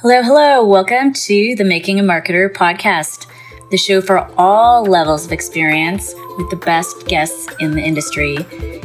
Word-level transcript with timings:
Hello, 0.00 0.22
hello. 0.22 0.64
Welcome 0.64 1.12
to 1.12 1.56
the 1.56 1.64
Making 1.64 1.98
a 1.98 2.04
Marketer 2.04 2.48
podcast, 2.48 3.26
the 3.72 3.76
show 3.76 4.00
for 4.00 4.30
all 4.38 4.84
levels 4.84 5.26
of 5.26 5.32
experience 5.32 6.14
with 6.36 6.48
the 6.50 6.56
best 6.56 7.08
guests 7.08 7.48
in 7.58 7.72
the 7.72 7.82
industry. 7.82 8.36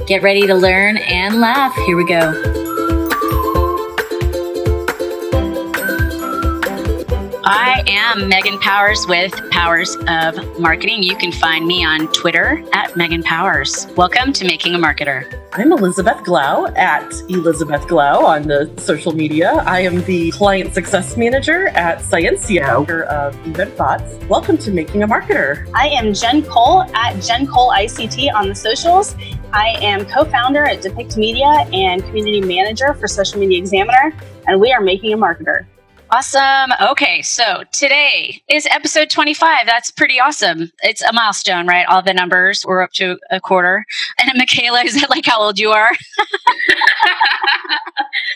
Get 0.07 0.23
ready 0.23 0.47
to 0.47 0.55
learn 0.55 0.97
and 0.97 1.39
laugh. 1.39 1.76
Here 1.86 1.96
we 1.96 2.07
go. 2.07 2.62
I 7.46 7.83
am 7.87 8.29
Megan 8.29 8.57
Powers 8.60 9.05
with 9.05 9.33
Powers 9.51 9.97
of 10.07 10.60
Marketing. 10.62 11.03
You 11.03 11.17
can 11.17 11.33
find 11.33 11.67
me 11.67 11.83
on 11.83 12.10
Twitter 12.13 12.63
at 12.71 12.96
Megan 12.96 13.21
Powers. 13.21 13.85
Welcome 13.97 14.31
to 14.31 14.46
Making 14.46 14.75
a 14.75 14.78
Marketer. 14.78 15.42
I'm 15.51 15.74
Elizabeth 15.74 16.20
Glau 16.20 16.73
at 16.77 17.11
Elizabeth 17.29 17.81
Glau 17.81 18.23
on 18.23 18.43
the 18.43 18.71
social 18.77 19.11
media. 19.11 19.61
I 19.66 19.81
am 19.81 20.03
the 20.03 20.31
client 20.31 20.73
success 20.73 21.17
manager 21.17 21.67
at 21.67 21.99
Sciencio 21.99 22.89
of 23.07 23.48
Event 23.48 23.73
Thoughts. 23.73 24.15
Welcome 24.29 24.57
to 24.59 24.71
Making 24.71 25.03
a 25.03 25.07
Marketer. 25.09 25.70
I 25.73 25.89
am 25.89 26.13
Jen 26.13 26.43
Cole 26.43 26.84
at 26.95 27.21
Jen 27.21 27.45
Cole 27.45 27.71
ICT 27.71 28.34
on 28.34 28.48
the 28.48 28.55
socials. 28.55 29.17
I 29.51 29.75
am 29.81 30.05
co-founder 30.05 30.63
at 30.63 30.81
Depict 30.81 31.17
Media 31.17 31.67
and 31.73 32.01
community 32.05 32.39
manager 32.39 32.93
for 32.93 33.09
Social 33.09 33.41
Media 33.41 33.57
Examiner, 33.57 34.13
and 34.48 34.62
we 34.62 34.71
are 34.71 34.79
Making 34.79 35.12
a 35.12 35.17
Marketer. 35.17 35.65
Awesome. 36.13 36.72
Okay, 36.80 37.23
so 37.23 37.63
today 37.72 38.44
is 38.48 38.67
episode 38.70 39.09
25. 39.09 39.66
That's 39.66 39.90
pretty 39.90 40.20
awesome. 40.20 40.71
It's 40.84 41.02
a 41.02 41.12
milestone, 41.12 41.66
right? 41.66 41.88
All 41.88 42.04
the 42.04 42.13
numbers, 42.13 42.63
we're 42.67 42.84
up 42.84 42.91
to 42.94 43.17
a 43.31 43.41
quarter. 43.41 43.84
And 44.21 44.31
Michaela, 44.38 44.84
is 44.84 45.02
that 45.02 45.09
like 45.09 45.26
how 45.26 45.41
old 45.41 45.57
you 45.57 45.71
are? 45.71 45.90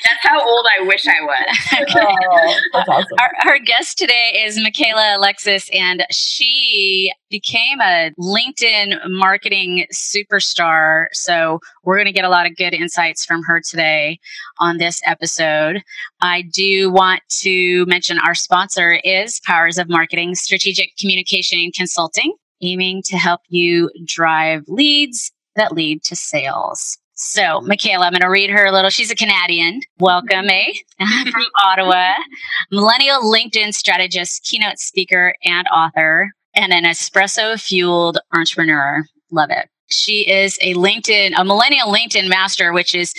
that's 0.03 0.25
how 0.25 0.45
old 0.45 0.65
I 0.77 0.83
wish 0.83 1.05
I 1.07 1.21
was. 1.21 1.57
okay. 1.81 1.99
oh, 2.31 2.59
that's 2.73 2.89
awesome. 2.89 3.17
Our, 3.19 3.31
our 3.45 3.59
guest 3.59 3.97
today 3.97 4.43
is 4.45 4.59
Michaela 4.59 5.17
Alexis, 5.17 5.69
and 5.73 6.05
she 6.11 7.11
became 7.29 7.79
a 7.81 8.11
LinkedIn 8.19 8.97
marketing 9.09 9.85
superstar. 9.93 11.07
So 11.13 11.59
we're 11.83 11.97
going 11.97 12.05
to 12.05 12.11
get 12.11 12.25
a 12.25 12.29
lot 12.29 12.45
of 12.45 12.55
good 12.55 12.73
insights 12.73 13.25
from 13.25 13.43
her 13.43 13.61
today 13.61 14.19
on 14.59 14.77
this 14.77 15.01
episode. 15.05 15.83
I 16.21 16.43
do 16.43 16.91
want 16.91 17.21
to 17.41 17.85
mention 17.85 18.19
our 18.19 18.35
sponsor 18.35 18.99
is 19.03 19.39
Powers 19.41 19.77
of 19.77 19.89
Marketing 19.89 20.35
Strategic 20.35 20.95
Communication 20.97 21.71
Consulting, 21.75 22.33
aiming 22.61 23.03
to 23.03 23.17
help 23.17 23.41
you 23.49 23.89
drive 24.05 24.63
leads 24.67 25.31
that 25.55 25.71
lead 25.71 26.03
to 26.03 26.15
sales. 26.15 26.97
So, 27.19 27.61
Michaela, 27.61 28.05
I'm 28.05 28.11
going 28.11 28.21
to 28.21 28.29
read 28.29 28.51
her 28.51 28.65
a 28.65 28.71
little. 28.71 28.91
She's 28.91 29.09
a 29.09 29.15
Canadian. 29.15 29.81
Welcome, 29.97 30.49
eh? 30.49 30.71
From 31.31 31.45
Ottawa. 31.63 32.13
Millennial 32.71 33.21
LinkedIn 33.23 33.73
strategist, 33.73 34.43
keynote 34.43 34.77
speaker, 34.77 35.33
and 35.43 35.67
author, 35.73 36.31
and 36.53 36.71
an 36.71 36.83
espresso 36.83 37.59
fueled 37.59 38.19
entrepreneur. 38.35 39.03
Love 39.31 39.49
it. 39.49 39.67
She 39.89 40.29
is 40.29 40.59
a 40.61 40.75
LinkedIn, 40.75 41.33
a 41.35 41.43
millennial 41.43 41.87
LinkedIn 41.87 42.29
master, 42.29 42.71
which 42.71 42.93
is 42.93 43.15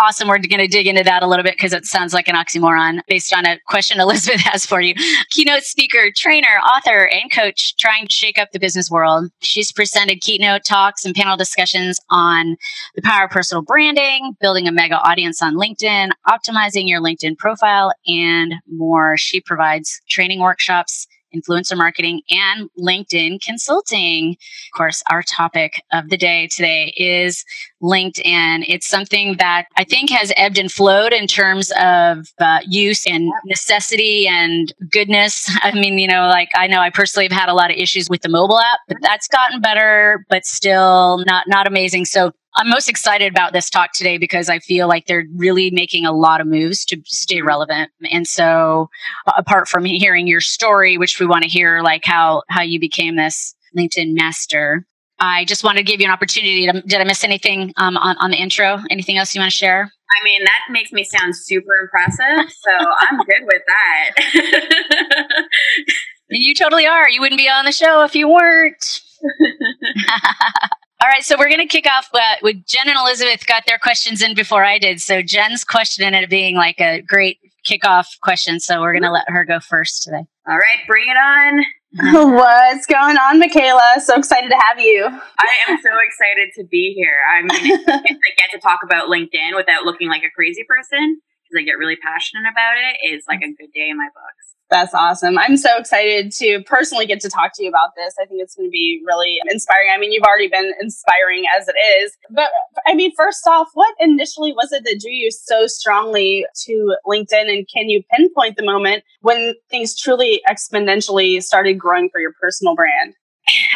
awesome. 0.00 0.28
We're 0.28 0.38
going 0.38 0.58
to 0.58 0.68
dig 0.68 0.86
into 0.86 1.02
that 1.04 1.22
a 1.22 1.26
little 1.26 1.42
bit 1.42 1.54
because 1.54 1.72
it 1.72 1.84
sounds 1.84 2.14
like 2.14 2.28
an 2.28 2.34
oxymoron 2.34 3.00
based 3.06 3.34
on 3.34 3.46
a 3.46 3.58
question 3.66 4.00
Elizabeth 4.00 4.40
has 4.42 4.66
for 4.66 4.80
you. 4.80 4.94
Keynote 5.30 5.62
speaker, 5.62 6.10
trainer, 6.14 6.58
author, 6.74 7.08
and 7.08 7.30
coach 7.32 7.76
trying 7.76 8.06
to 8.06 8.12
shake 8.12 8.38
up 8.38 8.50
the 8.52 8.58
business 8.58 8.90
world. 8.90 9.30
She's 9.40 9.72
presented 9.72 10.20
keynote 10.20 10.64
talks 10.64 11.04
and 11.04 11.14
panel 11.14 11.36
discussions 11.36 12.00
on 12.10 12.56
the 12.94 13.02
power 13.02 13.24
of 13.24 13.30
personal 13.30 13.62
branding, 13.62 14.36
building 14.40 14.66
a 14.66 14.72
mega 14.72 14.96
audience 14.96 15.42
on 15.42 15.54
LinkedIn, 15.54 16.10
optimizing 16.28 16.88
your 16.88 17.00
LinkedIn 17.00 17.38
profile, 17.38 17.92
and 18.06 18.54
more. 18.70 19.16
She 19.16 19.40
provides 19.40 20.00
training 20.08 20.40
workshops 20.40 21.06
influencer 21.34 21.76
marketing, 21.76 22.22
and 22.30 22.68
LinkedIn 22.78 23.42
consulting. 23.42 24.32
Of 24.32 24.76
course, 24.76 25.02
our 25.10 25.22
topic 25.22 25.82
of 25.92 26.08
the 26.08 26.16
day 26.16 26.48
today 26.48 26.92
is 26.96 27.44
LinkedIn. 27.82 28.64
It's 28.68 28.88
something 28.88 29.36
that 29.38 29.66
I 29.76 29.84
think 29.84 30.10
has 30.10 30.32
ebbed 30.36 30.58
and 30.58 30.70
flowed 30.70 31.12
in 31.12 31.26
terms 31.26 31.72
of 31.78 32.28
uh, 32.38 32.60
use 32.66 33.06
and 33.06 33.32
necessity 33.44 34.26
and 34.28 34.72
goodness. 34.90 35.50
I 35.62 35.72
mean, 35.72 35.98
you 35.98 36.08
know, 36.08 36.28
like 36.28 36.50
I 36.54 36.66
know 36.66 36.80
I 36.80 36.90
personally 36.90 37.26
have 37.30 37.38
had 37.38 37.48
a 37.48 37.54
lot 37.54 37.70
of 37.70 37.76
issues 37.76 38.08
with 38.08 38.22
the 38.22 38.28
mobile 38.28 38.58
app, 38.58 38.80
but 38.88 38.98
that's 39.00 39.28
gotten 39.28 39.60
better, 39.60 40.24
but 40.28 40.44
still 40.44 41.24
not 41.26 41.48
not 41.48 41.66
amazing. 41.66 42.04
So 42.04 42.32
I'm 42.54 42.68
most 42.68 42.88
excited 42.88 43.32
about 43.32 43.52
this 43.52 43.70
talk 43.70 43.92
today 43.92 44.18
because 44.18 44.48
I 44.48 44.58
feel 44.58 44.86
like 44.86 45.06
they're 45.06 45.24
really 45.36 45.70
making 45.70 46.04
a 46.04 46.12
lot 46.12 46.40
of 46.40 46.46
moves 46.46 46.84
to 46.86 47.00
stay 47.04 47.40
relevant. 47.40 47.90
And 48.10 48.26
so, 48.26 48.90
apart 49.36 49.68
from 49.68 49.84
hearing 49.84 50.26
your 50.26 50.40
story, 50.40 50.98
which 50.98 51.18
we 51.18 51.26
want 51.26 51.44
to 51.44 51.48
hear, 51.48 51.80
like 51.82 52.04
how 52.04 52.42
how 52.48 52.62
you 52.62 52.78
became 52.78 53.16
this 53.16 53.54
LinkedIn 53.76 54.14
master, 54.14 54.86
I 55.18 55.44
just 55.44 55.64
wanted 55.64 55.78
to 55.78 55.84
give 55.84 56.00
you 56.00 56.06
an 56.06 56.12
opportunity. 56.12 56.66
To, 56.66 56.82
did 56.82 57.00
I 57.00 57.04
miss 57.04 57.24
anything 57.24 57.72
um, 57.76 57.96
on 57.96 58.16
on 58.18 58.30
the 58.30 58.36
intro? 58.36 58.80
Anything 58.90 59.16
else 59.16 59.34
you 59.34 59.40
want 59.40 59.50
to 59.50 59.56
share? 59.56 59.90
I 60.10 60.24
mean, 60.24 60.44
that 60.44 60.60
makes 60.70 60.92
me 60.92 61.04
sound 61.04 61.34
super 61.34 61.72
impressive. 61.80 62.52
So 62.52 62.86
I'm 63.00 63.18
good 63.18 63.44
with 63.44 63.62
that. 63.66 65.44
you 66.28 66.54
totally 66.54 66.86
are. 66.86 67.08
You 67.08 67.20
wouldn't 67.20 67.38
be 67.38 67.48
on 67.48 67.64
the 67.64 67.72
show 67.72 68.04
if 68.04 68.14
you 68.14 68.28
weren't. 68.28 69.00
All 71.02 71.08
right, 71.08 71.24
so 71.24 71.34
we're 71.36 71.48
going 71.48 71.58
to 71.58 71.66
kick 71.66 71.88
off 71.90 72.08
uh, 72.14 72.36
with 72.42 72.64
Jen 72.64 72.86
and 72.86 72.96
Elizabeth 72.96 73.44
got 73.48 73.64
their 73.66 73.76
questions 73.78 74.22
in 74.22 74.36
before 74.36 74.64
I 74.64 74.78
did. 74.78 75.00
So 75.00 75.20
Jen's 75.20 75.64
question 75.64 76.04
ended 76.04 76.22
up 76.22 76.30
being 76.30 76.54
like 76.54 76.80
a 76.80 77.00
great 77.00 77.40
kickoff 77.68 78.20
question. 78.20 78.60
So 78.60 78.80
we're 78.80 78.92
going 78.92 79.02
to 79.02 79.10
let 79.10 79.24
her 79.26 79.44
go 79.44 79.58
first 79.58 80.04
today. 80.04 80.24
All 80.46 80.56
right, 80.56 80.78
bring 80.86 81.08
it 81.08 81.16
on. 81.16 81.64
What's 82.36 82.86
going 82.86 83.16
on, 83.16 83.40
Michaela? 83.40 83.96
So 83.98 84.14
excited 84.14 84.48
to 84.50 84.56
have 84.56 84.78
you. 84.78 85.06
I 85.06 85.48
am 85.68 85.80
so 85.82 85.90
excited 86.06 86.50
to 86.58 86.64
be 86.70 86.94
here. 86.94 87.18
I 87.28 87.42
mean, 87.42 87.80
I 87.88 88.30
get 88.38 88.52
to 88.52 88.60
talk 88.60 88.78
about 88.84 89.08
LinkedIn 89.08 89.56
without 89.56 89.82
looking 89.82 90.08
like 90.08 90.22
a 90.22 90.30
crazy 90.30 90.62
person 90.68 91.20
because 91.42 91.58
I 91.58 91.64
get 91.64 91.78
really 91.78 91.96
passionate 91.96 92.48
about 92.48 92.78
it. 92.78 92.98
It's 93.02 93.26
like 93.26 93.40
a 93.40 93.48
good 93.48 93.72
day 93.74 93.88
in 93.90 93.96
my 93.96 94.06
books. 94.14 94.51
That's 94.72 94.94
awesome. 94.94 95.36
I'm 95.36 95.58
so 95.58 95.76
excited 95.76 96.32
to 96.32 96.62
personally 96.64 97.04
get 97.04 97.20
to 97.20 97.28
talk 97.28 97.52
to 97.56 97.62
you 97.62 97.68
about 97.68 97.90
this. 97.94 98.14
I 98.18 98.24
think 98.24 98.40
it's 98.40 98.54
going 98.54 98.68
to 98.68 98.70
be 98.70 99.02
really 99.04 99.38
inspiring. 99.50 99.90
I 99.94 99.98
mean, 99.98 100.12
you've 100.12 100.22
already 100.22 100.48
been 100.48 100.72
inspiring 100.80 101.44
as 101.58 101.68
it 101.68 101.74
is. 102.00 102.16
But 102.30 102.48
I 102.86 102.94
mean, 102.94 103.12
first 103.14 103.46
off, 103.46 103.68
what 103.74 103.94
initially 104.00 104.52
was 104.54 104.72
it 104.72 104.84
that 104.84 104.98
drew 104.98 105.10
you 105.10 105.30
so 105.30 105.66
strongly 105.66 106.46
to 106.64 106.96
LinkedIn? 107.06 107.50
And 107.50 107.68
can 107.68 107.90
you 107.90 108.02
pinpoint 108.12 108.56
the 108.56 108.64
moment 108.64 109.04
when 109.20 109.54
things 109.68 109.94
truly 109.94 110.42
exponentially 110.48 111.42
started 111.42 111.74
growing 111.74 112.08
for 112.10 112.18
your 112.18 112.32
personal 112.40 112.74
brand? 112.74 113.14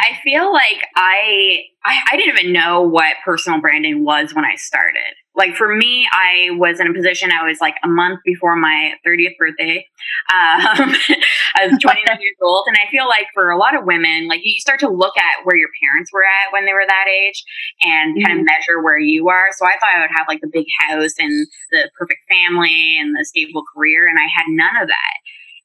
I 0.00 0.18
feel 0.24 0.50
like 0.50 0.82
I, 0.94 1.64
I, 1.84 2.00
I 2.10 2.16
didn't 2.16 2.38
even 2.38 2.52
know 2.54 2.80
what 2.80 3.16
personal 3.22 3.60
branding 3.60 4.02
was 4.02 4.32
when 4.32 4.46
I 4.46 4.54
started. 4.56 5.02
Like 5.36 5.54
for 5.54 5.74
me, 5.74 6.08
I 6.10 6.48
was 6.52 6.80
in 6.80 6.86
a 6.86 6.94
position. 6.94 7.30
I 7.30 7.46
was 7.46 7.60
like 7.60 7.76
a 7.84 7.88
month 7.88 8.20
before 8.24 8.56
my 8.56 8.94
30th 9.06 9.36
birthday. 9.38 9.86
Um, 10.32 10.96
I 11.54 11.68
was 11.68 11.78
29 11.80 12.20
years 12.20 12.36
old, 12.42 12.64
and 12.66 12.76
I 12.76 12.90
feel 12.90 13.06
like 13.06 13.26
for 13.34 13.50
a 13.50 13.58
lot 13.58 13.76
of 13.76 13.84
women, 13.84 14.28
like 14.28 14.40
you 14.44 14.58
start 14.58 14.80
to 14.80 14.88
look 14.88 15.16
at 15.18 15.44
where 15.44 15.56
your 15.56 15.68
parents 15.82 16.10
were 16.12 16.24
at 16.24 16.52
when 16.52 16.64
they 16.64 16.72
were 16.72 16.86
that 16.86 17.06
age, 17.06 17.44
and 17.82 18.16
mm-hmm. 18.16 18.24
kind 18.26 18.40
of 18.40 18.46
measure 18.46 18.82
where 18.82 18.98
you 18.98 19.28
are. 19.28 19.48
So 19.56 19.66
I 19.66 19.76
thought 19.78 19.94
I 19.94 20.00
would 20.00 20.16
have 20.16 20.26
like 20.26 20.40
the 20.40 20.50
big 20.50 20.66
house 20.80 21.14
and 21.18 21.46
the 21.70 21.90
perfect 21.98 22.20
family 22.28 22.96
and 22.98 23.14
the 23.14 23.24
stable 23.24 23.62
career, 23.74 24.08
and 24.08 24.18
I 24.18 24.26
had 24.32 24.46
none 24.48 24.82
of 24.82 24.88
that. 24.88 25.16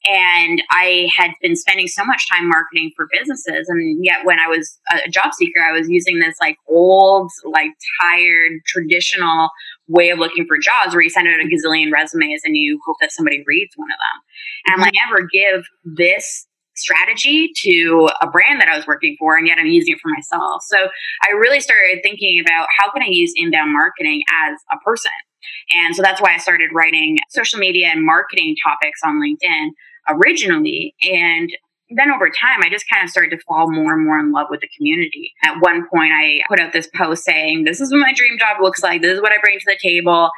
And 0.06 0.64
I 0.72 1.10
had 1.16 1.32
been 1.42 1.56
spending 1.56 1.88
so 1.88 2.04
much 2.04 2.28
time 2.30 2.50
marketing 2.50 2.92
for 2.96 3.08
businesses. 3.12 3.70
And 3.70 4.04
yet, 4.04 4.26
when 4.26 4.40
I 4.40 4.48
was 4.48 4.80
a 4.92 5.10
job 5.10 5.34
seeker, 5.34 5.62
I 5.62 5.72
was 5.72 5.90
using 5.90 6.20
this 6.20 6.36
like 6.42 6.58
old, 6.68 7.30
like 7.46 7.72
tired, 8.02 8.62
traditional 8.66 9.50
way 9.88 10.10
of 10.10 10.18
looking 10.18 10.46
for 10.48 10.58
jobs 10.58 10.94
where 10.94 11.04
you 11.04 11.10
send 11.10 11.28
out 11.28 11.40
a 11.40 11.44
gazillion 11.44 11.92
resumes 11.92 12.42
and 12.44 12.56
you 12.56 12.80
hope 12.86 12.98
that 13.02 13.12
somebody 13.12 13.44
reads 13.46 13.74
one 13.76 13.90
of 13.92 13.98
them. 13.98 14.22
And 14.66 14.74
I'm 14.74 14.82
like, 14.82 14.94
mm-hmm. 14.94 15.14
never 15.14 15.28
give 15.32 15.66
this 15.84 16.48
strategy 16.76 17.52
to 17.62 18.10
a 18.22 18.28
brand 18.28 18.60
that 18.62 18.70
I 18.70 18.76
was 18.76 18.88
working 18.88 19.16
for, 19.20 19.36
and 19.36 19.46
yet 19.46 19.60
I'm 19.60 19.68
using 19.68 19.94
it 19.94 20.00
for 20.02 20.10
myself. 20.10 20.64
So 20.64 20.88
I 21.24 21.32
really 21.32 21.60
started 21.60 22.00
thinking 22.02 22.40
about 22.40 22.68
how 22.80 22.92
can 22.92 23.04
I 23.04 23.08
use 23.08 23.34
inbound 23.36 23.72
marketing 23.72 24.24
as 24.48 24.58
a 24.72 24.78
person. 24.84 25.12
And 25.74 25.96
so 25.96 26.02
that's 26.02 26.22
why 26.22 26.34
I 26.34 26.38
started 26.38 26.70
writing 26.74 27.20
social 27.30 27.60
media 27.60 27.88
and 27.88 28.06
marketing 28.06 28.56
topics 28.64 29.02
on 29.04 29.22
LinkedIn 29.22 29.70
originally. 30.10 30.96
And 31.02 31.52
then 31.96 32.12
over 32.12 32.30
time, 32.30 32.62
I 32.62 32.70
just 32.70 32.86
kind 32.90 33.04
of 33.04 33.10
started 33.10 33.32
to 33.32 33.44
fall 33.46 33.70
more 33.70 33.94
and 33.94 34.06
more 34.06 34.20
in 34.20 34.32
love 34.32 34.48
with 34.50 34.62
the 34.62 34.70
community. 34.78 35.34
At 35.44 35.60
one 35.60 35.88
point, 35.94 36.12
I 36.14 36.42
put 36.48 36.60
out 36.60 36.74
this 36.74 36.88
post 36.96 37.24
saying, 37.24 37.66
This 37.66 37.82
is 37.82 37.92
what 37.92 38.00
my 38.00 38.14
dream 38.14 38.38
job 38.40 38.58
looks 38.62 38.82
like. 38.82 39.02
This 39.02 39.16
is 39.16 39.22
what 39.22 39.32
I 39.32 39.40
bring 39.42 39.60
to 39.60 39.66
the 39.66 39.78
table. 39.82 40.30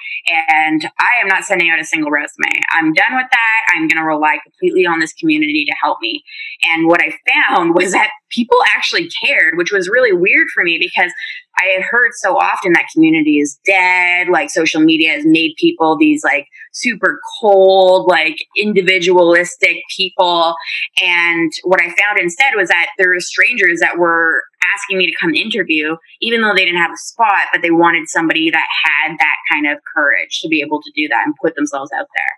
And 0.57 0.89
I 0.99 1.21
am 1.21 1.27
not 1.27 1.43
sending 1.43 1.69
out 1.69 1.79
a 1.79 1.85
single 1.85 2.11
resume. 2.11 2.59
I'm 2.71 2.93
done 2.93 3.15
with 3.15 3.27
that. 3.31 3.61
I'm 3.73 3.87
going 3.87 4.01
to 4.01 4.05
rely 4.07 4.37
completely 4.43 4.85
on 4.85 4.99
this 4.99 5.13
community 5.13 5.65
to 5.65 5.75
help 5.81 5.99
me. 6.01 6.23
And 6.71 6.87
what 6.87 7.01
I 7.01 7.17
found 7.29 7.75
was 7.75 7.91
that 7.91 8.09
people 8.29 8.57
actually 8.75 9.07
cared, 9.23 9.57
which 9.57 9.71
was 9.71 9.87
really 9.87 10.13
weird 10.13 10.47
for 10.53 10.63
me 10.63 10.79
because 10.79 11.11
I 11.59 11.65
had 11.67 11.83
heard 11.83 12.11
so 12.15 12.37
often 12.37 12.73
that 12.73 12.85
community 12.93 13.37
is 13.37 13.59
dead. 13.65 14.27
Like 14.29 14.49
social 14.49 14.81
media 14.81 15.11
has 15.11 15.25
made 15.25 15.55
people 15.57 15.97
these 15.97 16.23
like 16.23 16.47
super 16.73 17.19
cold, 17.39 18.07
like 18.07 18.37
individualistic 18.57 19.77
people. 19.95 20.55
And 21.01 21.51
what 21.63 21.81
I 21.81 21.85
found 21.85 22.19
instead 22.19 22.53
was 22.55 22.69
that 22.69 22.87
there 22.97 23.09
were 23.09 23.19
strangers 23.19 23.79
that 23.79 23.97
were 23.97 24.43
asking 24.75 24.97
me 24.97 25.05
to 25.05 25.13
come 25.19 25.33
interview, 25.33 25.95
even 26.21 26.41
though 26.41 26.53
they 26.55 26.65
didn't 26.65 26.81
have 26.81 26.91
a 26.91 26.97
spot, 26.97 27.47
but 27.51 27.61
they 27.61 27.71
wanted 27.71 28.07
somebody 28.07 28.49
that 28.49 28.67
had 28.85 29.15
that 29.17 29.37
kind 29.51 29.67
of 29.67 29.77
courage 29.95 30.39
to 30.41 30.47
be 30.47 30.61
able 30.61 30.81
to 30.81 30.91
do 30.95 31.07
that 31.07 31.23
and 31.25 31.35
put 31.41 31.55
themselves 31.55 31.91
out 31.95 32.07
there. 32.15 32.33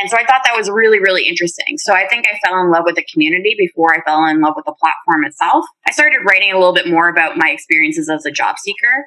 And 0.00 0.10
so 0.10 0.16
I 0.16 0.24
thought 0.24 0.42
that 0.44 0.56
was 0.56 0.70
really, 0.70 1.00
really 1.00 1.26
interesting. 1.26 1.78
So 1.78 1.92
I 1.92 2.06
think 2.08 2.26
I 2.26 2.38
fell 2.46 2.60
in 2.60 2.70
love 2.70 2.84
with 2.84 2.96
the 2.96 3.06
community 3.12 3.54
before 3.58 3.94
I 3.94 4.02
fell 4.02 4.24
in 4.26 4.40
love 4.40 4.54
with 4.56 4.64
the 4.66 4.74
platform 4.80 5.24
itself. 5.24 5.64
I 5.86 5.92
started 5.92 6.18
writing 6.26 6.52
a 6.52 6.58
little 6.58 6.74
bit 6.74 6.88
more 6.88 7.08
about 7.08 7.36
my 7.36 7.50
experiences 7.50 8.08
as 8.08 8.24
a 8.26 8.30
job 8.30 8.58
seeker. 8.58 9.04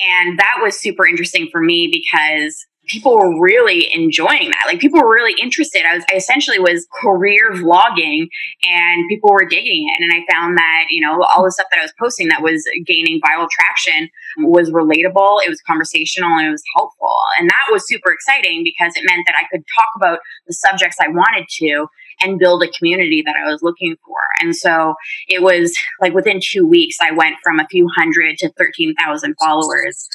And 0.00 0.38
that 0.38 0.60
was 0.62 0.78
super 0.78 1.06
interesting 1.06 1.48
for 1.50 1.60
me 1.60 1.90
because 1.92 2.66
people 2.86 3.16
were 3.16 3.40
really 3.40 3.92
enjoying 3.94 4.50
that. 4.50 4.64
Like 4.66 4.80
people 4.80 5.00
were 5.00 5.14
really 5.14 5.34
interested. 5.40 5.84
I 5.86 5.94
was 5.96 6.04
I 6.12 6.16
essentially 6.16 6.58
was 6.58 6.86
career 7.00 7.52
vlogging 7.52 8.28
and 8.64 9.08
people 9.08 9.30
were 9.30 9.44
digging 9.44 9.88
it. 9.88 10.02
And 10.02 10.12
I 10.12 10.32
found 10.32 10.56
that, 10.58 10.86
you 10.90 11.00
know, 11.00 11.22
all 11.22 11.44
the 11.44 11.52
stuff 11.52 11.66
that 11.70 11.78
I 11.78 11.82
was 11.82 11.92
posting 11.98 12.28
that 12.28 12.42
was 12.42 12.64
gaining 12.86 13.20
viral 13.20 13.48
traction 13.48 14.08
was 14.38 14.70
relatable, 14.70 15.44
it 15.44 15.48
was 15.48 15.60
conversational, 15.66 16.36
and 16.38 16.48
it 16.48 16.50
was 16.50 16.62
helpful. 16.76 17.16
And 17.38 17.48
that 17.50 17.68
was 17.70 17.86
super 17.86 18.12
exciting 18.12 18.62
because 18.64 18.96
it 18.96 19.04
meant 19.06 19.24
that 19.26 19.36
I 19.36 19.46
could 19.50 19.64
talk 19.78 19.88
about 19.96 20.18
the 20.46 20.54
subjects 20.54 20.96
I 21.00 21.08
wanted 21.08 21.46
to 21.60 21.86
and 22.20 22.38
build 22.38 22.62
a 22.62 22.68
community 22.68 23.22
that 23.24 23.36
I 23.36 23.50
was 23.50 23.62
looking 23.62 23.96
for. 24.04 24.18
And 24.40 24.54
so 24.54 24.94
it 25.28 25.42
was 25.42 25.76
like 26.00 26.12
within 26.12 26.40
two 26.42 26.66
weeks, 26.66 26.96
I 27.00 27.12
went 27.12 27.36
from 27.42 27.58
a 27.58 27.66
few 27.70 27.88
hundred 27.96 28.36
to 28.38 28.52
13,000 28.58 29.34
followers. 29.40 30.08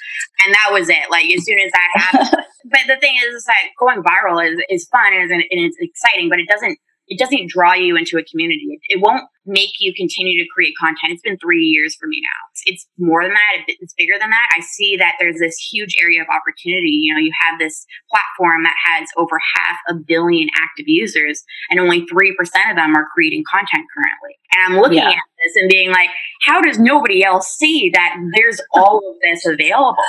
And 0.45 0.53
that 0.53 0.69
was 0.71 0.89
it. 0.89 1.09
Like 1.09 1.25
as 1.25 1.43
soon 1.43 1.59
as 1.59 1.71
that 1.71 1.89
happened. 1.95 2.43
but 2.69 2.81
the 2.87 2.97
thing 2.97 3.15
is, 3.17 3.35
is 3.35 3.45
that 3.45 3.69
going 3.79 4.01
viral 4.01 4.41
is, 4.43 4.59
is 4.69 4.87
fun 4.89 5.13
and, 5.13 5.31
and 5.31 5.43
it's 5.49 5.77
exciting, 5.79 6.29
but 6.29 6.39
it 6.39 6.47
doesn't 6.47 6.77
it 7.07 7.19
doesn't 7.19 7.49
draw 7.49 7.73
you 7.73 7.95
into 7.95 8.17
a 8.17 8.23
community. 8.23 8.65
It, 8.65 8.97
it, 8.97 9.01
won't 9.01 9.25
make 9.45 9.77
you 9.79 9.93
continue 9.93 10.41
to 10.43 10.49
create 10.49 10.73
content. 10.79 11.13
It's 11.13 11.21
been 11.21 11.37
three 11.37 11.63
years 11.63 11.95
for 11.95 12.07
me 12.07 12.21
now. 12.21 12.39
It's, 12.51 12.63
it's 12.65 12.87
more 12.97 13.23
than 13.23 13.33
that. 13.33 13.65
It's 13.67 13.93
bigger 13.93 14.17
than 14.19 14.31
that. 14.31 14.47
I 14.57 14.61
see 14.61 14.97
that 14.97 15.13
there's 15.19 15.37
this 15.37 15.55
huge 15.57 15.95
area 16.01 16.21
of 16.21 16.27
opportunity. 16.29 16.97
You 17.05 17.13
know, 17.13 17.19
you 17.19 17.31
have 17.39 17.59
this 17.59 17.85
platform 18.09 18.63
that 18.63 18.75
has 18.85 19.07
over 19.17 19.39
half 19.55 19.77
a 19.87 19.93
billion 19.93 20.49
active 20.57 20.87
users, 20.87 21.43
and 21.69 21.79
only 21.79 22.07
3% 22.07 22.31
of 22.69 22.75
them 22.75 22.95
are 22.95 23.05
creating 23.13 23.43
content 23.49 23.85
currently. 23.93 24.33
And 24.53 24.73
I'm 24.73 24.81
looking 24.81 24.97
yeah. 24.97 25.09
at 25.09 25.23
this 25.45 25.55
and 25.55 25.69
being 25.69 25.91
like, 25.91 26.09
how 26.45 26.61
does 26.61 26.79
nobody 26.79 27.23
else 27.23 27.55
see 27.57 27.89
that 27.93 28.15
there's 28.35 28.59
all 28.73 28.97
of 28.97 29.15
this 29.21 29.45
available? 29.45 30.03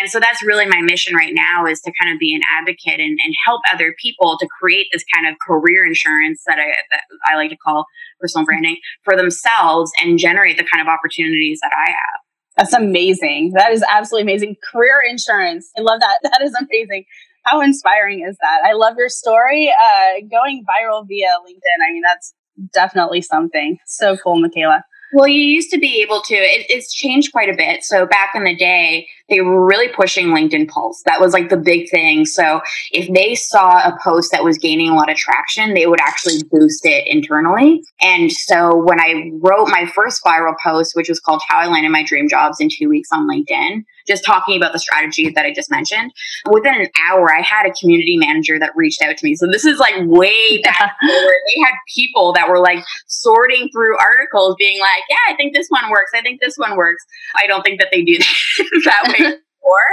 And 0.00 0.10
so 0.10 0.18
that's 0.18 0.42
really 0.42 0.66
my 0.66 0.80
mission 0.80 1.14
right 1.14 1.32
now 1.34 1.66
is 1.66 1.80
to 1.82 1.92
kind 2.00 2.12
of 2.12 2.18
be 2.18 2.34
an 2.34 2.40
advocate 2.58 3.00
and, 3.00 3.18
and 3.24 3.34
help 3.46 3.60
other 3.72 3.94
people 4.00 4.36
to 4.38 4.48
create 4.60 4.86
this 4.92 5.04
kind 5.14 5.26
of 5.28 5.38
career 5.46 5.86
insurance 5.86 6.42
that 6.46 6.58
I, 6.58 6.66
that 6.90 7.02
I 7.30 7.36
like 7.36 7.50
to 7.50 7.56
call 7.56 7.86
personal 8.20 8.46
branding 8.46 8.78
for 9.04 9.16
themselves 9.16 9.92
and 10.02 10.18
generate 10.18 10.56
the 10.56 10.64
kind 10.64 10.86
of 10.86 10.90
opportunities 10.90 11.60
that 11.62 11.72
I 11.76 11.90
have. 11.90 12.24
That's 12.56 12.72
amazing. 12.72 13.52
That 13.56 13.72
is 13.72 13.84
absolutely 13.88 14.30
amazing. 14.30 14.56
Career 14.72 15.02
insurance. 15.08 15.70
I 15.76 15.80
love 15.80 16.00
that. 16.00 16.18
That 16.30 16.42
is 16.42 16.54
amazing. 16.54 17.04
How 17.44 17.60
inspiring 17.60 18.24
is 18.26 18.36
that? 18.40 18.62
I 18.64 18.72
love 18.72 18.94
your 18.96 19.08
story. 19.08 19.70
Uh, 19.70 20.24
going 20.30 20.64
viral 20.64 21.06
via 21.06 21.28
LinkedIn. 21.46 21.88
I 21.88 21.92
mean, 21.92 22.02
that's 22.02 22.32
definitely 22.72 23.22
something. 23.22 23.78
So 23.86 24.16
cool, 24.16 24.40
Michaela. 24.40 24.84
Well, 25.12 25.28
you 25.28 25.44
used 25.44 25.70
to 25.70 25.78
be 25.78 26.02
able 26.02 26.22
to, 26.22 26.34
it, 26.34 26.66
it's 26.68 26.92
changed 26.92 27.30
quite 27.32 27.48
a 27.48 27.56
bit. 27.56 27.84
So 27.84 28.04
back 28.04 28.32
in 28.34 28.42
the 28.42 28.56
day, 28.56 29.06
they 29.28 29.40
were 29.40 29.64
really 29.64 29.88
pushing 29.88 30.28
LinkedIn 30.28 30.68
Pulse. 30.68 31.02
That 31.06 31.20
was 31.20 31.32
like 31.32 31.48
the 31.48 31.56
big 31.56 31.90
thing. 31.90 32.26
So 32.26 32.60
if 32.92 33.12
they 33.12 33.34
saw 33.34 33.78
a 33.78 33.96
post 34.02 34.32
that 34.32 34.44
was 34.44 34.58
gaining 34.58 34.90
a 34.90 34.94
lot 34.94 35.10
of 35.10 35.16
traction, 35.16 35.74
they 35.74 35.86
would 35.86 36.00
actually 36.00 36.42
boost 36.50 36.84
it 36.84 37.06
internally. 37.06 37.82
And 38.02 38.30
so 38.30 38.76
when 38.76 39.00
I 39.00 39.30
wrote 39.40 39.68
my 39.68 39.86
first 39.86 40.22
viral 40.22 40.54
post, 40.62 40.94
which 40.94 41.08
was 41.08 41.20
called 41.20 41.42
How 41.48 41.58
I 41.58 41.66
Landed 41.66 41.90
My 41.90 42.04
Dream 42.04 42.28
Jobs 42.28 42.60
in 42.60 42.68
Two 42.70 42.88
Weeks 42.88 43.08
on 43.12 43.28
LinkedIn, 43.28 43.84
just 44.06 44.24
talking 44.24 44.56
about 44.56 44.72
the 44.72 44.78
strategy 44.78 45.30
that 45.30 45.44
I 45.44 45.52
just 45.52 45.70
mentioned. 45.70 46.12
Within 46.50 46.74
an 46.74 46.88
hour, 47.08 47.34
I 47.34 47.40
had 47.40 47.66
a 47.66 47.72
community 47.72 48.16
manager 48.18 48.58
that 48.58 48.72
reached 48.76 49.00
out 49.02 49.16
to 49.16 49.24
me. 49.24 49.34
So 49.34 49.46
this 49.46 49.64
is 49.64 49.78
like 49.78 49.94
way 50.00 50.60
back 50.62 50.96
where 51.02 51.40
they 51.48 51.60
had 51.60 51.72
people 51.94 52.32
that 52.34 52.48
were 52.48 52.58
like 52.58 52.84
sorting 53.06 53.70
through 53.72 53.96
articles, 53.98 54.56
being 54.58 54.80
like, 54.80 55.02
yeah, 55.08 55.32
I 55.32 55.36
think 55.36 55.54
this 55.54 55.68
one 55.68 55.90
works. 55.90 56.10
I 56.14 56.20
think 56.20 56.40
this 56.40 56.56
one 56.56 56.76
works. 56.76 57.02
I 57.36 57.46
don't 57.46 57.62
think 57.62 57.80
that 57.80 57.88
they 57.90 58.02
do 58.02 58.18
that 58.84 59.08
way 59.08 59.13
before, 59.18 59.90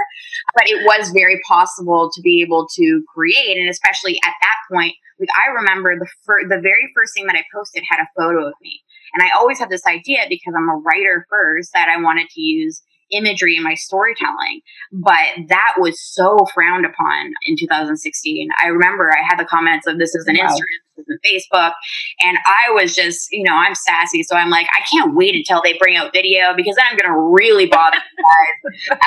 but 0.55 0.67
it 0.67 0.85
was 0.85 1.09
very 1.11 1.39
possible 1.47 2.09
to 2.13 2.21
be 2.21 2.41
able 2.41 2.67
to 2.75 3.03
create. 3.13 3.57
And 3.57 3.69
especially 3.69 4.19
at 4.25 4.33
that 4.41 4.57
point, 4.71 4.93
like 5.19 5.29
I 5.35 5.51
remember 5.51 5.97
the 5.97 6.07
fir- 6.25 6.47
the 6.49 6.61
very 6.61 6.91
first 6.95 7.13
thing 7.13 7.27
that 7.27 7.35
I 7.35 7.43
posted 7.53 7.83
had 7.89 8.01
a 8.01 8.09
photo 8.17 8.47
of 8.47 8.53
me. 8.61 8.81
And 9.13 9.23
I 9.23 9.37
always 9.37 9.59
had 9.59 9.69
this 9.69 9.85
idea 9.85 10.25
because 10.29 10.53
I'm 10.55 10.69
a 10.69 10.81
writer 10.81 11.25
first 11.29 11.71
that 11.73 11.89
I 11.89 12.01
wanted 12.01 12.27
to 12.29 12.41
use 12.41 12.81
imagery 13.11 13.57
in 13.57 13.63
my 13.63 13.75
storytelling. 13.75 14.61
But 14.91 15.47
that 15.49 15.75
was 15.77 16.01
so 16.01 16.37
frowned 16.53 16.85
upon 16.85 17.31
in 17.45 17.55
2016. 17.59 18.49
I 18.63 18.67
remember 18.67 19.11
I 19.11 19.21
had 19.27 19.37
the 19.37 19.45
comments 19.45 19.87
of 19.87 19.99
this 19.99 20.15
is 20.15 20.25
an 20.27 20.37
wow. 20.37 20.47
Instagram, 20.47 20.81
is 21.07 21.19
Facebook. 21.25 21.73
And 22.21 22.37
I 22.45 22.71
was 22.71 22.95
just, 22.95 23.31
you 23.31 23.43
know, 23.43 23.55
I'm 23.55 23.75
sassy. 23.75 24.23
So 24.23 24.35
I'm 24.35 24.49
like, 24.49 24.67
I 24.71 24.83
can't 24.91 25.15
wait 25.15 25.35
until 25.35 25.61
they 25.63 25.77
bring 25.77 25.95
out 25.95 26.13
video 26.13 26.53
because 26.55 26.75
then 26.75 26.85
I'm 26.89 26.97
going 26.97 27.11
to 27.11 27.19
really 27.19 27.65
bother 27.65 27.97
you 27.97 28.25
guys. 28.25 28.99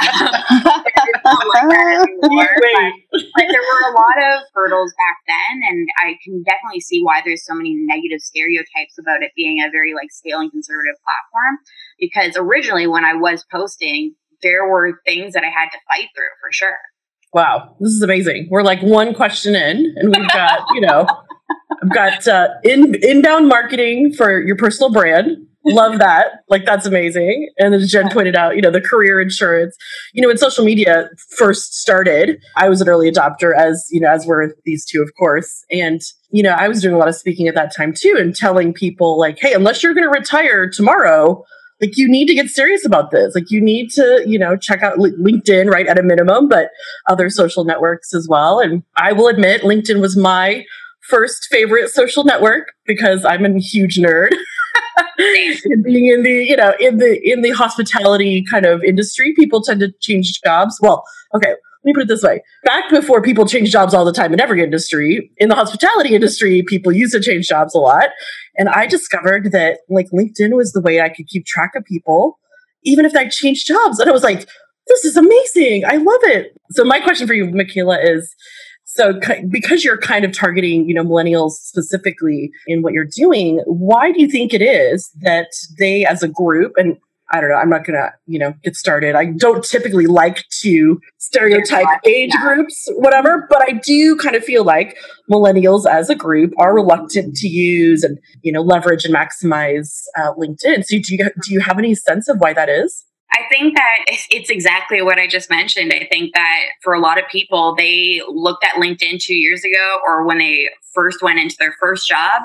like, 3.37 3.49
there 3.49 3.63
were 3.63 3.91
a 3.91 3.95
lot 3.95 4.19
of 4.19 4.43
hurdles 4.55 4.93
back 4.99 5.19
then. 5.27 5.61
And 5.69 5.89
I 5.99 6.17
can 6.25 6.43
definitely 6.43 6.81
see 6.81 7.03
why 7.03 7.23
there's 7.25 7.45
so 7.45 7.55
many 7.55 7.75
negative 7.75 8.21
stereotypes 8.21 8.99
about 8.99 9.23
it 9.23 9.33
being 9.37 9.61
a 9.61 9.71
very 9.71 9.95
like 9.95 10.11
scaling 10.11 10.51
conservative 10.51 10.97
platform 11.03 11.59
because 11.99 12.37
originally 12.37 12.87
when 12.87 13.05
I 13.05 13.15
was 13.15 13.45
posting, 13.51 14.15
there 14.43 14.69
were 14.69 15.01
things 15.07 15.35
that 15.35 15.45
I 15.45 15.49
had 15.49 15.71
to 15.71 15.79
fight 15.89 16.09
through 16.15 16.35
for 16.41 16.53
sure. 16.53 16.77
Wow, 17.35 17.75
this 17.81 17.91
is 17.91 18.01
amazing. 18.01 18.47
We're 18.49 18.63
like 18.63 18.81
one 18.81 19.13
question 19.13 19.57
in, 19.57 19.93
and 19.97 20.15
we've 20.17 20.31
got, 20.31 20.61
you 20.73 20.81
know, 20.81 21.05
I've 21.83 21.93
got 21.93 22.29
uh, 22.29 22.49
in, 22.63 22.95
inbound 23.03 23.49
marketing 23.49 24.13
for 24.13 24.41
your 24.41 24.55
personal 24.57 24.93
brand. 24.93 25.39
Love 25.67 25.99
that. 25.99 26.45
Like, 26.49 26.65
that's 26.65 26.87
amazing. 26.87 27.51
And 27.59 27.75
as 27.75 27.91
Jen 27.91 28.09
pointed 28.11 28.37
out, 28.37 28.55
you 28.55 28.63
know, 28.63 28.71
the 28.71 28.81
career 28.81 29.21
insurance, 29.21 29.77
you 30.13 30.23
know, 30.23 30.29
when 30.29 30.39
social 30.39 30.65
media 30.65 31.09
first 31.37 31.75
started, 31.75 32.39
I 32.57 32.69
was 32.69 32.81
an 32.81 32.89
early 32.89 33.11
adopter, 33.11 33.53
as, 33.57 33.85
you 33.91 33.99
know, 33.99 34.11
as 34.11 34.27
were 34.27 34.55
these 34.65 34.85
two, 34.85 35.03
of 35.03 35.11
course. 35.19 35.65
And, 35.73 36.03
you 36.31 36.43
know, 36.43 36.51
I 36.51 36.69
was 36.69 36.83
doing 36.83 36.95
a 36.95 36.99
lot 36.99 37.09
of 37.09 37.17
speaking 37.17 37.49
at 37.49 37.57
that 37.57 37.75
time 37.75 37.95
too 37.95 38.15
and 38.17 38.37
telling 38.37 38.73
people, 38.73 39.19
like, 39.19 39.39
hey, 39.41 39.55
unless 39.55 39.83
you're 39.83 39.95
going 39.95 40.05
to 40.07 40.11
retire 40.11 40.71
tomorrow, 40.71 41.43
like 41.81 41.97
you 41.97 42.09
need 42.09 42.27
to 42.27 42.35
get 42.35 42.49
serious 42.49 42.87
about 42.87 43.11
this. 43.11 43.35
Like 43.35 43.51
you 43.51 43.61
need 43.61 43.91
to 43.91 44.25
you 44.27 44.39
know 44.39 44.57
check 44.57 44.83
out 44.83 44.99
linkedin 44.99 45.71
right 45.71 45.87
at 45.87 45.99
a 45.99 46.03
minimum 46.03 46.49
but 46.49 46.71
other 47.09 47.31
social 47.31 47.65
networks 47.65 48.15
as 48.15 48.29
well. 48.29 48.61
And 48.61 48.83
i 48.97 49.13
will 49.13 49.29
admit 49.29 49.63
linkedin 49.63 50.01
was 50.01 50.17
my 50.17 50.65
first 51.09 51.49
favorite 51.51 51.91
social 51.91 52.25
network 52.25 52.73
because 52.87 53.25
i'm 53.25 53.45
a 53.45 53.59
huge 53.59 53.97
nerd. 53.97 54.35
Being 55.17 56.07
in 56.07 56.23
the 56.23 56.45
you 56.49 56.57
know 56.57 56.75
in 56.81 56.99
the 56.99 57.21
in 57.23 57.43
the 57.43 57.51
hospitality 57.51 58.45
kind 58.51 58.67
of 58.67 58.83
industry 58.83 59.33
people 59.35 59.63
tend 59.63 59.81
to 59.81 59.93
change 60.01 60.41
jobs. 60.43 60.79
Well 60.81 61.05
okay 61.35 61.55
let 61.85 61.91
me 61.91 61.95
put 61.95 62.03
it 62.05 62.09
this 62.09 62.23
way. 62.23 62.43
Back 62.65 62.89
before 62.89 63.21
people 63.21 63.47
change 63.47 63.71
jobs 63.71 63.93
all 63.93 64.07
the 64.07 64.13
time 64.13 64.33
in 64.33 64.41
every 64.41 64.63
industry, 64.63 65.31
in 65.37 65.51
the 65.51 65.55
hospitality 65.55 66.15
industry, 66.15 66.63
people 66.63 66.93
used 66.93 67.13
to 67.13 67.21
change 67.21 67.47
jobs 67.47 67.75
a 67.75 67.79
lot. 67.79 68.09
And 68.57 68.71
I 68.71 68.87
discovered 68.87 69.53
that 69.53 69.81
like 69.91 70.07
LinkedIn 70.11 70.57
was 70.57 70.73
the 70.73 70.81
way 70.81 71.01
I 71.01 71.11
could 71.11 71.27
keep 71.29 71.45
track 71.45 71.73
of 71.77 71.85
people, 71.85 72.39
even 72.85 73.05
if 73.05 73.15
I 73.15 73.29
changed 73.29 73.67
jobs. 73.67 73.99
And 73.99 74.09
I 74.09 74.13
was 74.13 74.23
like, 74.23 74.49
this 74.87 75.05
is 75.05 75.17
amazing. 75.17 75.85
I 75.85 75.97
love 75.97 76.21
it. 76.23 76.57
So 76.71 76.85
my 76.85 77.01
question 77.01 77.27
for 77.27 77.35
you, 77.35 77.47
Michaela, 77.51 77.99
is 78.01 78.35
so 78.85 79.19
because 79.51 79.85
you're 79.85 79.99
kind 79.99 80.25
of 80.25 80.33
targeting, 80.33 80.89
you 80.89 80.95
know, 80.95 81.05
millennials 81.05 81.53
specifically 81.53 82.51
in 82.67 82.83
what 82.83 82.93
you're 82.93 83.09
doing, 83.17 83.61
why 83.67 84.13
do 84.13 84.21
you 84.21 84.29
think 84.29 84.55
it 84.55 84.63
is 84.63 85.11
that 85.21 85.49
they 85.79 86.07
as 86.07 86.23
a 86.23 86.29
group 86.29 86.73
and 86.77 86.97
I 87.35 87.41
don't 87.41 87.51
know. 87.51 87.57
I'm 87.57 87.69
not 87.69 87.85
going 87.85 87.99
to, 87.99 88.13
you 88.27 88.39
know, 88.39 88.55
get 88.63 88.77
started. 88.77 89.17
I 89.17 89.25
don't 89.25 89.65
typically 89.65 90.07
like 90.07 90.45
to 90.61 91.01
stereotype 91.19 91.89
age 92.07 92.31
groups, 92.41 92.89
whatever, 92.95 93.49
but 93.51 93.61
I 93.61 93.73
do 93.73 94.15
kind 94.17 94.37
of 94.37 94.45
feel 94.45 94.63
like 94.63 94.97
millennials 95.29 95.85
as 95.85 96.09
a 96.09 96.15
group 96.15 96.53
are 96.59 96.73
reluctant 96.73 97.35
to 97.39 97.49
use 97.49 98.05
and, 98.05 98.19
you 98.43 98.53
know, 98.53 98.63
leverage 98.63 99.05
and 99.05 99.13
maximize 99.13 100.05
uh, 100.17 100.33
LinkedIn. 100.35 100.85
So 100.85 100.97
do 101.01 101.17
you, 101.17 101.31
do 101.43 101.53
you 101.53 101.59
have 101.59 101.77
any 101.77 101.97
sense 101.97 102.29
of 102.29 102.39
why 102.39 102.53
that 102.53 102.69
is? 102.69 103.05
I 103.33 103.43
think 103.51 103.75
that 103.75 104.05
it's 104.31 104.49
exactly 104.49 105.03
what 105.03 105.19
I 105.19 105.27
just 105.27 105.51
mentioned. 105.51 105.93
I 105.93 106.07
think 106.09 106.35
that 106.35 106.61
for 106.85 106.95
a 106.95 107.01
lot 107.01 107.19
of 107.19 107.25
people, 107.29 107.75
they 107.77 108.23
looked 108.29 108.63
at 108.63 108.75
LinkedIn 108.75 109.21
two 109.21 109.35
years 109.35 109.65
ago 109.65 109.99
or 110.07 110.25
when 110.25 110.39
they 110.39 110.69
first 110.95 111.23
went 111.23 111.39
into 111.39 111.57
their 111.59 111.75
first 111.81 112.09
job. 112.09 112.43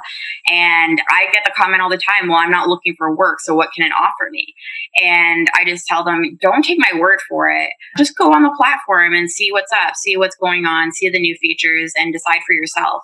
And 0.50 1.01
I 1.10 1.27
get 1.32 1.44
the 1.46 1.53
comment 1.56 1.82
all 1.82 1.89
the 1.89 1.98
time, 1.98 2.29
well, 2.29 2.39
I'm 2.39 2.51
not 2.51 2.68
looking 2.68 2.96
for 2.98 3.15
work. 3.15 3.39
So 3.41 3.56
what 3.56 3.70
can 3.75 3.86
it 3.86 3.91
offer 3.94 4.29
me? 4.32 4.53
And 5.01 5.48
I 5.56 5.65
just 5.65 5.86
tell 5.86 6.03
them, 6.03 6.38
don't 6.41 6.63
take 6.63 6.79
my 6.79 7.00
word 7.00 7.20
for 7.27 7.50
it. 7.50 7.72
Just 7.98 8.18
go 8.18 8.34
on 8.34 8.44
the 8.44 8.56
platform 8.58 9.13
and 9.13 9.29
see 9.29 9.51
what's 9.51 9.72
up, 9.72 9.96
see 9.96 10.18
what's 10.18 10.36
going 10.36 10.65
on, 10.65 10.91
see 10.91 11.10
the 11.10 11.20
new 11.20 11.36
features 11.41 11.94
and 11.98 12.13
decide 12.13 12.39
for 12.46 12.53
yourself. 12.53 13.03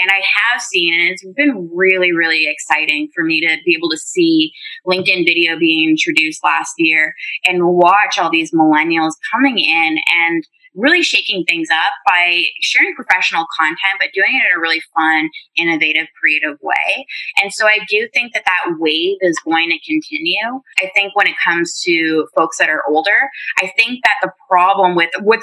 And 0.00 0.10
I 0.10 0.22
have 0.50 0.60
seen, 0.60 0.94
and 0.94 1.10
it's 1.10 1.24
been 1.36 1.70
really, 1.74 2.12
really 2.12 2.46
exciting 2.48 3.08
for 3.14 3.24
me 3.24 3.40
to 3.40 3.56
be 3.64 3.74
able 3.74 3.90
to 3.90 3.98
see 3.98 4.52
LinkedIn 4.86 5.24
video 5.24 5.58
being 5.58 5.90
introduced 5.90 6.42
last 6.42 6.74
year 6.78 7.14
and 7.46 7.66
watch 7.66 8.18
all 8.18 8.30
these 8.30 8.52
millennials 8.52 9.12
coming 9.32 9.58
in 9.58 9.98
and 10.18 10.46
really 10.76 11.02
shaking 11.02 11.44
things 11.44 11.68
up 11.72 11.92
by 12.06 12.44
sharing 12.60 12.94
professional 12.94 13.46
content, 13.58 13.96
but 13.98 14.10
doing 14.14 14.34
it 14.36 14.44
in 14.44 14.56
a 14.56 14.60
really 14.60 14.80
fun, 14.94 15.28
innovative, 15.56 16.06
creative 16.20 16.58
way. 16.62 17.06
And 17.42 17.52
so 17.52 17.66
I 17.66 17.78
do 17.88 18.08
think 18.12 18.34
that 18.34 18.44
that 18.46 18.76
wave 18.78 19.16
is 19.22 19.38
going 19.44 19.70
to 19.70 19.78
continue. 19.90 20.60
I 20.78 20.90
think 20.94 21.16
when 21.16 21.26
it 21.26 21.34
comes 21.42 21.80
to 21.82 22.26
folks 22.36 22.58
that 22.58 22.68
are 22.68 22.82
older, 22.88 23.30
I 23.58 23.72
think 23.76 24.00
that 24.04 24.16
the 24.22 24.30
problem 24.48 24.94
with 24.94 25.10
with 25.20 25.42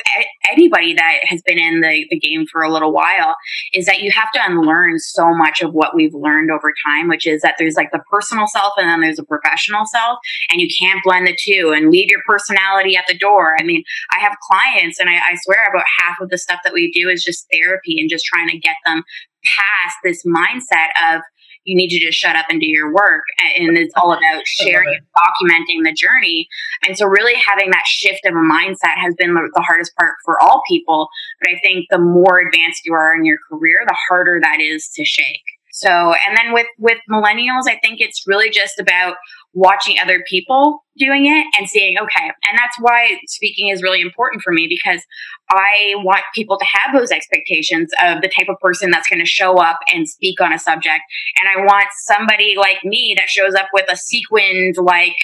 anybody 0.52 0.94
that 0.94 1.20
has 1.24 1.42
been 1.42 1.58
in 1.58 1.82
the, 1.82 2.06
the 2.10 2.20
game 2.20 2.46
for 2.52 2.62
a 2.62 2.72
little 2.72 2.94
while 2.94 3.36
is 3.74 3.86
that 3.86 4.02
you 4.02 4.12
have 4.12 4.32
to 4.34 4.40
unlearn 4.46 5.00
so 5.00 5.34
much 5.34 5.62
of 5.62 5.74
what 5.74 5.96
we've 5.96 6.14
learned 6.14 6.52
over 6.52 6.74
time, 6.86 7.08
which 7.08 7.26
is 7.26 7.42
that 7.42 7.56
there's 7.58 7.76
like 7.76 7.92
the 7.92 8.04
personal 8.10 8.48
self 8.48 8.74
and 8.78 8.88
then 8.88 9.02
there's 9.02 9.20
a 9.20 9.24
professional 9.24 9.86
self, 9.86 10.20
and 10.52 10.62
you 10.62 10.68
can't 10.80 11.04
blend 11.04 11.28
the 11.28 11.38
two 11.40 11.74
and 11.76 11.90
leave 11.90 12.10
your 12.10 12.22
personality 12.26 12.96
at 12.96 13.06
the 13.08 13.18
door. 13.18 13.56
I 13.60 13.64
mean, 13.64 13.84
I 14.16 14.20
have 14.20 14.36
clients 14.50 15.00
and 15.00 15.10
I, 15.10 15.20
I 15.24 15.36
swear 15.42 15.66
about 15.70 15.86
half 16.00 16.16
of 16.22 16.30
the 16.30 16.38
stuff 16.38 16.60
that 16.64 16.74
we 16.74 16.92
do 16.92 17.10
is 17.10 17.24
just 17.24 17.48
therapy 17.52 18.00
and 18.00 18.10
just 18.10 18.26
trying 18.26 18.50
to 18.50 18.58
get 18.58 18.76
them 18.86 19.04
past 19.44 19.96
this 20.04 20.24
mindset 20.26 20.90
of 21.14 21.22
you 21.66 21.76
need 21.76 21.90
to 21.90 22.00
just 22.00 22.18
shut 22.18 22.36
up 22.36 22.46
and 22.50 22.60
do 22.60 22.68
your 22.68 22.94
work. 22.94 23.24
And 23.58 23.78
it's 23.78 23.94
all 23.96 24.12
about 24.12 24.46
sharing 24.46 24.90
and 24.90 25.06
documenting 25.16 25.84
the 25.84 25.94
journey. 25.94 26.48
And 26.86 26.98
so, 26.98 27.06
really 27.06 27.36
having 27.36 27.72
that 27.72 27.86
shift 27.86 28.26
of 28.26 28.34
a 28.34 28.38
mindset 28.38 28.98
has 28.98 29.14
been 29.16 29.34
the 29.34 29.64
hardest 29.66 29.96
part 29.98 30.16
for 30.26 30.42
all 30.42 30.62
people. 30.68 31.08
But 31.42 31.52
I 31.52 31.60
think 31.60 31.86
the 31.90 32.00
more 32.00 32.40
advanced 32.40 32.82
you 32.86 32.94
are 32.94 33.16
in 33.16 33.26
your 33.26 33.38
career, 33.50 33.84
the 33.88 33.98
harder 34.10 34.40
that 34.42 34.60
is 34.60 34.90
to 34.96 35.06
shake. 35.06 35.44
So, 35.72 35.90
and 35.90 36.38
then 36.38 36.54
with 36.54 36.68
with 36.78 37.00
millennials, 37.10 37.68
I 37.68 37.80
think 37.82 38.00
it's 38.00 38.24
really 38.28 38.50
just 38.50 38.80
about 38.80 39.16
watching 39.54 39.98
other 40.00 40.24
people 40.28 40.83
doing 40.98 41.26
it 41.26 41.46
and 41.58 41.68
seeing, 41.68 41.98
okay, 41.98 42.26
and 42.26 42.58
that's 42.58 42.78
why 42.80 43.20
speaking 43.28 43.70
is 43.70 43.82
really 43.82 44.02
important 44.02 44.42
for 44.42 44.54
me 44.54 44.68
because 44.68 45.02
I 45.50 45.96
want 45.98 46.24
people 46.34 46.58
to 46.58 46.66
have 46.66 46.94
those 46.94 47.12
expectations 47.12 47.92
of 48.04 48.22
the 48.22 48.30
type 48.30 48.48
of 48.50 48.60
person 48.60 48.92
that's 48.92 49.08
going 49.08 49.20
to 49.20 49.26
show 49.26 49.58
up 49.58 49.80
and 49.94 50.08
speak 50.08 50.42
on 50.42 50.54
a 50.54 50.60
subject. 50.60 51.02
And 51.40 51.50
I 51.50 51.64
want 51.66 51.88
somebody 52.06 52.56
like 52.58 52.84
me 52.84 53.14
that 53.18 53.30
shows 53.30 53.54
up 53.54 53.68
with 53.74 53.86
a 53.92 53.96
sequined 53.96 54.76
like 54.78 55.16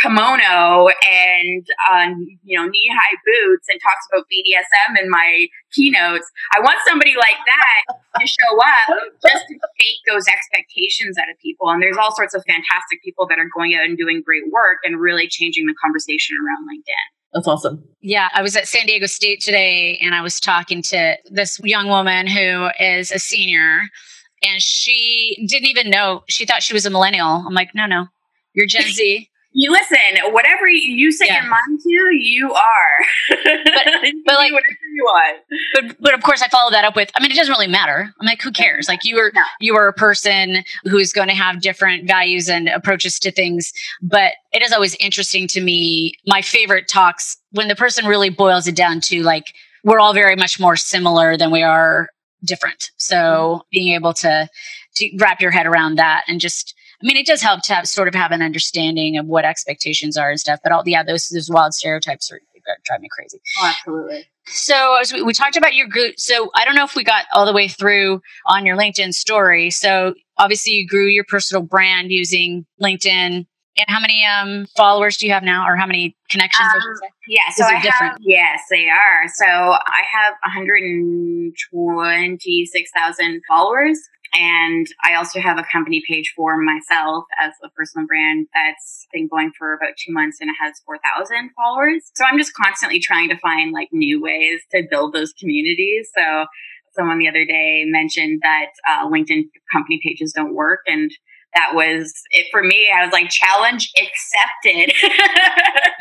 kimono 0.00 0.88
and, 1.08 1.66
um, 1.90 2.26
you 2.44 2.58
know, 2.58 2.66
knee 2.66 2.90
high 2.92 3.16
boots 3.24 3.68
and 3.68 3.80
talks 3.80 4.06
about 4.12 4.26
BDSM 4.26 5.02
in 5.02 5.10
my 5.10 5.46
keynotes. 5.72 6.30
I 6.56 6.60
want 6.60 6.78
somebody 6.86 7.14
like 7.16 7.38
that 7.46 7.96
to 8.20 8.26
show 8.26 8.58
up 8.60 8.98
just 9.22 9.44
to 9.48 9.54
fake 9.78 10.02
those 10.06 10.26
expectations 10.28 11.16
out 11.18 11.30
of 11.30 11.38
people. 11.40 11.70
And 11.70 11.82
there's 11.82 11.96
all 11.96 12.14
sorts 12.14 12.34
of 12.34 12.44
fantastic 12.46 13.02
people 13.02 13.26
that 13.28 13.38
are 13.38 13.48
going 13.54 13.74
out 13.74 13.84
and 13.84 13.96
doing 13.96 14.22
great 14.24 14.50
work 14.52 14.78
and 14.84 15.00
really 15.00 15.11
changing 15.28 15.66
the 15.66 15.74
conversation 15.82 16.36
around 16.36 16.66
LinkedIn. 16.68 17.32
That's 17.32 17.48
awesome. 17.48 17.82
Yeah, 18.00 18.28
I 18.34 18.42
was 18.42 18.56
at 18.56 18.68
San 18.68 18.86
Diego 18.86 19.06
State 19.06 19.40
today 19.40 19.98
and 20.02 20.14
I 20.14 20.20
was 20.20 20.38
talking 20.38 20.82
to 20.82 21.16
this 21.30 21.58
young 21.64 21.88
woman 21.88 22.26
who 22.26 22.68
is 22.78 23.10
a 23.10 23.18
senior 23.18 23.80
and 24.42 24.60
she 24.60 25.46
didn't 25.48 25.68
even 25.68 25.88
know, 25.88 26.24
she 26.28 26.44
thought 26.44 26.62
she 26.62 26.74
was 26.74 26.84
a 26.84 26.90
millennial. 26.90 27.44
I'm 27.46 27.54
like, 27.54 27.70
no, 27.74 27.86
no, 27.86 28.06
you're 28.54 28.66
Gen 28.66 28.82
Z 28.92 29.30
you 29.54 29.70
listen, 29.70 29.98
whatever 30.30 30.66
you 30.68 31.12
set 31.12 31.28
yeah. 31.28 31.42
your 31.42 31.50
mind 31.50 31.80
to, 31.80 32.16
you 32.16 32.52
are. 32.52 32.98
But, 33.28 34.12
but 34.26 34.34
like 34.34 34.52
whatever 34.52 34.78
you 34.94 35.04
want. 35.04 35.38
But 35.74 35.96
but 36.00 36.14
of 36.14 36.22
course 36.22 36.42
I 36.42 36.48
follow 36.48 36.70
that 36.70 36.84
up 36.84 36.96
with 36.96 37.10
I 37.14 37.22
mean 37.22 37.30
it 37.30 37.36
doesn't 37.36 37.52
really 37.52 37.66
matter. 37.66 38.12
I'm 38.20 38.26
like, 38.26 38.42
who 38.42 38.50
cares? 38.50 38.88
Like 38.88 39.04
you 39.04 39.18
are 39.18 39.32
no. 39.34 39.42
you 39.60 39.76
are 39.76 39.88
a 39.88 39.92
person 39.92 40.64
who's 40.84 41.12
going 41.12 41.28
to 41.28 41.34
have 41.34 41.60
different 41.60 42.06
values 42.06 42.48
and 42.48 42.68
approaches 42.68 43.18
to 43.20 43.30
things. 43.30 43.72
But 44.00 44.32
it 44.52 44.62
is 44.62 44.72
always 44.72 44.94
interesting 44.96 45.46
to 45.48 45.60
me. 45.60 46.14
My 46.26 46.42
favorite 46.42 46.88
talks 46.88 47.36
when 47.50 47.68
the 47.68 47.76
person 47.76 48.06
really 48.06 48.30
boils 48.30 48.66
it 48.66 48.76
down 48.76 49.00
to 49.02 49.22
like 49.22 49.54
we're 49.84 50.00
all 50.00 50.14
very 50.14 50.36
much 50.36 50.60
more 50.60 50.76
similar 50.76 51.36
than 51.36 51.50
we 51.50 51.62
are 51.62 52.08
different. 52.44 52.90
So 52.96 53.16
mm-hmm. 53.16 53.58
being 53.70 53.94
able 53.94 54.14
to 54.14 54.48
to 54.96 55.16
wrap 55.18 55.40
your 55.40 55.50
head 55.50 55.66
around 55.66 55.96
that 55.96 56.24
and 56.28 56.40
just 56.40 56.74
I 57.02 57.04
mean, 57.04 57.16
it 57.16 57.26
does 57.26 57.42
help 57.42 57.62
to 57.62 57.74
have, 57.74 57.88
sort 57.88 58.06
of 58.06 58.14
have 58.14 58.30
an 58.30 58.42
understanding 58.42 59.18
of 59.18 59.26
what 59.26 59.44
expectations 59.44 60.16
are 60.16 60.30
and 60.30 60.38
stuff. 60.38 60.60
But 60.62 60.70
all, 60.70 60.84
yeah, 60.86 61.02
those 61.02 61.28
those 61.28 61.50
wild 61.50 61.74
stereotypes 61.74 62.30
are 62.30 62.40
drive 62.84 63.00
me 63.00 63.08
crazy. 63.10 63.40
Oh, 63.60 63.66
absolutely. 63.66 64.28
So 64.46 65.00
we, 65.12 65.22
we 65.22 65.32
talked 65.32 65.56
about 65.56 65.74
your 65.74 65.88
group, 65.88 66.18
so 66.18 66.50
I 66.54 66.64
don't 66.64 66.74
know 66.74 66.84
if 66.84 66.94
we 66.94 67.04
got 67.04 67.24
all 67.34 67.46
the 67.46 67.52
way 67.52 67.68
through 67.68 68.20
on 68.46 68.66
your 68.66 68.76
LinkedIn 68.76 69.14
story. 69.14 69.70
So 69.70 70.14
obviously, 70.38 70.74
you 70.74 70.86
grew 70.86 71.06
your 71.06 71.24
personal 71.24 71.62
brand 71.62 72.10
using 72.10 72.66
LinkedIn. 72.80 73.46
And 73.74 73.86
how 73.88 74.00
many 74.00 74.22
um, 74.26 74.66
followers 74.76 75.16
do 75.16 75.26
you 75.26 75.32
have 75.32 75.42
now, 75.42 75.66
or 75.66 75.76
how 75.76 75.86
many 75.86 76.14
connections? 76.28 76.68
Um, 76.74 76.82
yeah, 77.26 77.48
so 77.54 77.64
I 77.64 77.80
different? 77.80 78.12
have. 78.12 78.18
Yes, 78.20 78.60
they 78.70 78.90
are. 78.90 79.26
So 79.32 79.46
I 79.46 80.02
have 80.12 80.34
126,000 80.44 83.42
followers. 83.48 83.98
And 84.34 84.86
I 85.04 85.14
also 85.14 85.40
have 85.40 85.58
a 85.58 85.64
company 85.70 86.02
page 86.08 86.32
for 86.34 86.56
myself 86.56 87.24
as 87.40 87.52
a 87.62 87.68
personal 87.70 88.06
brand 88.06 88.46
that's 88.54 89.06
been 89.12 89.28
going 89.28 89.52
for 89.58 89.74
about 89.74 89.92
two 89.98 90.12
months 90.12 90.38
and 90.40 90.48
it 90.48 90.56
has 90.60 90.80
4,000 90.86 91.50
followers. 91.54 92.10
So 92.14 92.24
I'm 92.24 92.38
just 92.38 92.54
constantly 92.54 92.98
trying 92.98 93.28
to 93.28 93.36
find 93.38 93.72
like 93.72 93.88
new 93.92 94.22
ways 94.22 94.60
to 94.72 94.84
build 94.90 95.12
those 95.12 95.32
communities. 95.38 96.10
So 96.16 96.46
someone 96.94 97.18
the 97.18 97.28
other 97.28 97.44
day 97.44 97.84
mentioned 97.86 98.40
that 98.42 98.70
uh, 98.88 99.08
LinkedIn 99.08 99.44
company 99.72 100.00
pages 100.02 100.32
don't 100.32 100.54
work. 100.54 100.80
And 100.86 101.10
that 101.54 101.72
was 101.74 102.14
it 102.30 102.46
for 102.50 102.62
me. 102.62 102.88
I 102.94 103.04
was 103.04 103.12
like, 103.12 103.28
challenge 103.28 103.90
accepted. 104.00 104.94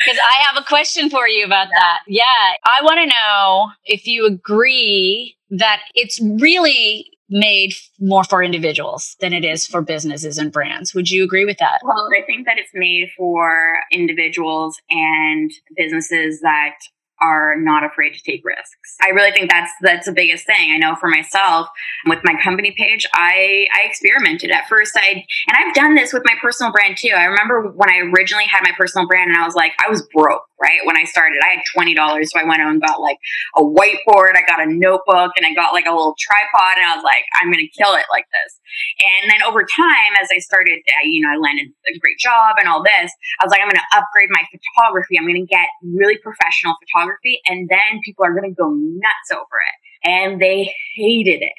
Because 0.03 0.19
I 0.19 0.43
have 0.47 0.59
a 0.59 0.65
question 0.65 1.11
for 1.11 1.27
you 1.27 1.45
about 1.45 1.67
that. 1.69 1.99
Yeah. 2.07 2.23
I 2.65 2.83
want 2.83 3.01
to 3.01 3.05
know 3.05 3.69
if 3.85 4.07
you 4.07 4.25
agree 4.25 5.37
that 5.51 5.81
it's 5.93 6.19
really 6.39 7.11
made 7.31 7.73
more 7.99 8.23
for 8.23 8.43
individuals 8.43 9.15
than 9.21 9.33
it 9.33 9.45
is 9.45 9.65
for 9.65 9.81
businesses 9.81 10.37
and 10.37 10.51
brands. 10.51 10.93
Would 10.93 11.09
you 11.09 11.23
agree 11.23 11.45
with 11.45 11.57
that? 11.57 11.79
Well, 11.83 12.09
I 12.15 12.23
think 12.25 12.45
that 12.45 12.57
it's 12.57 12.71
made 12.73 13.09
for 13.17 13.77
individuals 13.91 14.79
and 14.89 15.49
businesses 15.75 16.41
that 16.41 16.75
are 17.21 17.55
not 17.57 17.83
afraid 17.83 18.13
to 18.13 18.21
take 18.21 18.41
risks. 18.43 18.95
I 19.01 19.09
really 19.09 19.31
think 19.31 19.49
that's 19.49 19.71
that's 19.81 20.07
the 20.07 20.11
biggest 20.11 20.45
thing. 20.45 20.71
I 20.71 20.77
know 20.77 20.95
for 20.95 21.07
myself 21.07 21.67
with 22.07 22.19
my 22.23 22.33
company 22.41 22.73
page, 22.77 23.05
I 23.13 23.67
I 23.73 23.87
experimented 23.87 24.51
at 24.51 24.67
first. 24.67 24.93
I 24.95 25.23
and 25.47 25.57
I've 25.57 25.73
done 25.73 25.95
this 25.95 26.13
with 26.13 26.23
my 26.25 26.33
personal 26.41 26.71
brand 26.71 26.97
too. 26.97 27.13
I 27.15 27.25
remember 27.25 27.71
when 27.71 27.89
I 27.89 27.99
originally 28.13 28.45
had 28.45 28.61
my 28.63 28.71
personal 28.77 29.07
brand 29.07 29.29
and 29.29 29.39
I 29.39 29.45
was 29.45 29.55
like 29.55 29.73
I 29.85 29.89
was 29.89 30.01
broke, 30.13 30.43
right? 30.61 30.79
When 30.85 30.97
I 30.97 31.03
started, 31.03 31.39
I 31.43 31.55
had 31.55 31.63
$20, 31.77 31.95
so 32.25 32.39
I 32.39 32.43
went 32.43 32.61
out 32.61 32.71
and 32.71 32.81
got 32.81 32.99
like 32.99 33.17
a 33.57 33.61
whiteboard, 33.61 34.35
I 34.35 34.43
got 34.47 34.61
a 34.61 34.71
notebook 34.71 35.31
and 35.37 35.45
I 35.45 35.53
got 35.53 35.73
like 35.73 35.85
a 35.85 35.91
little 35.91 36.15
tripod 36.17 36.77
and 36.77 36.85
I 36.85 36.95
was 36.95 37.03
like 37.03 37.25
I'm 37.39 37.51
to 37.51 37.67
kill 37.67 37.93
it 37.93 38.05
like 38.09 38.25
this. 38.33 38.59
And 39.21 39.29
then 39.29 39.43
over 39.43 39.61
time 39.61 40.11
as 40.21 40.29
I 40.33 40.39
started, 40.39 40.79
uh, 40.87 41.03
you 41.03 41.21
know, 41.21 41.29
I 41.29 41.37
landed 41.37 41.67
a 41.87 41.99
great 41.99 42.17
job 42.17 42.55
and 42.57 42.67
all 42.67 42.81
this, 42.81 43.11
I 43.39 43.45
was 43.45 43.51
like 43.51 43.61
I'm 43.61 43.69
to 43.69 43.91
upgrade 43.93 44.29
my 44.31 44.43
photography. 44.49 45.19
I'm 45.19 45.27
to 45.27 45.45
get 45.45 45.67
really 45.83 46.17
professional 46.17 46.75
photography 46.79 47.10
and 47.47 47.69
then 47.69 48.01
people 48.03 48.25
are 48.25 48.33
going 48.33 48.49
to 48.49 48.55
go 48.55 48.69
nuts 48.69 49.31
over 49.31 49.41
it. 49.41 50.09
And 50.09 50.41
they 50.41 50.73
hated 50.95 51.41
it. 51.41 51.53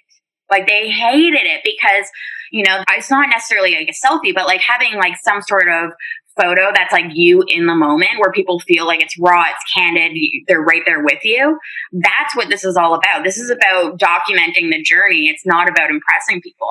Like 0.51 0.67
they 0.67 0.91
hated 0.91 1.45
it 1.45 1.63
because, 1.65 2.07
you 2.51 2.65
know, 2.65 2.83
it's 2.91 3.11
not 3.11 3.29
necessarily 3.31 3.75
like 3.75 3.89
a 3.89 4.07
selfie, 4.07 4.35
but 4.35 4.47
like 4.47 4.61
having 4.61 4.95
like 4.97 5.17
some 5.23 5.41
sort 5.41 5.69
of 5.69 5.93
photo 6.41 6.71
that's 6.75 6.93
like 6.93 7.07
you 7.13 7.45
in 7.47 7.67
the 7.67 7.75
moment 7.75 8.19
where 8.19 8.33
people 8.33 8.59
feel 8.61 8.87
like 8.87 9.03
it's 9.03 9.19
raw, 9.19 9.43
it's 9.43 9.73
candid, 9.75 10.17
they're 10.47 10.63
right 10.63 10.83
there 10.87 11.03
with 11.03 11.25
you. 11.25 11.59
That's 11.93 12.35
what 12.35 12.49
this 12.49 12.65
is 12.65 12.77
all 12.77 12.95
about. 12.95 13.25
This 13.25 13.39
is 13.39 13.51
about 13.51 13.99
documenting 13.99 14.71
the 14.71 14.83
journey. 14.83 15.29
It's 15.29 15.45
not 15.45 15.69
about 15.69 15.91
impressing 15.91 16.41
people. 16.41 16.69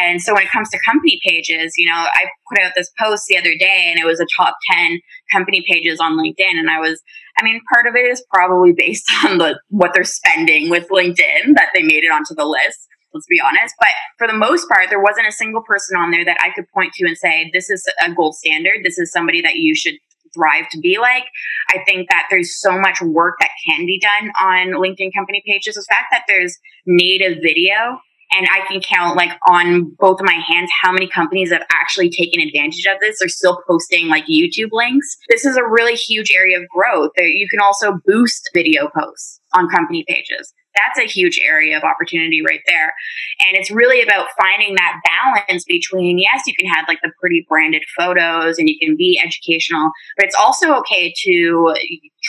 And 0.00 0.20
so 0.20 0.34
when 0.34 0.42
it 0.42 0.50
comes 0.50 0.70
to 0.70 0.78
company 0.86 1.20
pages, 1.26 1.74
you 1.76 1.86
know, 1.86 2.06
I 2.12 2.26
put 2.48 2.60
out 2.62 2.72
this 2.76 2.90
post 3.00 3.24
the 3.28 3.38
other 3.38 3.54
day 3.56 3.90
and 3.90 3.98
it 3.98 4.06
was 4.06 4.20
a 4.20 4.26
top 4.36 4.56
10 4.70 5.00
company 5.32 5.64
pages 5.68 6.00
on 6.00 6.18
LinkedIn. 6.18 6.58
And 6.58 6.70
I 6.70 6.80
was, 6.80 7.02
I 7.38 7.44
mean, 7.44 7.60
part 7.72 7.86
of 7.86 7.96
it 7.96 8.06
is 8.06 8.24
probably 8.32 8.72
based 8.72 9.10
on 9.24 9.38
the 9.38 9.58
what 9.68 9.92
they're 9.94 10.04
spending 10.04 10.70
with 10.70 10.88
LinkedIn 10.88 11.54
that 11.54 11.70
they 11.74 11.82
made 11.82 12.04
it 12.04 12.12
onto 12.12 12.34
the 12.34 12.44
list 12.44 12.88
let's 13.14 13.26
be 13.28 13.40
honest. 13.40 13.74
But 13.78 13.88
for 14.18 14.26
the 14.26 14.36
most 14.36 14.68
part, 14.68 14.90
there 14.90 15.00
wasn't 15.00 15.28
a 15.28 15.32
single 15.32 15.62
person 15.62 15.96
on 15.96 16.10
there 16.10 16.24
that 16.24 16.36
I 16.40 16.50
could 16.50 16.68
point 16.74 16.92
to 16.94 17.06
and 17.06 17.16
say, 17.16 17.50
this 17.52 17.70
is 17.70 17.86
a 18.04 18.12
gold 18.12 18.34
standard. 18.34 18.80
This 18.82 18.98
is 18.98 19.12
somebody 19.12 19.40
that 19.42 19.56
you 19.56 19.74
should 19.74 19.94
thrive 20.34 20.68
to 20.72 20.78
be 20.80 20.98
like. 20.98 21.24
I 21.70 21.78
think 21.86 22.08
that 22.10 22.26
there's 22.28 22.60
so 22.60 22.78
much 22.78 23.00
work 23.00 23.36
that 23.40 23.50
can 23.66 23.86
be 23.86 24.00
done 24.00 24.32
on 24.42 24.72
LinkedIn 24.72 25.14
company 25.14 25.42
pages. 25.46 25.76
The 25.76 25.86
fact 25.88 26.06
that 26.10 26.24
there's 26.26 26.58
native 26.86 27.38
video 27.40 28.00
and 28.32 28.48
I 28.50 28.66
can 28.66 28.80
count 28.80 29.16
like 29.16 29.30
on 29.46 29.94
both 29.96 30.18
of 30.18 30.26
my 30.26 30.42
hands 30.48 30.70
how 30.82 30.90
many 30.90 31.08
companies 31.08 31.52
have 31.52 31.62
actually 31.72 32.10
taken 32.10 32.40
advantage 32.40 32.84
of 32.92 32.98
this. 33.00 33.20
They're 33.20 33.28
still 33.28 33.62
posting 33.68 34.08
like 34.08 34.26
YouTube 34.26 34.70
links. 34.72 35.16
This 35.28 35.44
is 35.44 35.56
a 35.56 35.62
really 35.62 35.94
huge 35.94 36.32
area 36.34 36.58
of 36.58 36.68
growth. 36.68 37.12
You 37.16 37.46
can 37.48 37.60
also 37.60 38.00
boost 38.04 38.50
video 38.52 38.90
posts 38.96 39.40
on 39.52 39.68
company 39.68 40.04
pages 40.08 40.52
that's 40.74 40.98
a 40.98 41.10
huge 41.10 41.38
area 41.40 41.76
of 41.76 41.84
opportunity 41.84 42.42
right 42.42 42.60
there. 42.66 42.94
And 43.40 43.56
it's 43.56 43.70
really 43.70 44.02
about 44.02 44.28
finding 44.38 44.74
that 44.74 45.00
balance 45.04 45.64
between, 45.64 46.18
yes, 46.18 46.42
you 46.46 46.54
can 46.58 46.68
have 46.68 46.84
like 46.88 46.98
the 47.02 47.12
pretty 47.20 47.46
branded 47.48 47.84
photos 47.98 48.58
and 48.58 48.68
you 48.68 48.78
can 48.78 48.96
be 48.96 49.20
educational, 49.24 49.90
but 50.16 50.26
it's 50.26 50.36
also 50.36 50.74
okay 50.76 51.12
to 51.24 51.74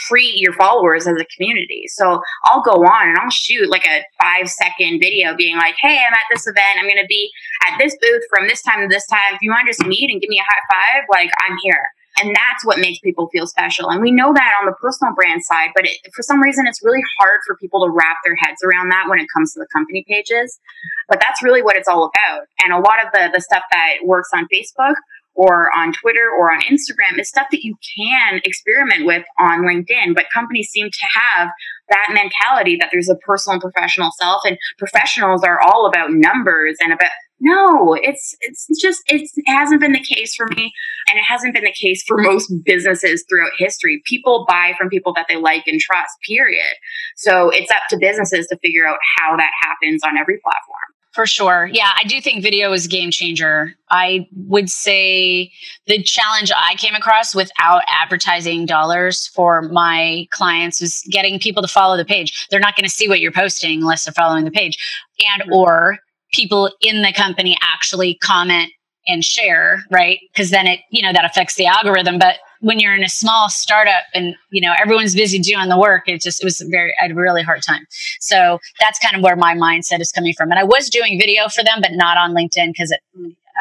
treat 0.08 0.36
your 0.36 0.52
followers 0.52 1.06
as 1.06 1.16
a 1.20 1.26
community. 1.36 1.84
So 1.88 2.20
I'll 2.44 2.62
go 2.62 2.72
on 2.72 3.08
and 3.08 3.18
I'll 3.18 3.30
shoot 3.30 3.70
like 3.70 3.86
a 3.86 4.04
five 4.20 4.48
second 4.48 5.00
video 5.00 5.34
being 5.34 5.56
like, 5.56 5.74
hey, 5.80 5.98
I'm 6.06 6.12
at 6.12 6.26
this 6.30 6.46
event. 6.46 6.78
I'm 6.78 6.84
going 6.84 7.02
to 7.02 7.06
be 7.08 7.30
at 7.66 7.78
this 7.78 7.96
booth 8.00 8.22
from 8.30 8.46
this 8.46 8.62
time 8.62 8.80
to 8.80 8.88
this 8.88 9.06
time. 9.06 9.34
If 9.34 9.42
you 9.42 9.50
want 9.50 9.66
to 9.66 9.72
just 9.72 9.86
meet 9.86 10.10
and 10.10 10.20
give 10.20 10.28
me 10.28 10.38
a 10.38 10.42
high 10.42 10.62
five, 10.70 11.04
like 11.10 11.30
I'm 11.46 11.56
here. 11.62 11.82
And 12.18 12.34
that's 12.34 12.64
what 12.64 12.78
makes 12.78 12.98
people 13.00 13.28
feel 13.28 13.46
special. 13.46 13.90
And 13.90 14.00
we 14.00 14.10
know 14.10 14.32
that 14.32 14.52
on 14.60 14.66
the 14.66 14.72
personal 14.80 15.14
brand 15.14 15.44
side, 15.44 15.70
but 15.74 15.84
it, 15.84 15.98
for 16.14 16.22
some 16.22 16.40
reason, 16.40 16.66
it's 16.66 16.82
really 16.82 17.02
hard 17.18 17.40
for 17.46 17.56
people 17.56 17.84
to 17.84 17.90
wrap 17.90 18.16
their 18.24 18.36
heads 18.36 18.62
around 18.64 18.88
that 18.90 19.08
when 19.08 19.18
it 19.18 19.26
comes 19.34 19.52
to 19.52 19.60
the 19.60 19.66
company 19.72 20.04
pages. 20.08 20.58
But 21.08 21.20
that's 21.20 21.42
really 21.42 21.62
what 21.62 21.76
it's 21.76 21.88
all 21.88 22.04
about. 22.04 22.46
And 22.64 22.72
a 22.72 22.78
lot 22.78 23.04
of 23.04 23.12
the, 23.12 23.30
the 23.34 23.40
stuff 23.40 23.62
that 23.70 23.98
works 24.04 24.30
on 24.32 24.48
Facebook 24.52 24.94
or 25.34 25.70
on 25.76 25.92
Twitter 25.92 26.30
or 26.30 26.50
on 26.50 26.60
Instagram 26.62 27.18
is 27.18 27.28
stuff 27.28 27.48
that 27.50 27.62
you 27.62 27.76
can 27.98 28.40
experiment 28.44 29.04
with 29.04 29.24
on 29.38 29.60
LinkedIn. 29.60 30.14
But 30.14 30.26
companies 30.32 30.70
seem 30.70 30.88
to 30.90 31.06
have 31.14 31.48
that 31.90 32.08
mentality 32.12 32.76
that 32.80 32.88
there's 32.90 33.10
a 33.10 33.16
personal 33.16 33.54
and 33.54 33.62
professional 33.62 34.10
self, 34.18 34.42
and 34.44 34.56
professionals 34.78 35.44
are 35.44 35.60
all 35.60 35.86
about 35.86 36.10
numbers 36.10 36.76
and 36.80 36.92
about 36.92 37.10
no, 37.40 37.94
it's 37.94 38.34
it's 38.40 38.66
just 38.80 39.02
it's, 39.06 39.32
it 39.36 39.44
hasn't 39.46 39.80
been 39.80 39.92
the 39.92 40.00
case 40.00 40.34
for 40.34 40.46
me, 40.48 40.72
and 41.08 41.18
it 41.18 41.24
hasn't 41.28 41.54
been 41.54 41.64
the 41.64 41.72
case 41.72 42.02
for 42.06 42.16
most 42.18 42.52
businesses 42.64 43.24
throughout 43.28 43.52
history. 43.58 44.02
People 44.06 44.46
buy 44.48 44.72
from 44.78 44.88
people 44.88 45.12
that 45.14 45.26
they 45.28 45.36
like 45.36 45.64
and 45.66 45.80
trust. 45.80 46.12
Period. 46.26 46.74
So 47.16 47.50
it's 47.50 47.70
up 47.70 47.82
to 47.90 47.98
businesses 47.98 48.46
to 48.48 48.58
figure 48.58 48.86
out 48.86 48.98
how 49.18 49.36
that 49.36 49.50
happens 49.62 50.02
on 50.04 50.16
every 50.16 50.38
platform. 50.38 50.96
For 51.16 51.26
sure. 51.26 51.70
Yeah, 51.72 51.92
I 51.96 52.04
do 52.04 52.20
think 52.20 52.42
video 52.42 52.74
is 52.74 52.84
a 52.84 52.88
game 52.90 53.10
changer. 53.10 53.72
I 53.90 54.28
would 54.36 54.68
say 54.68 55.50
the 55.86 56.02
challenge 56.02 56.52
I 56.54 56.74
came 56.74 56.94
across 56.94 57.34
without 57.34 57.80
advertising 57.88 58.66
dollars 58.66 59.28
for 59.28 59.62
my 59.62 60.28
clients 60.30 60.78
was 60.78 61.02
getting 61.10 61.38
people 61.38 61.62
to 61.62 61.68
follow 61.68 61.96
the 61.96 62.04
page. 62.04 62.46
They're 62.50 62.60
not 62.60 62.76
going 62.76 62.84
to 62.84 62.90
see 62.90 63.08
what 63.08 63.20
you're 63.20 63.32
posting 63.32 63.80
unless 63.80 64.04
they're 64.04 64.12
following 64.12 64.44
the 64.44 64.50
page. 64.50 64.76
And 65.26 65.44
mm-hmm. 65.44 65.54
or 65.54 65.98
people 66.36 66.70
in 66.80 67.02
the 67.02 67.12
company 67.12 67.56
actually 67.62 68.16
comment 68.22 68.70
and 69.08 69.24
share, 69.24 69.84
right? 69.90 70.18
Because 70.32 70.50
then 70.50 70.66
it, 70.66 70.80
you 70.90 71.02
know, 71.02 71.12
that 71.12 71.24
affects 71.24 71.54
the 71.54 71.66
algorithm. 71.66 72.18
But 72.18 72.36
when 72.60 72.78
you're 72.78 72.94
in 72.94 73.04
a 73.04 73.08
small 73.08 73.48
startup 73.48 74.02
and 74.14 74.34
you 74.50 74.60
know 74.60 74.74
everyone's 74.78 75.14
busy 75.14 75.38
doing 75.38 75.68
the 75.68 75.78
work, 75.78 76.08
it 76.08 76.20
just 76.20 76.42
it 76.42 76.44
was 76.44 76.60
very 76.70 76.92
I 77.00 77.04
had 77.04 77.12
a 77.12 77.14
really 77.14 77.42
hard 77.42 77.62
time. 77.62 77.86
So 78.20 78.58
that's 78.80 78.98
kind 78.98 79.16
of 79.16 79.22
where 79.22 79.36
my 79.36 79.54
mindset 79.54 80.00
is 80.00 80.12
coming 80.12 80.34
from. 80.36 80.50
And 80.50 80.58
I 80.58 80.64
was 80.64 80.90
doing 80.90 81.18
video 81.18 81.48
for 81.48 81.64
them, 81.64 81.78
but 81.80 81.92
not 81.92 82.16
on 82.16 82.34
LinkedIn 82.34 82.68
because 82.68 82.90
it 82.90 83.00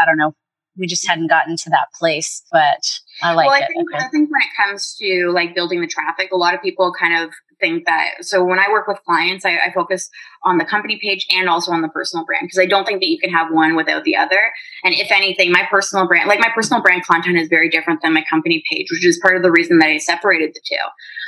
I 0.02 0.06
don't 0.06 0.18
know, 0.18 0.34
we 0.78 0.88
just 0.88 1.08
hadn't 1.08 1.28
gotten 1.28 1.56
to 1.58 1.70
that 1.70 1.88
place. 1.98 2.44
But 2.52 3.00
I 3.22 3.34
like 3.34 3.48
well, 3.48 3.56
I 3.56 3.60
it. 3.60 3.68
Think, 3.68 3.90
okay. 3.94 4.06
I 4.06 4.08
think 4.10 4.30
when 4.30 4.42
it 4.42 4.50
comes 4.58 4.96
to 5.00 5.32
like 5.34 5.56
building 5.56 5.82
the 5.82 5.88
traffic, 5.88 6.32
a 6.32 6.38
lot 6.38 6.54
of 6.54 6.62
people 6.62 6.94
kind 6.98 7.26
of 7.26 7.32
think 7.60 7.86
that 7.86 8.10
so 8.22 8.44
when 8.44 8.60
I 8.60 8.66
work 8.70 8.88
with 8.88 9.00
clients, 9.06 9.46
I, 9.46 9.52
I, 9.52 9.72
focus 9.74 10.10
on 10.44 10.58
the 10.58 10.66
company 10.66 11.00
page 11.02 11.26
and 11.32 11.50
also 11.50 11.72
on 11.72 11.82
the 11.82 11.90
personal 11.90 12.26
brand 12.26 12.44
because 12.44 12.60
I 12.60 12.66
don't 12.66 12.86
think 12.86 13.00
that 13.00 13.08
you 13.08 13.18
can 13.18 13.30
have 13.32 13.52
one 13.52 13.76
without 13.76 14.04
the 14.04 14.16
other. 14.16 14.40
And 14.84 14.94
if 14.94 15.12
anything, 15.12 15.52
my 15.52 15.64
personal 15.70 16.08
brand, 16.08 16.28
like 16.28 16.40
my 16.40 16.52
personal 16.54 16.82
brand 16.82 17.06
content 17.06 17.38
is 17.38 17.48
very 17.48 17.70
different 17.70 18.02
than 18.02 18.14
my 18.14 18.24
company 18.30 18.64
page, 18.70 18.88
which 18.92 19.06
is 19.06 19.20
part 19.22 19.36
of 19.36 19.44
the 19.44 19.52
reason 19.52 19.80
that 19.80 19.88
I 19.88 19.98
separated 19.98 20.54
the 20.54 20.62
two. 20.66 20.76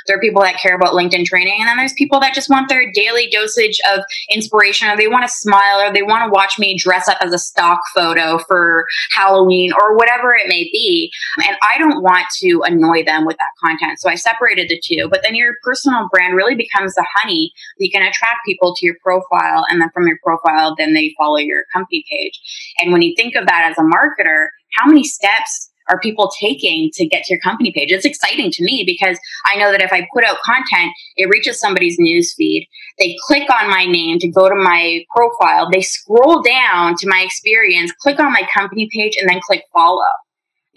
There 0.06 0.16
are 0.16 0.20
people 0.20 0.42
that 0.42 0.56
care 0.56 0.74
about 0.74 0.94
LinkedIn 0.94 1.26
training, 1.26 1.56
and 1.60 1.68
then 1.68 1.76
there's 1.76 1.92
people 1.92 2.18
that 2.20 2.32
just 2.32 2.48
want 2.48 2.68
their 2.68 2.90
daily 2.92 3.28
dosage 3.30 3.78
of 3.92 4.00
inspiration, 4.30 4.88
or 4.88 4.96
they 4.96 5.08
want 5.08 5.24
to 5.24 5.30
smile, 5.30 5.80
or 5.80 5.92
they 5.92 6.02
want 6.02 6.24
to 6.24 6.30
watch 6.30 6.58
me 6.58 6.78
dress 6.78 7.08
up 7.08 7.18
as 7.20 7.32
a 7.32 7.38
stock 7.38 7.80
photo 7.94 8.38
for 8.38 8.86
Halloween, 9.14 9.72
or 9.72 9.96
whatever 9.96 10.34
it 10.34 10.48
may 10.48 10.64
be. 10.72 11.12
And 11.46 11.56
I 11.62 11.77
don't 11.78 12.02
want 12.02 12.26
to 12.40 12.62
annoy 12.64 13.04
them 13.04 13.24
with 13.24 13.36
that 13.38 13.50
content. 13.62 14.00
So 14.00 14.10
I 14.10 14.14
separated 14.14 14.68
the 14.68 14.80
two. 14.84 15.08
But 15.10 15.20
then 15.22 15.34
your 15.34 15.54
personal 15.62 16.08
brand 16.12 16.34
really 16.36 16.54
becomes 16.54 16.94
the 16.94 17.06
honey 17.14 17.52
that 17.78 17.84
you 17.84 17.90
can 17.90 18.02
attract 18.02 18.40
people 18.44 18.74
to 18.74 18.86
your 18.86 18.96
profile. 19.02 19.64
And 19.68 19.80
then 19.80 19.90
from 19.94 20.06
your 20.06 20.18
profile, 20.22 20.74
then 20.76 20.94
they 20.94 21.14
follow 21.18 21.38
your 21.38 21.64
company 21.72 22.04
page. 22.10 22.40
And 22.78 22.92
when 22.92 23.02
you 23.02 23.14
think 23.16 23.34
of 23.34 23.46
that 23.46 23.70
as 23.70 23.78
a 23.78 23.82
marketer, 23.82 24.48
how 24.76 24.86
many 24.86 25.04
steps 25.04 25.70
are 25.88 25.98
people 26.00 26.30
taking 26.38 26.90
to 26.92 27.06
get 27.06 27.24
to 27.24 27.34
your 27.34 27.40
company 27.40 27.72
page? 27.72 27.90
It's 27.90 28.04
exciting 28.04 28.50
to 28.52 28.62
me 28.62 28.84
because 28.86 29.18
I 29.46 29.56
know 29.56 29.72
that 29.72 29.80
if 29.80 29.92
I 29.92 30.06
put 30.12 30.24
out 30.24 30.38
content, 30.44 30.92
it 31.16 31.28
reaches 31.28 31.58
somebody's 31.58 31.96
news 31.98 32.34
feed. 32.34 32.68
They 32.98 33.16
click 33.26 33.48
on 33.50 33.70
my 33.70 33.86
name 33.86 34.18
to 34.18 34.28
go 34.28 34.48
to 34.48 34.54
my 34.54 35.04
profile. 35.14 35.70
They 35.70 35.82
scroll 35.82 36.42
down 36.42 36.96
to 36.96 37.08
my 37.08 37.22
experience, 37.22 37.92
click 38.00 38.20
on 38.20 38.32
my 38.32 38.42
company 38.52 38.88
page, 38.92 39.16
and 39.18 39.28
then 39.28 39.40
click 39.46 39.62
follow. 39.72 40.02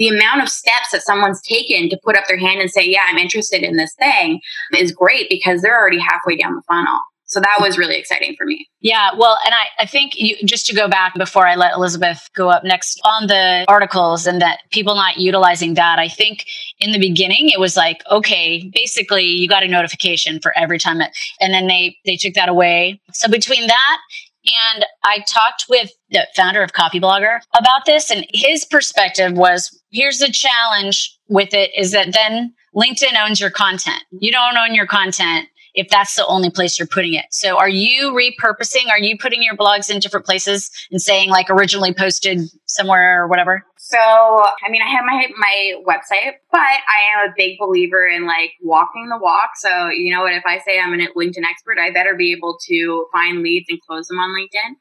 The 0.02 0.08
amount 0.08 0.42
of 0.42 0.50
steps 0.50 0.90
that 0.94 1.04
someone's 1.04 1.42
taken 1.44 1.88
to 1.90 2.00
put 2.04 2.18
up 2.18 2.24
their 2.28 2.40
hand 2.40 2.60
and 2.60 2.72
say, 2.72 2.84
Yeah, 2.84 3.06
I'm 3.08 3.20
interested 3.20 3.62
in 3.62 3.78
this 3.78 3.94
thing 3.94 4.42
is 4.76 4.92
great 4.92 5.30
because 5.30 5.62
they're 5.62 5.78
already 5.80 6.00
halfway 6.00 6.38
down 6.38 6.56
the 6.56 6.64
funnel. 6.68 7.00
So 7.32 7.40
that 7.40 7.60
was 7.62 7.78
really 7.78 7.98
exciting 7.98 8.36
for 8.36 8.46
me. 8.46 8.68
Yeah. 8.82 9.12
Well, 9.18 9.38
and 9.46 9.56
I, 9.56 9.84
I 9.84 9.86
think 9.86 10.14
you, 10.18 10.36
just 10.44 10.66
to 10.66 10.76
go 10.76 10.90
back 10.90 11.14
before 11.16 11.48
I 11.48 11.56
let 11.56 11.74
Elizabeth 11.74 12.30
go 12.36 12.50
up 12.50 12.66
next 12.66 13.00
on 13.06 13.28
the 13.28 13.64
articles 13.70 14.28
and 14.28 14.42
that 14.42 14.60
people 14.72 14.96
not 14.96 15.16
utilizing 15.18 15.76
that, 15.76 15.98
I 15.98 16.10
think 16.10 16.46
in 16.80 16.92
the 16.92 17.00
beginning 17.00 17.48
it 17.48 17.60
was 17.60 17.78
like, 17.78 18.02
okay, 18.12 18.70
basically 18.74 19.24
you 19.24 19.48
got 19.48 19.64
a 19.64 19.68
notification 19.70 20.42
for 20.42 20.52
every 20.58 20.78
time 20.78 21.00
it, 21.00 21.12
and 21.40 21.54
then 21.54 21.68
they, 21.68 21.96
they 22.06 22.18
took 22.18 22.34
that 22.34 22.50
away. 22.50 23.00
So 23.14 23.30
between 23.30 23.68
that 23.68 23.98
and 24.46 24.86
I 25.04 25.20
talked 25.28 25.66
with 25.70 25.92
the 26.10 26.28
founder 26.36 26.64
of 26.64 26.74
Copyblogger 26.74 27.40
about 27.58 27.86
this, 27.86 28.10
and 28.10 28.26
his 28.34 28.66
perspective 28.66 29.34
was 29.34 29.81
here's 29.92 30.20
the 30.20 30.32
challenge 30.32 31.18
with 31.28 31.54
it 31.54 31.72
is 31.78 31.92
that 31.92 32.14
then 32.14 32.54
LinkedIn 32.76 33.16
owns 33.22 33.40
your 33.40 33.50
content. 33.52 34.04
You 34.12 34.32
don't 34.32 34.58
own 34.58 34.74
your 34.74 34.88
content 34.88 35.48
if 35.74 35.88
that's 35.90 36.16
the 36.16 36.26
only 36.28 36.50
place 36.50 36.78
you're 36.78 36.88
putting 36.88 37.14
it. 37.14 37.26
So 37.32 37.58
are 37.58 37.70
you 37.70 38.12
repurposing? 38.12 38.90
Are 38.90 39.00
you 39.00 39.18
putting 39.18 39.42
your 39.42 39.56
blogs 39.56 39.90
in 39.90 40.00
different 40.00 40.26
places 40.26 40.70
and 40.92 41.02
saying 41.02 41.30
like 41.30 41.50
originally 41.50 41.94
posted 41.94 42.42
somewhere 42.66 43.24
or 43.24 43.28
whatever? 43.28 43.66
So, 43.78 43.98
I 43.98 44.70
mean, 44.70 44.82
I 44.82 44.90
have 44.90 45.04
my 45.06 45.28
my 45.38 45.74
website, 45.86 46.34
but 46.52 46.60
I 46.60 47.20
am 47.20 47.30
a 47.30 47.34
big 47.36 47.58
believer 47.60 48.08
in 48.08 48.26
like 48.26 48.52
walking 48.62 49.10
the 49.10 49.18
walk. 49.18 49.52
So, 49.56 49.90
you 49.90 50.14
know 50.14 50.22
what? 50.22 50.34
If 50.34 50.44
I 50.46 50.60
say 50.60 50.80
I'm 50.80 50.94
a 50.94 51.08
LinkedIn 51.08 51.44
expert, 51.50 51.78
I 51.78 51.92
better 51.92 52.16
be 52.16 52.32
able 52.32 52.58
to 52.68 53.08
find 53.12 53.42
leads 53.42 53.68
and 53.70 53.82
close 53.82 54.08
them 54.08 54.20
on 54.20 54.30
LinkedIn. 54.30 54.76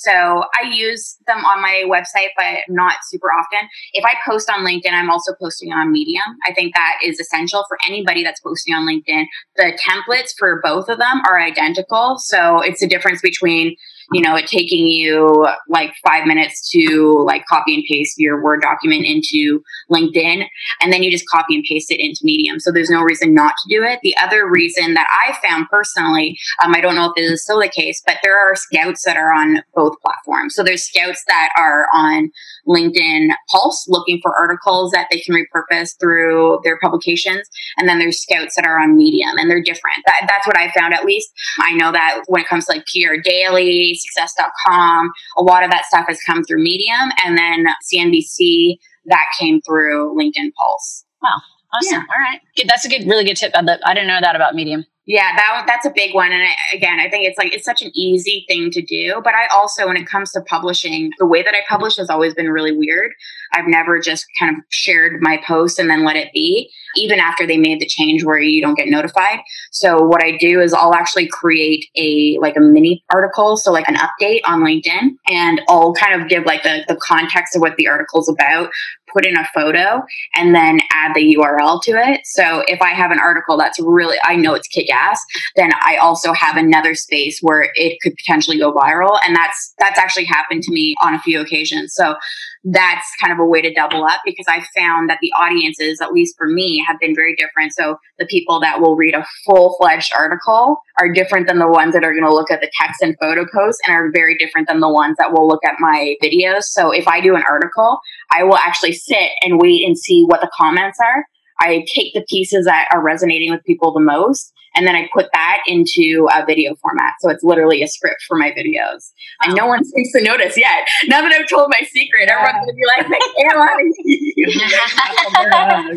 So 0.00 0.44
I 0.54 0.70
use 0.70 1.18
them 1.26 1.44
on 1.44 1.60
my 1.60 1.84
website, 1.86 2.30
but 2.36 2.60
not 2.68 2.94
super 3.04 3.28
often. 3.28 3.68
If 3.92 4.04
I 4.04 4.14
post 4.26 4.48
on 4.50 4.64
LinkedIn, 4.64 4.92
I'm 4.92 5.10
also 5.10 5.34
posting 5.38 5.72
on 5.72 5.92
Medium. 5.92 6.24
I 6.46 6.54
think 6.54 6.74
that 6.74 6.94
is 7.04 7.20
essential 7.20 7.64
for 7.68 7.76
anybody 7.86 8.24
that's 8.24 8.40
posting 8.40 8.74
on 8.74 8.86
LinkedIn. 8.86 9.26
The 9.56 9.78
templates 9.78 10.32
for 10.38 10.60
both 10.62 10.88
of 10.88 10.98
them 10.98 11.20
are 11.28 11.38
identical. 11.38 12.16
So 12.18 12.60
it's 12.60 12.80
the 12.80 12.88
difference 12.88 13.20
between 13.20 13.76
you 14.12 14.20
know, 14.22 14.34
it 14.36 14.46
taking 14.46 14.86
you 14.86 15.46
like 15.68 15.92
five 16.04 16.26
minutes 16.26 16.68
to 16.70 17.22
like 17.24 17.46
copy 17.46 17.74
and 17.74 17.84
paste 17.88 18.14
your 18.18 18.42
Word 18.42 18.60
document 18.62 19.04
into 19.06 19.62
LinkedIn, 19.90 20.46
and 20.80 20.92
then 20.92 21.02
you 21.02 21.10
just 21.10 21.28
copy 21.28 21.54
and 21.54 21.64
paste 21.68 21.90
it 21.90 22.00
into 22.00 22.20
Medium. 22.22 22.58
So 22.58 22.72
there's 22.72 22.90
no 22.90 23.02
reason 23.02 23.34
not 23.34 23.54
to 23.62 23.74
do 23.74 23.84
it. 23.84 24.00
The 24.02 24.16
other 24.16 24.48
reason 24.48 24.94
that 24.94 25.06
I 25.10 25.36
found 25.46 25.68
personally, 25.70 26.38
um, 26.64 26.74
I 26.74 26.80
don't 26.80 26.94
know 26.94 27.06
if 27.06 27.14
this 27.16 27.30
is 27.30 27.42
still 27.42 27.60
the 27.60 27.68
case, 27.68 28.02
but 28.04 28.16
there 28.22 28.38
are 28.38 28.56
scouts 28.56 29.04
that 29.04 29.16
are 29.16 29.32
on 29.32 29.62
both 29.74 29.94
platforms. 30.02 30.54
So 30.54 30.62
there's 30.62 30.82
scouts 30.82 31.22
that 31.28 31.50
are 31.56 31.86
on 31.94 32.30
LinkedIn 32.66 33.28
Pulse 33.50 33.86
looking 33.88 34.20
for 34.22 34.36
articles 34.36 34.90
that 34.92 35.08
they 35.10 35.20
can 35.20 35.34
repurpose 35.34 35.98
through 36.00 36.60
their 36.64 36.78
publications. 36.78 37.48
And 37.76 37.88
then 37.88 37.98
there's 37.98 38.20
scouts 38.20 38.56
that 38.56 38.66
are 38.66 38.78
on 38.78 38.96
Medium 38.96 39.38
and 39.38 39.50
they're 39.50 39.62
different. 39.62 39.98
That, 40.06 40.26
that's 40.28 40.46
what 40.46 40.58
I 40.58 40.70
found 40.72 40.94
at 40.94 41.04
least. 41.04 41.30
I 41.60 41.74
know 41.74 41.92
that 41.92 42.22
when 42.26 42.42
it 42.42 42.48
comes 42.48 42.66
to 42.66 42.72
like 42.72 42.84
PR 42.86 43.20
Daily, 43.22 43.99
success.com. 44.00 45.10
A 45.36 45.42
lot 45.42 45.64
of 45.64 45.70
that 45.70 45.84
stuff 45.86 46.06
has 46.08 46.18
come 46.26 46.42
through 46.44 46.62
Medium 46.62 47.10
and 47.24 47.36
then 47.38 47.66
CNBC 47.92 48.76
that 49.06 49.24
came 49.38 49.60
through 49.62 50.16
LinkedIn 50.18 50.52
Pulse. 50.54 51.04
Wow. 51.22 51.40
Awesome. 51.72 51.92
Yeah. 51.92 51.98
All 51.98 52.20
right. 52.20 52.40
Good. 52.56 52.68
That's 52.68 52.84
a 52.84 52.88
good, 52.88 53.06
really 53.06 53.24
good 53.24 53.36
tip. 53.36 53.52
I 53.54 53.94
didn't 53.94 54.08
know 54.08 54.20
that 54.20 54.34
about 54.34 54.54
Medium. 54.54 54.84
Yeah, 55.10 55.34
that 55.34 55.64
that's 55.66 55.84
a 55.84 55.90
big 55.90 56.14
one. 56.14 56.30
And 56.30 56.40
I, 56.40 56.54
again, 56.72 57.00
I 57.00 57.10
think 57.10 57.26
it's 57.26 57.36
like 57.36 57.52
it's 57.52 57.64
such 57.64 57.82
an 57.82 57.90
easy 57.96 58.44
thing 58.46 58.70
to 58.70 58.80
do. 58.80 59.20
But 59.24 59.34
I 59.34 59.48
also, 59.48 59.88
when 59.88 59.96
it 59.96 60.06
comes 60.06 60.30
to 60.30 60.40
publishing, 60.42 61.10
the 61.18 61.26
way 61.26 61.42
that 61.42 61.52
I 61.52 61.62
publish 61.68 61.96
has 61.96 62.08
always 62.08 62.32
been 62.32 62.48
really 62.48 62.70
weird. 62.70 63.10
I've 63.52 63.66
never 63.66 63.98
just 63.98 64.26
kind 64.38 64.56
of 64.56 64.62
shared 64.68 65.20
my 65.20 65.42
post 65.44 65.80
and 65.80 65.90
then 65.90 66.04
let 66.04 66.14
it 66.14 66.32
be, 66.32 66.70
even 66.94 67.18
after 67.18 67.44
they 67.44 67.58
made 67.58 67.80
the 67.80 67.86
change 67.86 68.22
where 68.22 68.38
you 68.38 68.62
don't 68.62 68.76
get 68.76 68.86
notified. 68.86 69.40
So 69.72 69.98
what 70.00 70.22
I 70.22 70.36
do 70.36 70.60
is 70.60 70.72
I'll 70.72 70.94
actually 70.94 71.26
create 71.26 71.86
a 71.96 72.38
like 72.40 72.56
a 72.56 72.60
mini 72.60 73.02
article, 73.12 73.56
so 73.56 73.72
like 73.72 73.88
an 73.88 73.96
update 73.96 74.42
on 74.46 74.60
LinkedIn, 74.60 75.16
and 75.28 75.60
I'll 75.68 75.92
kind 75.92 76.22
of 76.22 76.28
give 76.28 76.44
like 76.44 76.62
the, 76.62 76.84
the 76.86 76.94
context 76.94 77.56
of 77.56 77.62
what 77.62 77.74
the 77.74 77.88
article's 77.88 78.28
about, 78.28 78.70
put 79.12 79.26
in 79.26 79.36
a 79.36 79.48
photo, 79.54 80.02
and 80.34 80.54
then 80.54 80.80
add 80.92 81.14
the 81.14 81.36
URL 81.36 81.82
to 81.82 81.92
it. 81.92 82.20
So 82.24 82.62
if 82.66 82.80
I 82.82 82.90
have 82.90 83.10
an 83.10 83.18
article 83.18 83.56
that's 83.56 83.78
really 83.80 84.16
I 84.24 84.36
know 84.36 84.54
it's 84.54 84.68
kick 84.68 84.92
ass, 84.92 85.20
then 85.56 85.70
I 85.84 85.96
also 85.96 86.32
have 86.32 86.56
another 86.56 86.94
space 86.94 87.40
where 87.40 87.70
it 87.74 87.98
could 88.02 88.14
potentially 88.16 88.58
go 88.58 88.72
viral. 88.72 89.18
And 89.26 89.34
that's 89.34 89.74
that's 89.78 89.98
actually 89.98 90.24
happened 90.24 90.62
to 90.64 90.72
me 90.72 90.94
on 91.02 91.14
a 91.14 91.20
few 91.20 91.40
occasions. 91.40 91.94
So 91.94 92.16
that's 92.64 93.06
kind 93.20 93.32
of 93.32 93.38
a 93.38 93.44
way 93.44 93.62
to 93.62 93.72
double 93.72 94.04
up 94.04 94.20
because 94.24 94.46
I 94.48 94.64
found 94.76 95.08
that 95.08 95.18
the 95.22 95.32
audiences, 95.32 96.00
at 96.00 96.12
least 96.12 96.36
for 96.36 96.46
me, 96.46 96.84
have 96.86 97.00
been 97.00 97.14
very 97.14 97.34
different. 97.34 97.72
So 97.72 97.96
the 98.18 98.26
people 98.26 98.60
that 98.60 98.80
will 98.80 98.96
read 98.96 99.14
a 99.14 99.24
full 99.46 99.76
fledged 99.80 100.12
article 100.16 100.76
are 101.00 101.10
different 101.10 101.48
than 101.48 101.58
the 101.58 101.68
ones 101.68 101.94
that 101.94 102.04
are 102.04 102.12
going 102.12 102.24
to 102.24 102.34
look 102.34 102.50
at 102.50 102.60
the 102.60 102.70
text 102.78 103.00
and 103.00 103.16
photo 103.18 103.46
posts 103.52 103.80
and 103.86 103.96
are 103.96 104.10
very 104.12 104.36
different 104.36 104.68
than 104.68 104.80
the 104.80 104.92
ones 104.92 105.16
that 105.18 105.32
will 105.32 105.48
look 105.48 105.64
at 105.64 105.76
my 105.78 106.16
videos. 106.22 106.64
So 106.64 106.90
if 106.90 107.08
I 107.08 107.20
do 107.20 107.34
an 107.34 107.42
article, 107.48 107.98
I 108.30 108.44
will 108.44 108.58
actually 108.58 108.92
sit 108.92 109.30
and 109.42 109.60
wait 109.60 109.86
and 109.86 109.98
see 109.98 110.24
what 110.24 110.42
the 110.42 110.50
comments 110.54 110.98
are. 111.00 111.24
I 111.60 111.84
take 111.94 112.14
the 112.14 112.24
pieces 112.28 112.64
that 112.64 112.88
are 112.92 113.02
resonating 113.02 113.50
with 113.50 113.62
people 113.64 113.92
the 113.92 114.00
most 114.00 114.52
and 114.74 114.86
then 114.86 114.94
I 114.94 115.08
put 115.12 115.26
that 115.32 115.62
into 115.66 116.28
a 116.32 116.44
video 116.46 116.74
format. 116.76 117.14
So 117.20 117.30
it's 117.30 117.42
literally 117.42 117.82
a 117.82 117.88
script 117.88 118.22
for 118.26 118.36
my 118.36 118.50
videos. 118.50 119.10
And 119.42 119.54
no 119.54 119.66
one 119.66 119.84
seems 119.96 120.12
to 120.12 120.22
notice 120.22 120.56
yet. 120.56 120.86
Now 121.06 121.22
that 121.22 121.32
I've 121.32 121.48
told 121.48 121.70
my 121.70 121.84
secret, 121.86 122.28
yeah. 122.28 122.38
everyone's 122.38 122.66
gonna 122.66 122.72
be 122.74 122.84
like, 122.86 123.08
Michaela. 123.08 123.68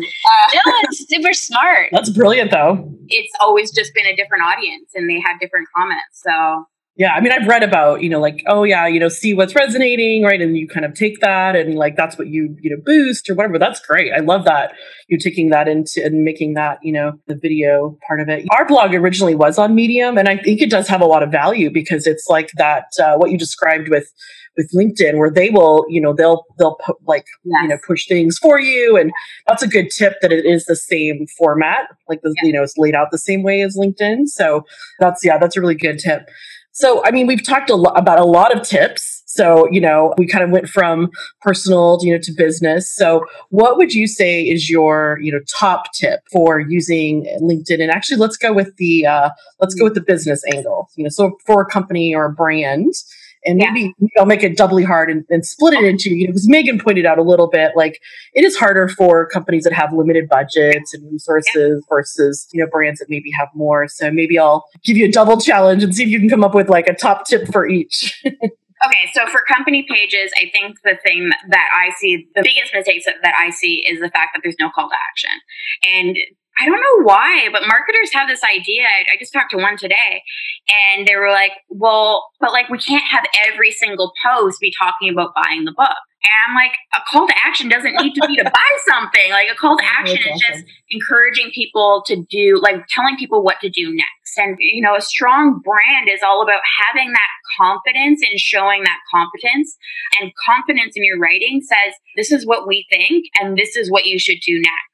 uh, 0.66 0.90
super 0.92 1.32
smart. 1.32 1.88
That's 1.92 2.10
brilliant 2.10 2.50
though. 2.50 2.90
It's 3.08 3.32
always 3.40 3.70
just 3.72 3.94
been 3.94 4.06
a 4.06 4.16
different 4.16 4.42
audience 4.44 4.90
and 4.94 5.08
they 5.08 5.20
have 5.20 5.38
different 5.40 5.68
comments. 5.76 6.22
So 6.24 6.66
yeah, 6.96 7.12
I 7.12 7.20
mean, 7.20 7.32
I've 7.32 7.48
read 7.48 7.64
about, 7.64 8.02
you 8.02 8.08
know, 8.08 8.20
like, 8.20 8.44
oh 8.46 8.62
yeah, 8.62 8.86
you 8.86 9.00
know, 9.00 9.08
see 9.08 9.34
what's 9.34 9.54
resonating, 9.54 10.22
right? 10.22 10.40
And 10.40 10.56
you 10.56 10.68
kind 10.68 10.86
of 10.86 10.94
take 10.94 11.20
that 11.20 11.56
and 11.56 11.74
like 11.74 11.96
that's 11.96 12.16
what 12.16 12.28
you, 12.28 12.56
you 12.60 12.70
know, 12.70 12.80
boost 12.84 13.28
or 13.28 13.34
whatever. 13.34 13.58
That's 13.58 13.80
great. 13.80 14.12
I 14.12 14.20
love 14.20 14.44
that 14.44 14.74
you're 15.08 15.18
taking 15.18 15.50
that 15.50 15.66
into 15.66 16.04
and 16.04 16.22
making 16.22 16.54
that, 16.54 16.78
you 16.82 16.92
know, 16.92 17.18
the 17.26 17.34
video 17.34 17.98
part 18.06 18.20
of 18.20 18.28
it. 18.28 18.46
Our 18.52 18.64
blog 18.66 18.94
originally 18.94 19.34
was 19.34 19.58
on 19.58 19.74
Medium, 19.74 20.16
and 20.16 20.28
I 20.28 20.36
think 20.36 20.62
it 20.62 20.70
does 20.70 20.86
have 20.88 21.00
a 21.00 21.06
lot 21.06 21.22
of 21.22 21.32
value 21.32 21.70
because 21.70 22.06
it's 22.06 22.26
like 22.28 22.50
that 22.56 22.86
uh, 23.02 23.16
what 23.16 23.30
you 23.30 23.38
described 23.38 23.88
with 23.88 24.12
with 24.56 24.70
LinkedIn, 24.72 25.18
where 25.18 25.30
they 25.30 25.50
will, 25.50 25.84
you 25.88 26.00
know, 26.00 26.14
they'll 26.14 26.44
they'll 26.58 26.76
put 26.76 26.96
like 27.06 27.26
yes. 27.44 27.62
you 27.62 27.68
know 27.68 27.78
push 27.86 28.06
things 28.06 28.38
for 28.38 28.60
you, 28.60 28.96
and 28.96 29.10
that's 29.46 29.62
a 29.62 29.68
good 29.68 29.90
tip 29.90 30.14
that 30.22 30.32
it 30.32 30.44
is 30.44 30.66
the 30.66 30.76
same 30.76 31.26
format, 31.36 31.88
like 32.08 32.20
the 32.22 32.34
you 32.42 32.52
know 32.52 32.62
it's 32.62 32.78
laid 32.78 32.94
out 32.94 33.10
the 33.10 33.18
same 33.18 33.42
way 33.42 33.62
as 33.62 33.76
LinkedIn. 33.76 34.28
So 34.28 34.64
that's 35.00 35.24
yeah, 35.24 35.38
that's 35.38 35.56
a 35.56 35.60
really 35.60 35.74
good 35.74 35.98
tip. 35.98 36.28
So, 36.74 37.04
I 37.04 37.12
mean, 37.12 37.28
we've 37.28 37.44
talked 37.44 37.70
a 37.70 37.76
lot 37.76 37.96
about 37.96 38.18
a 38.18 38.24
lot 38.24 38.54
of 38.54 38.66
tips. 38.66 39.22
So, 39.26 39.68
you 39.70 39.80
know, 39.80 40.12
we 40.18 40.26
kind 40.26 40.42
of 40.42 40.50
went 40.50 40.68
from 40.68 41.08
personal, 41.40 41.98
you 42.02 42.12
know, 42.12 42.18
to 42.20 42.32
business. 42.32 42.92
So, 42.92 43.24
what 43.50 43.76
would 43.76 43.94
you 43.94 44.08
say 44.08 44.42
is 44.42 44.68
your, 44.68 45.18
you 45.22 45.32
know, 45.32 45.38
top 45.58 45.92
tip 45.92 46.20
for 46.32 46.58
using 46.58 47.24
LinkedIn? 47.40 47.80
And 47.80 47.92
actually, 47.92 48.18
let's 48.18 48.36
go 48.36 48.52
with 48.52 48.76
the 48.76 49.06
uh, 49.06 49.30
let's 49.60 49.74
go 49.76 49.84
with 49.84 49.94
the 49.94 50.00
business 50.00 50.42
angle. 50.52 50.88
You 50.96 51.04
know, 51.04 51.10
so 51.10 51.38
for 51.46 51.62
a 51.62 51.66
company 51.66 52.12
or 52.12 52.24
a 52.24 52.32
brand, 52.32 52.92
and 53.44 53.58
maybe 53.58 53.80
yeah. 53.80 53.90
you 53.98 54.08
know, 54.16 54.24
make 54.24 54.42
it 54.42 54.56
doubly 54.56 54.84
hard 54.84 55.10
and, 55.10 55.24
and 55.30 55.44
split 55.44 55.74
it 55.74 55.84
into 55.84 56.10
you 56.10 56.26
know 56.26 56.32
because 56.32 56.48
megan 56.48 56.78
pointed 56.78 57.06
out 57.06 57.18
a 57.18 57.22
little 57.22 57.48
bit 57.48 57.72
like 57.76 58.00
it 58.34 58.44
is 58.44 58.56
harder 58.56 58.88
for 58.88 59.26
companies 59.26 59.64
that 59.64 59.72
have 59.72 59.92
limited 59.92 60.28
budgets 60.28 60.94
and 60.94 61.10
resources 61.12 61.84
versus 61.88 62.48
you 62.52 62.60
know 62.60 62.68
brands 62.70 63.00
that 63.00 63.06
maybe 63.08 63.30
have 63.38 63.48
more 63.54 63.88
so 63.88 64.10
maybe 64.10 64.38
i'll 64.38 64.64
give 64.84 64.96
you 64.96 65.06
a 65.06 65.12
double 65.12 65.40
challenge 65.40 65.82
and 65.82 65.94
see 65.94 66.02
if 66.02 66.08
you 66.08 66.20
can 66.20 66.28
come 66.28 66.44
up 66.44 66.54
with 66.54 66.68
like 66.68 66.86
a 66.86 66.94
top 66.94 67.26
tip 67.26 67.46
for 67.52 67.68
each 67.68 68.22
Okay, 68.86 69.08
so 69.14 69.26
for 69.28 69.40
company 69.50 69.86
pages, 69.88 70.30
I 70.36 70.50
think 70.50 70.76
the 70.84 70.98
thing 71.02 71.30
that 71.48 71.68
I 71.74 71.90
see, 71.96 72.28
the 72.34 72.42
biggest 72.42 72.74
mistakes 72.74 73.06
that, 73.06 73.14
that 73.22 73.32
I 73.38 73.48
see 73.50 73.76
is 73.88 74.00
the 74.00 74.10
fact 74.10 74.34
that 74.34 74.40
there's 74.42 74.56
no 74.60 74.68
call 74.74 74.90
to 74.90 74.94
action. 75.08 75.30
And 75.82 76.16
I 76.60 76.66
don't 76.66 76.80
know 76.80 77.04
why, 77.04 77.48
but 77.52 77.62
marketers 77.66 78.12
have 78.12 78.28
this 78.28 78.42
idea. 78.44 78.84
I 78.84 79.16
just 79.18 79.32
talked 79.32 79.50
to 79.50 79.56
one 79.56 79.76
today 79.76 80.22
and 80.96 81.06
they 81.06 81.16
were 81.16 81.30
like, 81.30 81.52
well, 81.68 82.28
but 82.40 82.52
like 82.52 82.68
we 82.68 82.78
can't 82.78 83.04
have 83.04 83.24
every 83.46 83.72
single 83.72 84.12
post 84.24 84.60
be 84.60 84.72
talking 84.78 85.08
about 85.10 85.34
buying 85.34 85.64
the 85.64 85.74
book. 85.76 85.96
And 86.24 86.32
I'm 86.48 86.54
like, 86.54 86.72
a 86.96 87.00
call 87.10 87.26
to 87.26 87.34
action 87.44 87.68
doesn't 87.68 87.96
need 87.96 88.14
to 88.14 88.26
be 88.26 88.36
to 88.36 88.44
buy 88.54 88.70
something. 88.88 89.30
Like 89.30 89.48
a 89.52 89.54
call 89.54 89.76
to 89.76 89.84
action 89.84 90.18
is 90.18 90.40
just 90.40 90.64
encouraging 90.90 91.50
people 91.52 92.02
to 92.06 92.24
do, 92.30 92.58
like 92.62 92.86
telling 92.88 93.16
people 93.16 93.42
what 93.42 93.60
to 93.60 93.68
do 93.68 93.94
next. 93.94 94.38
And, 94.38 94.56
you 94.58 94.80
know, 94.80 94.96
a 94.96 95.02
strong 95.02 95.60
brand 95.62 96.08
is 96.08 96.20
all 96.24 96.42
about 96.42 96.62
having 96.80 97.12
that 97.12 97.28
confidence 97.58 98.22
and 98.28 98.40
showing 98.40 98.84
that 98.84 98.98
competence. 99.12 99.76
And 100.20 100.32
confidence 100.46 100.94
in 100.96 101.04
your 101.04 101.18
writing 101.18 101.60
says, 101.60 101.94
this 102.16 102.32
is 102.32 102.46
what 102.46 102.66
we 102.66 102.86
think 102.90 103.26
and 103.38 103.56
this 103.56 103.76
is 103.76 103.90
what 103.90 104.06
you 104.06 104.18
should 104.18 104.40
do 104.40 104.54
next. 104.54 104.93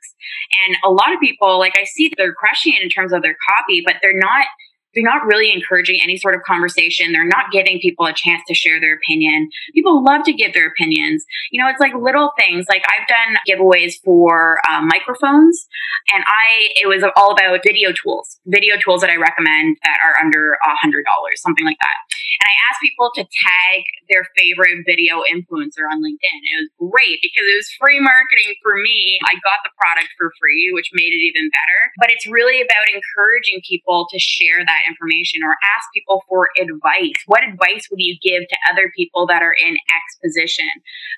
And 0.67 0.77
a 0.85 0.91
lot 0.91 1.13
of 1.13 1.21
people, 1.21 1.59
like 1.59 1.75
I 1.77 1.85
see, 1.85 2.13
they're 2.17 2.35
crushing 2.35 2.75
it 2.75 2.83
in 2.83 2.89
terms 2.89 3.13
of 3.13 3.23
their 3.23 3.37
copy, 3.49 3.83
but 3.85 3.97
they're 4.03 4.19
not 4.19 4.47
they're 4.95 5.05
not 5.05 5.25
really 5.25 5.53
encouraging 5.53 6.01
any 6.03 6.17
sort 6.17 6.35
of 6.35 6.43
conversation. 6.43 7.13
They're 7.13 7.25
not 7.27 7.53
giving 7.53 7.79
people 7.81 8.07
a 8.07 8.13
chance 8.13 8.43
to 8.49 8.55
share 8.55 8.81
their 8.81 8.95
opinion. 8.95 9.49
People 9.75 10.03
love 10.05 10.23
to 10.25 10.33
give 10.33 10.53
their 10.53 10.67
opinions. 10.67 11.25
You 11.51 11.63
know, 11.63 11.69
it's 11.69 11.81
like 11.81 11.95
little 11.95 12.33
things. 12.39 12.67
Like 12.69 12.85
I've 12.89 13.07
done 13.07 13.37
giveaways 13.49 13.95
for 14.05 14.61
uh, 14.69 14.83
microphones, 14.83 15.67
and 16.13 16.25
I 16.27 16.71
it 16.81 16.89
was 16.89 17.05
all 17.17 17.33
about 17.33 17.61
video 17.65 17.93
tools, 17.93 18.41
video 18.47 18.77
tools 18.77 19.01
that 19.03 19.11
I 19.11 19.17
recommend 19.17 19.77
that 19.83 19.99
are 20.03 20.23
under 20.23 20.55
a 20.55 20.75
hundred 20.81 21.05
dollars, 21.05 21.41
something 21.41 21.65
like 21.65 21.79
that. 21.81 21.99
And 22.41 22.49
I 22.49 22.55
asked 22.73 22.81
people 22.81 23.13
to 23.15 23.23
tag 23.29 23.85
their 24.09 24.25
favorite 24.33 24.83
video 24.89 25.21
influencer 25.29 25.85
on 25.85 26.01
LinkedIn. 26.01 26.41
It 26.41 26.57
was 26.57 26.91
great 26.91 27.21
because 27.21 27.45
it 27.45 27.57
was 27.61 27.69
free 27.77 28.01
marketing 28.01 28.57
for 28.65 28.81
me. 28.81 29.21
I 29.29 29.37
got 29.45 29.61
the 29.61 29.77
product 29.77 30.09
for 30.17 30.33
free, 30.41 30.73
which 30.73 30.89
made 30.97 31.13
it 31.13 31.21
even 31.21 31.53
better. 31.53 31.81
But 32.01 32.09
it's 32.11 32.27
really 32.27 32.65
about 32.65 32.89
encouraging 32.89 33.61
people 33.69 34.09
to 34.09 34.19
share 34.19 34.65
that 34.65 34.80
information 34.87 35.43
or 35.43 35.57
ask 35.77 35.89
people 35.95 36.23
for 36.29 36.49
advice. 36.61 37.19
What 37.27 37.43
advice 37.45 37.89
would 37.91 38.01
you 38.01 38.17
give 38.23 38.49
to 38.49 38.57
other 38.71 38.93
people 38.97 39.27
that 39.27 39.43
are 39.43 39.55
in 39.55 39.75
X 39.75 40.05
position? 40.23 40.69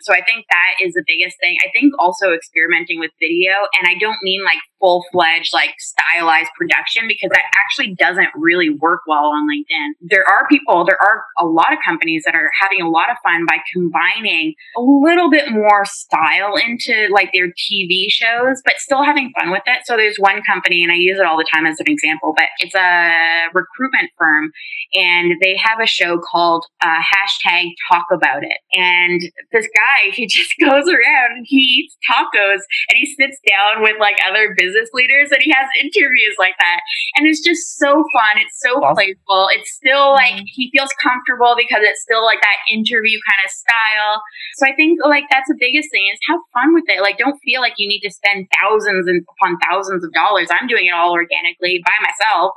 So 0.03 0.13
I 0.13 0.23
think 0.23 0.47
that 0.51 0.75
is 0.83 0.95
the 0.95 1.05
biggest 1.07 1.37
thing. 1.41 1.57
I 1.65 1.71
think 1.71 1.93
also 1.99 2.33
experimenting 2.33 2.99
with 2.99 3.11
video, 3.21 3.53
and 3.79 3.89
I 3.89 3.99
don't 3.99 4.19
mean 4.23 4.45
like 4.45 4.59
full 4.81 5.05
fledged, 5.13 5.55
like 5.55 5.75
stylized 5.79 6.51
production 6.59 7.07
because 7.07 7.31
that 7.31 7.45
actually 7.55 7.95
doesn't 7.95 8.29
really 8.35 8.71
work 8.71 9.01
well 9.07 9.27
on 9.27 9.49
LinkedIn. 9.49 9.95
There 10.01 10.29
are 10.29 10.47
people, 10.49 10.85
there 10.85 11.01
are 11.01 11.25
a 11.39 11.47
lot 11.47 11.73
of 11.73 11.79
companies 11.85 12.25
that 12.27 12.35
are 12.35 12.51
having 12.61 12.83
a 12.83 12.91
lot 12.91 13.11
of 13.11 13.17
fun 13.23 13.47
by 13.47 13.59
combining 13.73 14.55
a 14.77 14.81
little 14.81 15.31
bit 15.31 15.51
more 15.51 15.85
style 15.85 16.57
into 16.57 17.09
like 17.13 17.31
their 17.33 17.49
TV 17.49 18.07
shows, 18.09 18.61
but 18.65 18.75
still 18.79 19.05
having 19.05 19.33
fun 19.39 19.51
with 19.51 19.63
it. 19.67 19.87
So 19.87 19.97
there's 19.97 20.17
one 20.19 20.43
company, 20.43 20.83
and 20.83 20.93
I 20.93 20.97
use 20.97 21.19
it 21.19 21.27
all 21.27 21.39
the 21.39 21.49
time 21.53 21.67
as 21.67 21.79
an 21.79 21.87
example, 21.89 22.35
but 22.37 22.47
it's 22.59 22.75
a 22.75 23.52
recruitment 23.55 24.11
firm 24.19 24.53
and 24.95 25.35
they 25.43 25.57
have 25.57 25.81
a 25.81 25.87
show 25.87 26.19
called 26.19 26.65
uh, 26.83 27.01
hashtag 27.01 27.71
talk 27.91 28.07
about 28.13 28.43
it. 28.45 28.59
And 28.73 29.21
this 29.53 29.67
guy, 29.75 30.11
he 30.13 30.27
just 30.33 30.53
goes 30.61 30.89
around 30.89 31.37
and 31.37 31.47
he 31.49 31.57
eats 31.59 31.97
tacos 32.09 32.61
and 32.89 32.97
he 32.97 33.07
sits 33.19 33.39
down 33.49 33.83
with 33.83 33.97
like 34.01 34.17
other 34.29 34.55
business 34.57 34.91
leaders 34.93 35.31
and 35.31 35.43
he 35.43 35.53
has 35.53 35.69
interviews 35.81 36.37
like 36.39 36.55
that. 36.59 36.81
And 37.17 37.27
it's 37.27 37.41
just 37.41 37.79
so 37.79 38.05
fun. 38.15 38.39
It's 38.39 38.59
so 38.61 38.83
awesome. 38.83 38.95
playful. 38.95 39.49
It's 39.53 39.71
still 39.73 40.13
like 40.13 40.35
mm-hmm. 40.35 40.53
he 40.55 40.71
feels 40.73 40.91
comfortable 41.03 41.55
because 41.57 41.81
it's 41.83 42.03
still 42.03 42.25
like 42.25 42.41
that 42.43 42.59
interview 42.71 43.19
kind 43.29 43.43
of 43.45 43.51
style. 43.51 44.23
So 44.57 44.67
I 44.67 44.75
think 44.75 45.01
like 45.05 45.25
that's 45.31 45.49
the 45.49 45.59
biggest 45.59 45.91
thing 45.91 46.09
is 46.13 46.19
have 46.29 46.41
fun 46.53 46.75
with 46.75 46.85
it. 46.89 47.01
Like 47.01 47.19
don't 47.19 47.39
feel 47.45 47.61
like 47.61 47.75
you 47.77 47.89
need 47.89 48.01
to 48.01 48.11
spend 48.11 48.47
thousands 48.61 49.09
and 49.09 49.25
upon 49.39 49.59
thousands 49.59 50.05
of 50.05 50.13
dollars. 50.13 50.49
I'm 50.51 50.67
doing 50.67 50.87
it 50.87 50.95
all 50.95 51.13
organically 51.13 51.83
by 51.85 51.97
myself 52.01 52.53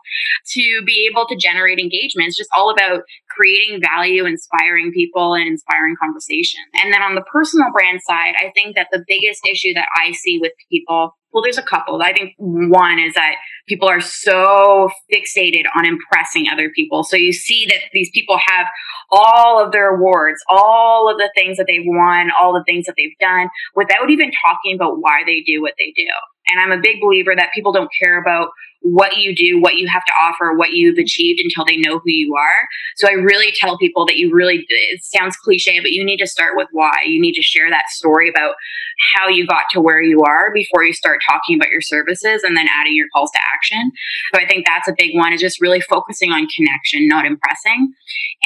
to 0.56 0.82
be 0.86 1.10
able 1.12 1.26
to 1.28 1.36
generate 1.36 1.80
engagement. 1.80 2.28
It's 2.30 2.38
just 2.38 2.50
all 2.56 2.70
about 2.70 3.04
creating 3.38 3.82
value, 3.82 4.26
inspiring 4.26 4.92
people, 4.92 5.34
and 5.34 5.48
inspiring 5.48 5.96
conversation. 6.02 6.62
And 6.76 6.94
then 6.94 7.02
on 7.02 7.16
the 7.16 7.22
personal 7.22 7.72
brand 7.72 8.00
side, 8.08 8.34
I 8.38 8.52
think 8.56 8.76
that 8.76 8.88
the 8.92 9.04
biggest 9.08 9.42
issue 9.46 9.74
that 9.74 9.88
I 9.96 10.12
see 10.12 10.40
with 10.40 10.54
people 10.72 11.14
well, 11.36 11.44
there's 11.44 11.58
a 11.58 11.64
couple. 11.64 12.02
I 12.02 12.14
think 12.14 12.32
one 12.38 12.98
is 12.98 13.14
that 13.16 13.36
people 13.68 13.90
are 13.90 14.00
so 14.00 14.90
fixated 15.14 15.66
on 15.76 15.86
impressing 15.86 16.46
other 16.50 16.70
people. 16.70 17.04
So 17.04 17.18
you 17.18 17.34
see 17.34 17.66
that 17.66 17.80
these 17.92 18.10
people 18.14 18.38
have 18.38 18.68
all 19.12 19.62
of 19.62 19.74
their 19.74 19.98
awards, 19.98 20.42
all 20.48 21.12
of 21.12 21.18
the 21.18 21.30
things 21.36 21.58
that 21.58 21.66
they've 21.68 21.84
won, 21.86 22.30
all 22.40 22.54
the 22.54 22.64
things 22.64 22.86
that 22.86 22.96
they've 22.96 23.18
done 23.20 23.50
without 23.76 24.10
even 24.10 24.32
talking 24.48 24.76
about 24.76 25.02
why 25.02 25.24
they 25.26 25.42
do 25.42 25.62
what 25.62 25.74
they 25.78 25.92
do. 25.94 26.08
And 26.48 26.62
I'm 26.62 26.72
a 26.72 26.82
big 26.82 27.02
believer 27.02 27.36
that 27.36 27.52
people 27.54 27.74
don't 27.74 27.92
care 28.02 28.18
about 28.18 28.52
what 28.86 29.18
you 29.18 29.36
do, 29.36 29.60
what 29.60 29.76
you 29.76 29.88
have 29.88 30.06
to 30.06 30.14
offer, 30.14 30.56
what 30.56 30.72
you've 30.72 31.00
achieved 31.00 31.42
until 31.44 31.66
they 31.66 31.76
know 31.78 32.00
who 32.00 32.12
you 32.12 32.36
are. 32.36 32.68
So 32.96 33.08
I 33.10 33.14
really 33.26 33.52
tell 33.52 33.78
people 33.78 34.06
that 34.06 34.18
you 34.18 34.34
really, 34.34 34.66
it 34.70 35.04
sounds 35.04 35.36
cliche, 35.38 35.80
but 35.80 35.92
you 35.92 36.04
need 36.06 36.18
to 36.18 36.28
start 36.28 36.56
with 36.56 36.68
why. 36.72 36.94
You 37.06 37.20
need 37.20 37.34
to 37.34 37.42
share 37.42 37.70
that 37.70 37.90
story 37.90 38.30
about 38.30 38.56
how 39.14 39.28
you 39.28 39.46
got 39.46 39.64
to 39.72 39.82
where 39.82 40.02
you 40.02 40.24
are 40.24 40.54
before 40.54 40.84
you 40.84 40.94
start 40.94 41.20
talking 41.30 41.58
about 41.58 41.70
your 41.70 41.82
services 41.82 42.44
and 42.44 42.56
then 42.56 42.68
adding 42.74 42.96
your 42.96 43.08
calls 43.14 43.32
to 43.32 43.40
action. 43.54 43.92
So 44.34 44.42
I 44.42 44.48
think 44.48 44.66
that's 44.66 44.88
a 44.88 44.96
big 44.98 45.16
one 45.16 45.34
is 45.34 45.42
just 45.42 45.62
really 45.62 45.82
focusing 45.82 46.32
on 46.32 46.48
connection, 46.56 47.08
not 47.08 47.26
impressing. 47.26 47.94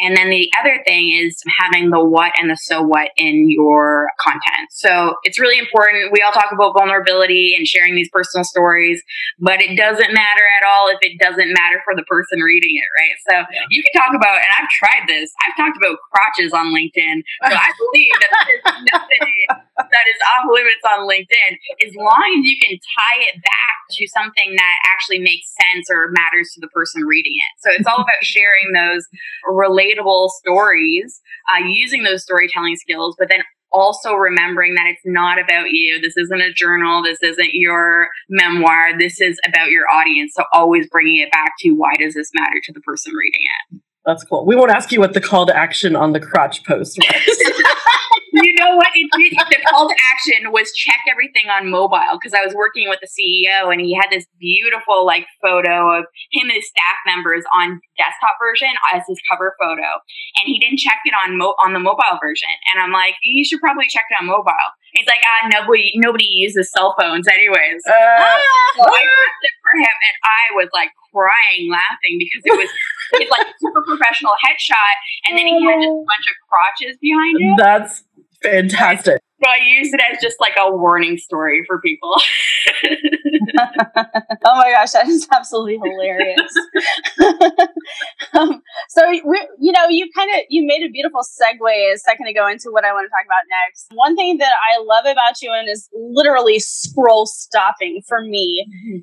And 0.02 0.16
then 0.16 0.30
the 0.30 0.50
other 0.60 0.82
thing 0.86 1.12
is 1.12 1.42
having 1.60 1.90
the 1.90 2.04
what 2.04 2.32
and 2.40 2.50
the 2.50 2.56
so 2.56 2.82
what 2.82 3.12
in 3.18 3.50
your 3.50 4.10
content. 4.20 4.72
So 4.72 5.16
it's 5.24 5.40
really 5.40 5.60
important. 5.60 6.12
We 6.12 6.22
all 6.22 6.32
talk 6.32 6.52
about 6.52 6.74
vulnerability 6.74 7.56
and 7.58 7.68
sharing 7.68 7.96
these 7.96 8.10
personal 8.12 8.44
stories, 8.44 9.02
but 9.40 9.62
it 9.62 9.76
doesn't 9.76 10.14
matter 10.14 10.44
at 10.60 10.66
all 10.68 10.90
if 10.90 11.00
it 11.02 11.20
doesn't 11.20 11.52
matter 11.54 11.82
for 11.84 11.96
the 11.96 12.04
person 12.04 12.40
reading 12.40 12.76
it, 12.76 12.90
right? 12.98 13.16
So 13.30 13.36
yeah. 13.54 13.66
you 13.70 13.84
can 13.84 13.94
talk 14.02 14.16
about, 14.16 14.36
and 14.40 14.52
I've 14.58 14.70
tried 14.70 15.08
this, 15.08 15.32
I've 15.46 15.56
talked 15.58 15.78
about 15.78 15.98
crotches 16.12 16.54
on 16.54 16.74
LinkedIn. 16.74 17.24
So 17.48 17.54
I 17.54 17.72
believe 17.80 18.14
that 18.20 18.32
there's 18.48 18.66
nothing 18.94 19.36
that 19.78 20.06
is 20.08 20.20
off 20.36 20.46
limits 20.52 20.84
on 20.88 21.08
LinkedIn 21.08 21.58
as 21.86 21.96
long 21.96 22.28
as 22.40 22.44
you 22.46 22.58
can 22.60 22.78
tie 22.78 23.20
it 23.32 23.42
back 23.42 23.80
to 23.92 24.08
something 24.08 24.56
that 24.56 24.76
actually 24.86 25.20
makes 25.20 25.54
sense 25.58 25.90
or 25.90 26.12
matters 26.12 26.52
to 26.54 26.62
the 26.62 26.68
person 26.70 27.04
reading 27.04 27.34
it. 27.34 27.52
So 27.60 27.70
it's 27.74 27.88
all 27.88 28.02
about 28.02 28.22
sharing 28.22 28.72
those 28.74 29.08
relatable 29.90 30.30
stories, 30.30 31.22
uh, 31.54 31.66
using 31.66 32.04
those 32.04 32.24
storytelling 32.24 32.76
skills, 32.76 33.16
but 33.18 33.30
then 33.30 33.42
also 33.72 34.14
remembering 34.14 34.76
that 34.76 34.86
it's 34.88 35.02
not 35.06 35.40
about 35.40 35.72
you. 35.72 36.02
This 36.02 36.18
isn't 36.18 36.42
a 36.42 36.52
journal. 36.54 37.04
This 37.04 37.22
isn't 37.22 37.54
your 37.54 38.10
memoir. 38.30 38.98
This 38.98 39.22
is 39.22 39.40
about 39.48 39.70
your 39.70 39.88
audience. 39.90 40.34
So 40.36 40.44
always 40.54 40.88
bringing 40.90 41.18
it 41.18 41.32
back 41.32 41.54
to 41.60 41.72
why 41.72 41.94
does 41.96 42.16
this 42.16 42.32
matter 42.34 42.60
to 42.64 42.74
the 42.74 42.82
person 42.82 43.14
reading 43.14 43.42
it? 43.42 43.82
That's 44.06 44.24
cool. 44.24 44.46
We 44.46 44.56
won't 44.56 44.72
ask 44.72 44.92
you 44.92 45.00
what 45.00 45.14
the 45.14 45.22
call 45.22 45.46
to 45.46 45.56
action 45.56 45.96
on 45.96 46.14
the 46.14 46.20
crotch 46.20 46.64
post 46.66 46.98
was. 46.98 47.54
you 48.44 48.54
know 48.56 48.76
what? 48.76 48.88
It, 48.94 49.10
the 49.12 49.58
call 49.70 49.90
to 49.90 49.96
action 50.14 50.52
was 50.52 50.72
check 50.74 51.00
everything 51.10 51.50
on 51.50 51.70
mobile 51.70 52.20
because 52.20 52.34
I 52.34 52.46
was 52.46 52.54
working 52.54 52.90
with 52.90 53.00
the 53.02 53.08
CEO 53.08 53.72
and 53.72 53.82
he 53.82 53.94
had 53.94 54.08
this 54.12 54.26
beautiful 54.40 55.06
like 55.06 55.26
photo 55.42 56.00
of 56.00 56.06
him 56.32 56.48
and 56.48 56.54
his 56.54 56.68
staff 56.68 56.98
members 57.06 57.44
on 57.54 57.82
desktop 57.98 58.38
version 58.40 58.70
as 58.94 59.04
his 59.08 59.20
cover 59.30 59.56
photo, 59.60 59.88
and 60.40 60.46
he 60.46 60.60
didn't 60.60 60.80
check 60.80 61.00
it 61.06 61.14
on 61.14 61.38
mo- 61.38 61.56
on 61.60 61.74
the 61.74 61.80
mobile 61.80 62.18
version. 62.22 62.50
And 62.74 62.84
I'm 62.84 62.92
like, 62.92 63.16
you 63.24 63.44
should 63.46 63.60
probably 63.60 63.88
check 63.88 64.06
it 64.10 64.18
on 64.22 64.28
mobile. 64.28 64.54
He's 64.94 65.08
like, 65.08 65.22
ah, 65.22 65.50
nobody 65.54 65.92
nobody 65.96 66.26
uses 66.26 66.72
cell 66.72 66.96
phones 67.00 67.28
anyways. 67.28 67.82
Uh, 67.86 68.38
so 68.76 68.84
I 68.84 69.02
it 69.44 69.54
for 69.62 69.74
him, 69.78 69.96
and 69.96 70.16
I 70.24 70.56
was 70.56 70.70
like 70.74 70.90
crying, 71.14 71.70
laughing 71.70 72.18
because 72.18 72.42
it 72.46 72.58
was 72.58 72.70
his 73.18 73.30
like 73.30 73.48
super 73.60 73.84
professional 73.84 74.34
headshot, 74.46 74.96
and 75.28 75.38
then 75.38 75.46
he 75.46 75.66
had 75.66 75.78
just 75.82 75.94
a 75.94 76.06
bunch 76.06 76.26
of 76.30 76.36
crotches 76.50 76.98
behind 77.02 77.38
it. 77.40 77.56
That's 77.58 78.04
Fantastic. 78.44 79.22
So 79.42 79.50
I 79.50 79.58
use 79.64 79.94
it 79.94 80.02
as 80.12 80.22
just 80.22 80.38
like 80.40 80.54
a 80.60 80.76
warning 80.76 81.18
story 81.18 81.64
for 81.66 81.80
people. 81.80 82.14
oh 83.60 84.56
my 84.58 84.72
gosh, 84.72 84.92
that 84.92 85.08
is 85.08 85.28
absolutely 85.32 85.80
hilarious. 85.82 86.52
um, 88.34 88.62
so 88.90 89.10
we, 89.10 89.48
you 89.60 89.72
know, 89.72 89.88
you 89.88 90.10
kind 90.16 90.30
of 90.32 90.42
you 90.50 90.66
made 90.66 90.86
a 90.86 90.90
beautiful 90.90 91.22
segue 91.22 91.94
a 91.94 91.98
second 91.98 92.28
ago 92.28 92.48
into 92.48 92.70
what 92.70 92.86
I 92.86 92.92
want 92.94 93.06
to 93.06 93.10
talk 93.10 93.26
about 93.26 93.46
next. 93.66 93.88
One 93.94 94.16
thing 94.16 94.38
that 94.38 94.52
I 94.70 94.82
love 94.82 95.06
about 95.06 95.42
you 95.42 95.52
and 95.54 95.70
is 95.70 95.90
literally 95.94 96.60
scroll 96.60 97.26
stopping 97.26 98.02
for 98.08 98.22
me 98.22 98.66
mm-hmm. 98.70 98.98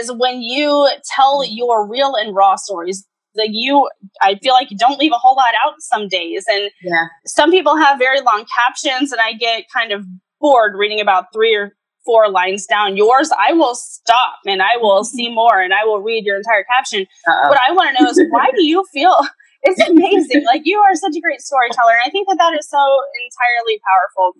is 0.00 0.12
when 0.12 0.40
you 0.40 0.88
tell 1.14 1.44
your 1.44 1.86
real 1.86 2.14
and 2.14 2.34
raw 2.34 2.56
stories 2.56 3.06
like 3.40 3.50
you 3.52 3.88
i 4.22 4.36
feel 4.36 4.54
like 4.54 4.70
you 4.70 4.76
don't 4.76 4.98
leave 4.98 5.12
a 5.12 5.18
whole 5.18 5.36
lot 5.36 5.54
out 5.64 5.74
some 5.78 6.08
days. 6.08 6.44
And 6.48 6.70
yeah. 6.82 7.06
some 7.26 7.50
people 7.50 7.76
have 7.76 7.98
very 7.98 8.20
long 8.20 8.44
captions 8.54 9.12
and 9.12 9.20
i 9.20 9.32
get 9.32 9.64
kind 9.74 9.92
of 9.92 10.04
bored 10.40 10.74
reading 10.76 11.00
about 11.00 11.26
three 11.32 11.54
or 11.54 11.72
four 12.04 12.30
lines 12.30 12.66
down. 12.66 12.96
Yours 12.96 13.30
i 13.38 13.52
will 13.52 13.74
stop 13.74 14.38
and 14.46 14.62
i 14.62 14.76
will 14.76 15.04
see 15.04 15.32
more 15.32 15.60
and 15.60 15.72
i 15.74 15.84
will 15.84 16.00
read 16.00 16.24
your 16.24 16.36
entire 16.36 16.64
caption. 16.64 17.06
Uh-oh. 17.26 17.48
what 17.48 17.58
i 17.58 17.72
want 17.72 17.96
to 17.96 18.02
know 18.02 18.10
is 18.10 18.22
why 18.30 18.46
do 18.54 18.64
you 18.64 18.84
feel 18.92 19.16
it's 19.62 19.90
amazing. 19.90 20.44
Like 20.46 20.62
you 20.64 20.78
are 20.78 20.94
such 20.94 21.14
a 21.16 21.20
great 21.20 21.40
storyteller 21.40 21.92
and 21.92 22.02
i 22.06 22.10
think 22.10 22.28
that 22.28 22.38
that 22.38 22.54
is 22.58 22.68
so 22.68 22.78
entirely 22.78 23.80
powerful. 23.88 24.32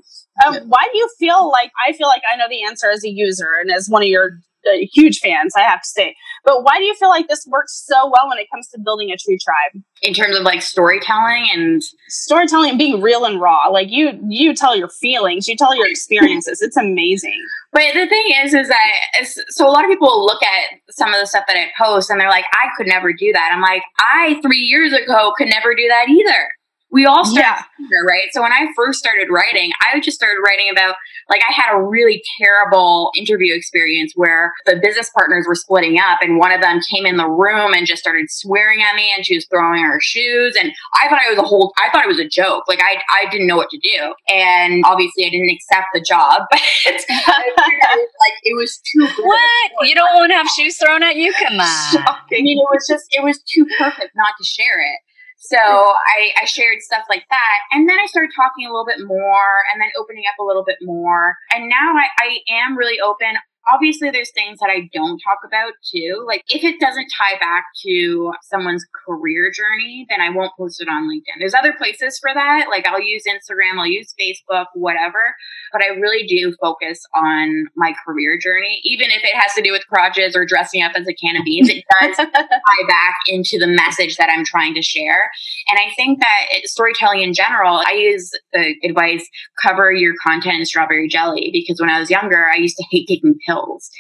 Um, 0.47 0.69
why 0.69 0.89
do 0.93 0.99
you 0.99 1.09
feel 1.19 1.51
like 1.51 1.71
i 1.87 1.93
feel 1.93 2.09
like 2.09 2.23
i 2.31 2.37
know 2.37 2.49
the 2.49 2.63
answer 2.65 2.91
as 2.91 3.05
a 3.05 3.11
user 3.11 3.51
and 3.61 3.71
as 3.71 3.89
one 3.89 4.03
of 4.03 4.09
your 4.09 4.41
uh, 4.67 4.87
huge 4.93 5.21
fans, 5.21 5.55
I 5.57 5.63
have 5.63 5.83
to 5.83 5.89
say. 5.89 6.15
But 6.45 6.63
why 6.63 6.79
do 6.79 6.85
you 6.85 6.95
feel 6.95 7.09
like 7.09 7.29
this 7.29 7.47
works 7.47 7.83
so 7.87 8.05
well 8.05 8.29
when 8.29 8.39
it 8.39 8.49
comes 8.53 8.69
to 8.69 8.79
building 8.79 9.11
a 9.11 9.17
true 9.17 9.37
tribe? 9.39 9.83
In 10.03 10.15
terms 10.15 10.37
of 10.37 10.45
like 10.45 10.63
storytelling 10.63 11.49
and 11.53 11.83
storytelling 12.09 12.71
and 12.71 12.79
being 12.79 13.01
real 13.01 13.25
and 13.25 13.41
raw. 13.41 13.69
Like 13.69 13.91
you 13.91 14.19
you 14.29 14.55
tell 14.55 14.77
your 14.77 14.89
feelings, 14.89 15.49
you 15.49 15.57
tell 15.57 15.77
your 15.77 15.87
experiences. 15.87 16.63
it's 16.63 16.77
amazing. 16.77 17.43
But 17.73 17.95
the 17.95 18.07
thing 18.07 18.33
is, 18.43 18.55
is 18.55 18.69
that 18.69 19.27
so 19.49 19.67
a 19.67 19.71
lot 19.71 19.85
of 19.85 19.91
people 19.91 20.25
look 20.25 20.43
at 20.43 20.79
some 20.91 21.13
of 21.13 21.21
the 21.21 21.27
stuff 21.27 21.45
that 21.47 21.57
I 21.57 21.71
post 21.79 22.11
and 22.11 22.21
they're 22.21 22.29
like, 22.29 22.47
I 22.53 22.69
could 22.77 22.87
never 22.87 23.13
do 23.13 23.33
that. 23.33 23.51
I'm 23.53 23.63
like, 23.63 23.83
I 24.01 24.41
three 24.43 24.59
years 24.59 24.93
ago 24.93 25.33
could 25.37 25.49
never 25.49 25.75
do 25.75 25.87
that 25.89 26.09
either 26.09 26.49
we 26.93 27.07
all 27.07 27.25
start 27.25 27.45
yeah. 27.79 27.87
right? 28.07 28.29
So 28.33 28.43
when 28.43 28.53
I 28.53 28.67
first 28.75 28.99
started 28.99 29.29
writing, 29.31 29.71
I 29.93 30.01
just 30.01 30.17
started 30.17 30.41
writing 30.45 30.69
about 30.71 30.97
like 31.29 31.43
I 31.49 31.53
had 31.53 31.75
a 31.75 31.81
really 31.81 32.23
terrible 32.41 33.13
interview 33.17 33.55
experience 33.55 34.13
where 34.17 34.53
the 34.67 34.77
business 34.77 35.11
partners 35.11 35.47
were 35.47 35.55
splitting 35.55 35.99
up 35.99 36.19
and 36.21 36.37
one 36.37 36.53
of 36.53 36.61
them 36.61 36.81
came 36.91 37.07
in 37.07 37.17
the 37.17 37.29
room 37.29 37.73
and 37.75 37.87
just 37.87 38.03
started 38.03 38.27
swearing 38.31 38.83
at 38.83 38.97
me 38.97 39.13
and 39.15 39.25
she 39.25 39.37
was 39.37 39.47
throwing 39.47 39.85
her 39.85 40.01
shoes 40.01 40.57
and 40.61 40.73
I 41.01 41.09
thought 41.09 41.21
it 41.25 41.31
was 41.31 41.39
a 41.39 41.47
whole 41.47 41.73
I 41.79 41.91
thought 41.91 42.05
it 42.05 42.09
was 42.09 42.19
a 42.19 42.29
joke. 42.29 42.65
Like 42.69 42.81
I 42.83 43.01
I 43.13 43.31
didn't 43.31 43.47
know 43.47 43.57
what 43.57 43.71
to 43.71 43.79
do. 43.79 44.15
And 44.29 44.85
obviously 44.85 45.27
I 45.27 45.31
didn't 45.31 45.51
accept 45.51 45.89
the 45.95 46.01
job. 46.01 46.43
But 46.91 47.97
like 47.97 48.37
it 48.43 48.57
was 48.57 48.81
too 48.93 49.07
good. 49.17 49.25
What? 49.25 49.71
You 49.83 49.95
don't 49.95 50.15
want 50.15 50.31
to 50.31 50.37
have 50.37 50.49
shoes 50.49 50.77
thrown 50.77 51.03
at 51.03 51.17
you? 51.17 51.33
Come 51.33 51.55
on. 51.55 51.59
I 51.63 52.17
mean 52.31 52.59
it 52.59 52.69
was 52.71 52.87
just 52.89 53.07
it 53.11 53.25
was 53.25 53.41
too 53.43 53.67
perfect 53.79 54.13
not 54.17 54.35
to 54.39 54.45
share 54.45 54.81
it. 54.81 54.99
So 55.41 55.57
I, 55.57 56.33
I 56.37 56.45
shared 56.45 56.83
stuff 56.83 57.05
like 57.09 57.25
that. 57.31 57.59
And 57.73 57.89
then 57.89 57.97
I 57.99 58.07
started 58.07 58.31
talking 58.37 58.67
a 58.67 58.71
little 58.71 58.85
bit 58.85 59.01
more 59.07 59.65
and 59.73 59.81
then 59.81 59.89
opening 59.99 60.25
up 60.29 60.39
a 60.39 60.45
little 60.45 60.65
bit 60.65 60.77
more. 60.83 61.35
And 61.51 61.69
now 61.69 61.97
I, 61.97 62.07
I 62.21 62.39
am 62.63 62.77
really 62.77 63.01
open 63.01 63.41
obviously 63.73 64.11
there's 64.11 64.31
things 64.33 64.59
that 64.61 64.71
I 64.71 64.89
don't 64.93 65.19
talk 65.19 65.39
about 65.47 65.73
too. 65.93 66.25
Like 66.27 66.43
if 66.49 66.65
it 66.65 66.81
doesn't 66.81 67.09
tie 67.17 67.39
back 67.39 67.67
to 67.85 68.33
someone's 68.43 68.85
career 69.07 69.51
journey, 69.55 70.07
then 70.09 70.21
I 70.21 70.31
won't 70.31 70.53
post 70.59 70.81
it 70.81 70.89
on 70.89 71.09
LinkedIn. 71.09 71.39
There's 71.39 71.55
other 71.55 71.73
places 71.73 72.19
for 72.19 72.31
that. 72.35 72.67
Like 72.71 72.87
I'll 72.87 73.01
use 73.01 73.25
Instagram, 73.29 73.79
I'll 73.79 73.87
use 73.87 74.15
Facebook, 74.21 74.67
whatever. 74.75 75.35
But 75.73 75.83
I 75.83 75.89
really 75.89 76.27
do 76.27 76.55
focus 76.61 77.01
on 77.15 77.67
my 77.77 77.95
career 78.05 78.39
journey, 78.41 78.81
even 78.85 79.11
if 79.11 79.23
it 79.23 79.35
has 79.35 79.53
to 79.55 79.63
do 79.63 79.73
with 79.73 79.87
crotches 79.87 80.37
or 80.37 80.45
dressing 80.45 80.83
up 80.83 80.93
as 80.97 81.07
a 81.07 81.15
can 81.15 81.37
of 81.37 81.45
beans. 81.45 81.69
It 81.69 81.85
does 82.01 82.17
tie 82.35 82.87
back 82.89 83.17
into 83.27 83.59
the 83.59 83.67
message 83.67 84.17
that 84.17 84.31
I'm 84.31 84.45
trying 84.45 84.75
to 84.75 84.83
share. 84.83 85.31
And 85.69 85.79
I 85.79 85.93
think 85.97 86.21
that 86.21 86.47
it, 86.53 86.69
storytelling 86.69 87.23
in 87.23 87.35
general, 87.35 87.83
I 87.87 87.93
use 87.93 88.31
the 88.53 88.75
advice 88.85 89.29
cover 89.63 89.93
your 89.93 90.15
content 90.25 90.59
in 90.59 90.67
strawberry 90.67 91.09
jelly 91.09 91.51
because 91.53 91.81
when 91.81 91.91
I 91.91 92.01
was 92.01 92.11
younger, 92.11 92.47
I 92.53 92.57
used 92.57 92.77
to 92.77 92.85
hate 92.91 93.07
taking 93.09 93.39
pills 93.47 93.60
pills. 93.61 93.91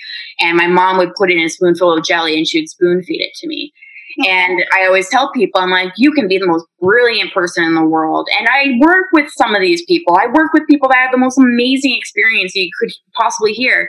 And 0.41 0.57
my 0.57 0.67
mom 0.67 0.99
would 0.99 1.15
put 1.15 1.31
in 1.31 1.39
a 1.39 1.49
spoonful 1.49 1.93
of 1.93 2.05
jelly 2.05 2.37
and 2.37 2.47
she 2.47 2.61
would 2.61 2.69
spoon 2.69 3.03
feed 3.03 3.21
it 3.21 3.35
to 3.37 3.49
me. 3.49 3.73
Hmm. 4.19 4.29
And 4.29 4.65
I 4.77 4.87
always 4.87 5.09
tell 5.09 5.31
people, 5.33 5.61
I'm 5.61 5.71
like, 5.71 5.93
you 5.97 6.13
can 6.13 6.29
be 6.29 6.39
the 6.39 6.47
most 6.47 6.67
brilliant 6.81 7.33
person 7.33 7.65
in 7.65 7.75
the 7.75 7.85
world. 7.85 8.29
And 8.39 8.49
I 8.49 8.79
work 8.81 9.07
with 9.13 9.31
some 9.31 9.55
of 9.55 9.61
these 9.61 9.85
people. 9.87 10.17
I 10.17 10.27
work 10.27 10.53
with 10.53 10.67
people 10.69 10.89
that 10.89 10.99
have 10.99 11.13
the 11.13 11.19
most 11.19 11.39
amazing 11.39 11.97
experience 11.97 12.55
you 12.55 12.71
could 12.79 12.93
possibly 13.15 13.53
hear. 13.53 13.89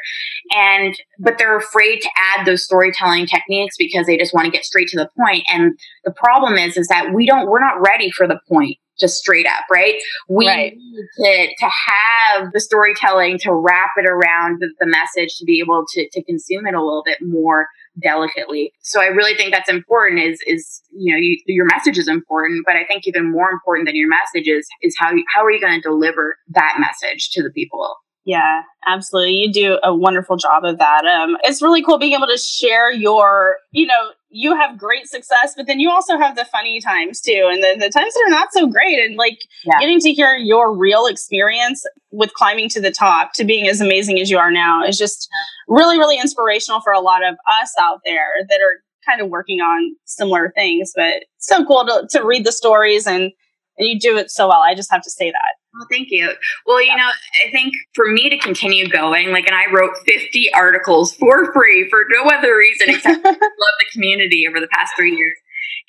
And, 0.55 0.95
but 1.19 1.38
they're 1.38 1.57
afraid 1.57 2.01
to 2.01 2.10
add 2.17 2.45
those 2.45 2.63
storytelling 2.63 3.25
techniques 3.25 3.75
because 3.77 4.05
they 4.05 4.17
just 4.17 4.34
want 4.34 4.45
to 4.45 4.51
get 4.51 4.65
straight 4.65 4.89
to 4.89 4.97
the 4.97 5.10
point. 5.17 5.43
And 5.51 5.77
the 6.03 6.12
problem 6.12 6.55
is, 6.57 6.77
is 6.77 6.88
that 6.88 7.13
we 7.13 7.25
don't, 7.25 7.49
we're 7.49 7.60
not 7.60 7.81
ready 7.81 8.12
for 8.12 8.27
the 8.27 8.39
point 8.47 8.77
just 9.02 9.18
straight 9.18 9.48
up, 9.48 9.66
right? 9.70 9.96
We 10.30 10.48
right. 10.48 10.74
need 10.76 11.08
to, 11.18 11.56
to 11.66 11.72
have 11.88 12.52
the 12.54 12.60
storytelling 12.60 13.40
to 13.40 13.54
wrap 13.54 13.92
it 13.98 14.06
around 14.06 14.60
the, 14.62 14.70
the 14.80 14.86
message 14.86 15.38
to 15.40 15.46
be 15.46 15.60
able 15.60 15.84
to, 15.94 16.08
to 16.12 16.24
consume 16.24 16.68
it 16.68 16.76
a 16.76 16.82
little 16.82 17.04
bit 17.04 17.18
more 17.22 17.68
delicately. 18.02 18.72
So 18.82 19.02
I 19.02 19.08
really 19.08 19.36
think 19.36 19.52
that's 19.52 19.70
important 19.70 20.22
is, 20.22 20.40
is, 20.48 20.82
you 20.92 21.14
know, 21.14 21.20
you, 21.20 21.38
your 21.48 21.66
message 21.66 21.98
is 21.98 22.08
important, 22.08 22.64
but 22.66 22.76
I 22.76 22.86
think 22.86 23.04
even 23.06 23.30
more 23.30 23.50
important 23.50 23.88
than 23.88 23.96
your 23.96 24.08
message 24.08 24.48
is, 24.48 24.68
is 24.82 24.96
how, 24.98 25.12
you, 25.12 25.26
how 25.36 25.44
are 25.44 25.52
you 25.52 25.60
going 25.60 25.76
to 25.76 25.82
deliver 25.82 26.38
that 26.50 26.78
message 26.80 27.32
to 27.32 27.44
the 27.44 27.50
people? 27.50 27.96
Yeah, 28.23 28.62
absolutely. 28.86 29.34
You 29.34 29.51
do 29.51 29.79
a 29.84 29.95
wonderful 29.95 30.38
job 30.38 30.63
of 30.63 30.77
that. 30.77 31.05
Um, 31.05 31.38
it's 31.43 31.62
really 31.62 31.84
cool 31.84 31.97
being 31.97 32.13
able 32.13 32.27
to 32.27 32.38
share 32.38 32.91
your, 32.91 33.57
you 33.71 33.88
know, 33.88 34.12
you 34.29 34.55
have 34.55 34.77
great 34.77 35.07
success, 35.07 35.53
but 35.57 35.65
then 35.65 35.79
you 35.79 35.89
also 35.89 36.17
have 36.17 36.36
the 36.36 36.45
funny 36.45 36.79
times 36.79 37.19
too, 37.19 37.49
and 37.51 37.63
then 37.63 37.79
the 37.79 37.89
times 37.89 38.13
that 38.13 38.23
are 38.27 38.29
not 38.29 38.49
so 38.53 38.67
great. 38.67 38.99
And 38.99 39.17
like 39.17 39.39
yeah. 39.65 39.79
getting 39.79 39.99
to 40.01 40.13
hear 40.13 40.36
your 40.36 40.75
real 40.75 41.07
experience 41.07 41.84
with 42.12 42.34
climbing 42.34 42.69
to 42.69 42.81
the 42.81 42.91
top 42.91 43.34
to 43.34 43.43
being 43.43 43.67
as 43.67 43.81
amazing 43.81 44.19
as 44.19 44.29
you 44.29 44.38
are 44.38 44.51
now 44.51 44.84
is 44.84 44.97
just 44.97 45.27
really, 45.67 45.97
really 45.97 46.19
inspirational 46.19 46.79
for 46.79 46.93
a 46.93 47.01
lot 47.01 47.27
of 47.27 47.36
us 47.62 47.73
out 47.79 48.01
there 48.05 48.45
that 48.49 48.60
are 48.62 48.84
kind 49.05 49.19
of 49.19 49.29
working 49.29 49.62
on 49.62 49.95
similar 50.05 50.53
things. 50.55 50.93
But 50.95 51.25
so 51.39 51.65
cool 51.65 51.86
to, 51.86 52.07
to 52.12 52.23
read 52.23 52.45
the 52.45 52.51
stories 52.51 53.07
and 53.07 53.31
and 53.77 53.88
you 53.88 53.99
do 53.99 54.17
it 54.17 54.29
so 54.29 54.47
well. 54.47 54.62
I 54.62 54.75
just 54.75 54.91
have 54.91 55.01
to 55.01 55.10
say 55.10 55.31
that. 55.31 55.53
Well, 55.73 55.88
thank 55.89 56.10
you. 56.12 56.34
Well, 56.65 56.81
you 56.81 56.95
know, 56.95 57.10
I 57.45 57.51
think 57.51 57.73
for 57.95 58.12
me 58.12 58.29
to 58.29 58.38
continue 58.38 58.89
going, 58.89 59.31
like, 59.31 59.47
and 59.47 59.55
I 59.55 59.71
wrote 59.71 59.95
50 60.05 60.53
articles 60.53 61.15
for 61.15 61.53
free 61.53 61.89
for 61.89 62.03
no 62.10 62.29
other 62.29 62.57
reason 62.57 62.89
except 62.95 63.23
love 63.23 63.36
the 63.36 63.86
community 63.93 64.45
over 64.47 64.60
the 64.60 64.67
past 64.67 64.93
three 64.97 65.15
years. 65.15 65.36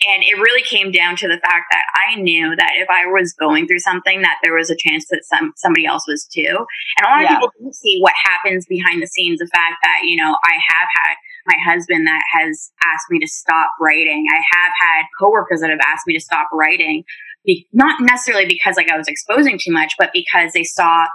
And 0.08 0.22
it 0.22 0.40
really 0.40 0.62
came 0.62 0.90
down 0.90 1.16
to 1.16 1.28
the 1.28 1.38
fact 1.38 1.66
that 1.70 1.84
I 1.94 2.20
knew 2.20 2.54
that 2.56 2.72
if 2.76 2.88
I 2.90 3.06
was 3.06 3.32
going 3.32 3.66
through 3.66 3.80
something, 3.80 4.22
that 4.22 4.38
there 4.42 4.54
was 4.54 4.70
a 4.70 4.76
chance 4.76 5.06
that 5.10 5.22
some 5.24 5.52
somebody 5.56 5.86
else 5.86 6.06
was 6.06 6.26
too. 6.26 6.66
And 6.98 7.06
a 7.06 7.08
lot 7.08 7.18
of 7.18 7.22
yeah. 7.22 7.34
people 7.34 7.50
don't 7.60 7.74
see 7.74 7.98
what 8.00 8.14
happens 8.24 8.66
behind 8.66 9.02
the 9.02 9.06
scenes. 9.06 9.38
The 9.38 9.50
fact 9.52 9.76
that 9.82 10.02
you 10.04 10.16
know 10.16 10.36
I 10.44 10.54
have 10.70 10.88
had 10.96 11.14
my 11.46 11.56
husband 11.64 12.06
that 12.06 12.22
has 12.32 12.70
asked 12.84 13.10
me 13.10 13.18
to 13.20 13.26
stop 13.26 13.70
writing. 13.80 14.26
I 14.32 14.42
have 14.52 14.72
had 14.80 15.02
coworkers 15.20 15.60
that 15.60 15.70
have 15.70 15.82
asked 15.84 16.06
me 16.06 16.14
to 16.14 16.20
stop 16.20 16.48
writing 16.52 17.04
be, 17.44 17.68
not 17.72 18.00
necessarily 18.00 18.46
because 18.46 18.76
like 18.76 18.90
I 18.90 18.96
was 18.96 19.09
exposing 19.09 19.59
too 19.62 19.72
much, 19.72 19.94
but 19.98 20.11
because 20.12 20.52
they 20.52 20.64
saw 20.64 21.07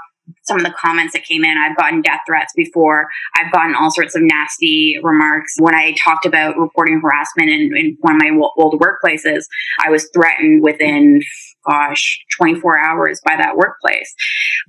some 0.43 0.57
of 0.57 0.63
the 0.63 0.73
comments 0.77 1.13
that 1.13 1.23
came 1.23 1.43
in. 1.43 1.57
I've 1.57 1.77
gotten 1.77 2.01
death 2.01 2.21
threats 2.27 2.53
before. 2.55 3.07
I've 3.35 3.51
gotten 3.51 3.75
all 3.75 3.91
sorts 3.91 4.15
of 4.15 4.21
nasty 4.23 4.97
remarks. 5.01 5.53
When 5.59 5.75
I 5.75 5.93
talked 5.93 6.25
about 6.25 6.57
reporting 6.57 6.99
harassment 7.01 7.49
in, 7.49 7.75
in 7.75 7.97
one 8.01 8.15
of 8.15 8.21
my 8.21 8.31
old 8.57 8.81
workplaces, 8.81 9.43
I 9.83 9.89
was 9.89 10.09
threatened 10.13 10.63
within 10.63 11.21
gosh, 11.67 12.19
24 12.37 12.79
hours 12.79 13.21
by 13.25 13.35
that 13.35 13.57
workplace. 13.57 14.13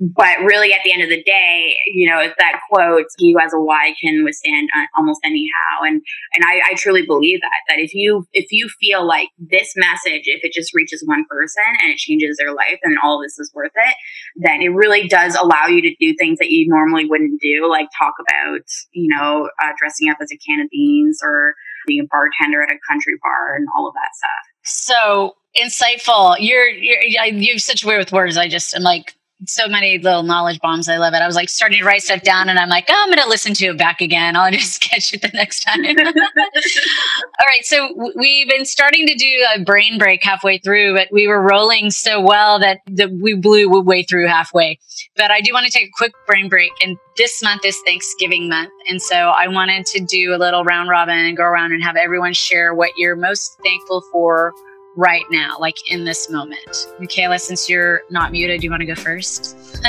But 0.00 0.38
really, 0.40 0.72
at 0.72 0.80
the 0.84 0.92
end 0.92 1.02
of 1.02 1.08
the 1.08 1.22
day, 1.22 1.76
you 1.86 2.08
know, 2.08 2.26
that 2.38 2.60
quote, 2.70 3.06
"He 3.18 3.32
who 3.32 3.38
has 3.38 3.52
a 3.52 3.60
why 3.60 3.94
can 4.00 4.24
withstand 4.24 4.68
almost 4.96 5.20
anyhow," 5.24 5.82
and 5.82 6.02
and 6.34 6.44
I, 6.44 6.60
I 6.70 6.74
truly 6.74 7.04
believe 7.06 7.40
that 7.40 7.50
that 7.68 7.78
if 7.78 7.94
you 7.94 8.26
if 8.32 8.52
you 8.52 8.68
feel 8.80 9.06
like 9.06 9.28
this 9.38 9.74
message, 9.76 10.22
if 10.26 10.44
it 10.44 10.52
just 10.52 10.74
reaches 10.74 11.02
one 11.06 11.24
person 11.28 11.64
and 11.82 11.90
it 11.90 11.98
changes 11.98 12.36
their 12.38 12.54
life, 12.54 12.78
then 12.82 12.96
all 13.02 13.20
this 13.20 13.38
is 13.38 13.50
worth 13.54 13.72
it. 13.74 13.94
Then 14.36 14.62
it 14.62 14.68
really 14.68 15.08
does 15.08 15.34
allow 15.34 15.66
you 15.66 15.82
to 15.82 15.94
do 16.00 16.14
things 16.18 16.38
that 16.38 16.50
you 16.50 16.66
normally 16.68 17.06
wouldn't 17.06 17.40
do, 17.40 17.68
like 17.68 17.88
talk 17.98 18.14
about, 18.20 18.64
you 18.92 19.08
know, 19.14 19.48
uh, 19.62 19.72
dressing 19.78 20.10
up 20.10 20.18
as 20.20 20.30
a 20.32 20.36
can 20.36 20.60
of 20.60 20.68
beans 20.70 21.20
or 21.22 21.54
being 21.86 22.00
a 22.00 22.08
bartender 22.10 22.62
at 22.62 22.70
a 22.70 22.78
country 22.88 23.14
bar 23.22 23.56
and 23.56 23.66
all 23.76 23.88
of 23.88 23.94
that 23.94 24.14
stuff. 24.14 24.47
So 24.64 25.36
insightful. 25.56 26.36
You're, 26.38 26.68
you're 26.68 27.02
you 27.02 27.52
have 27.52 27.62
such 27.62 27.84
a 27.84 27.86
way 27.86 27.98
with 27.98 28.12
words. 28.12 28.36
I 28.36 28.48
just 28.48 28.74
am 28.74 28.82
like 28.82 29.14
so 29.46 29.68
many 29.68 29.98
little 29.98 30.22
knowledge 30.22 30.60
bombs. 30.60 30.88
I 30.88 30.96
love 30.96 31.14
it. 31.14 31.22
I 31.22 31.26
was 31.26 31.36
like 31.36 31.48
starting 31.48 31.78
to 31.78 31.84
write 31.84 32.02
stuff 32.02 32.22
down, 32.22 32.48
and 32.48 32.58
I'm 32.58 32.68
like, 32.68 32.86
oh, 32.88 33.00
I'm 33.02 33.08
going 33.08 33.22
to 33.22 33.28
listen 33.28 33.54
to 33.54 33.66
it 33.66 33.78
back 33.78 34.00
again. 34.00 34.36
I'll 34.36 34.50
just 34.50 34.80
catch 34.90 35.12
it 35.12 35.22
the 35.22 35.28
next 35.28 35.60
time. 35.60 35.84
All 35.86 37.46
right. 37.46 37.64
So 37.64 38.12
we've 38.16 38.48
been 38.48 38.64
starting 38.64 39.06
to 39.06 39.14
do 39.14 39.46
a 39.54 39.62
brain 39.62 39.98
break 39.98 40.24
halfway 40.24 40.58
through, 40.58 40.94
but 40.94 41.08
we 41.12 41.28
were 41.28 41.40
rolling 41.40 41.90
so 41.90 42.20
well 42.20 42.58
that, 42.58 42.80
that 42.88 43.12
we 43.12 43.34
blew 43.34 43.68
way 43.68 44.02
through 44.02 44.26
halfway. 44.26 44.78
But 45.16 45.30
I 45.30 45.40
do 45.40 45.52
want 45.52 45.66
to 45.66 45.72
take 45.72 45.88
a 45.88 45.92
quick 45.96 46.12
brain 46.26 46.48
break. 46.48 46.72
And 46.82 46.96
this 47.16 47.42
month 47.42 47.64
is 47.64 47.78
Thanksgiving 47.84 48.48
month. 48.48 48.70
And 48.88 49.00
so 49.00 49.14
I 49.14 49.48
wanted 49.48 49.86
to 49.86 50.00
do 50.04 50.34
a 50.34 50.38
little 50.38 50.64
round 50.64 50.88
robin 50.88 51.16
and 51.16 51.36
go 51.36 51.44
around 51.44 51.72
and 51.72 51.82
have 51.82 51.96
everyone 51.96 52.32
share 52.32 52.74
what 52.74 52.90
you're 52.96 53.16
most 53.16 53.58
thankful 53.62 54.02
for 54.12 54.52
right 54.96 55.24
now, 55.30 55.56
like 55.60 55.90
in 55.90 56.04
this 56.04 56.30
moment. 56.30 56.88
Michaela, 56.98 57.38
since 57.38 57.68
you're 57.68 58.02
not 58.10 58.32
muted, 58.32 58.60
do 58.60 58.64
you 58.64 58.70
want 58.70 58.80
to 58.80 58.86
go 58.86 58.94
first? 58.94 59.56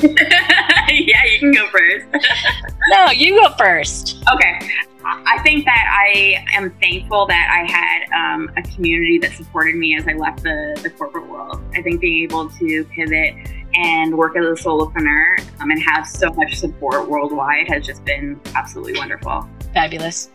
yeah, 0.00 1.24
you 1.24 1.38
can 1.40 1.52
go 1.52 1.68
first. 1.68 2.06
no, 2.88 3.10
you 3.10 3.40
go 3.40 3.52
first. 3.58 4.22
Okay. 4.32 4.70
I 5.08 5.38
think 5.44 5.64
that 5.66 5.86
I 5.88 6.44
am 6.52 6.70
thankful 6.80 7.26
that 7.26 7.48
I 7.48 7.70
had 7.70 8.34
um, 8.34 8.50
a 8.56 8.62
community 8.62 9.18
that 9.18 9.32
supported 9.32 9.76
me 9.76 9.96
as 9.96 10.06
I 10.08 10.14
left 10.14 10.42
the, 10.42 10.78
the 10.82 10.90
corporate 10.90 11.28
world. 11.28 11.60
I 11.74 11.82
think 11.82 12.00
being 12.00 12.24
able 12.24 12.50
to 12.50 12.84
pivot 12.86 13.34
and 13.74 14.16
work 14.16 14.36
as 14.36 14.44
a 14.44 14.62
solopreneur 14.62 15.60
um, 15.60 15.70
and 15.70 15.80
have 15.82 16.08
so 16.08 16.30
much 16.30 16.56
support 16.56 17.08
worldwide 17.08 17.68
has 17.68 17.86
just 17.86 18.04
been 18.04 18.40
absolutely 18.56 18.94
wonderful. 18.98 19.48
Fabulous. 19.76 20.30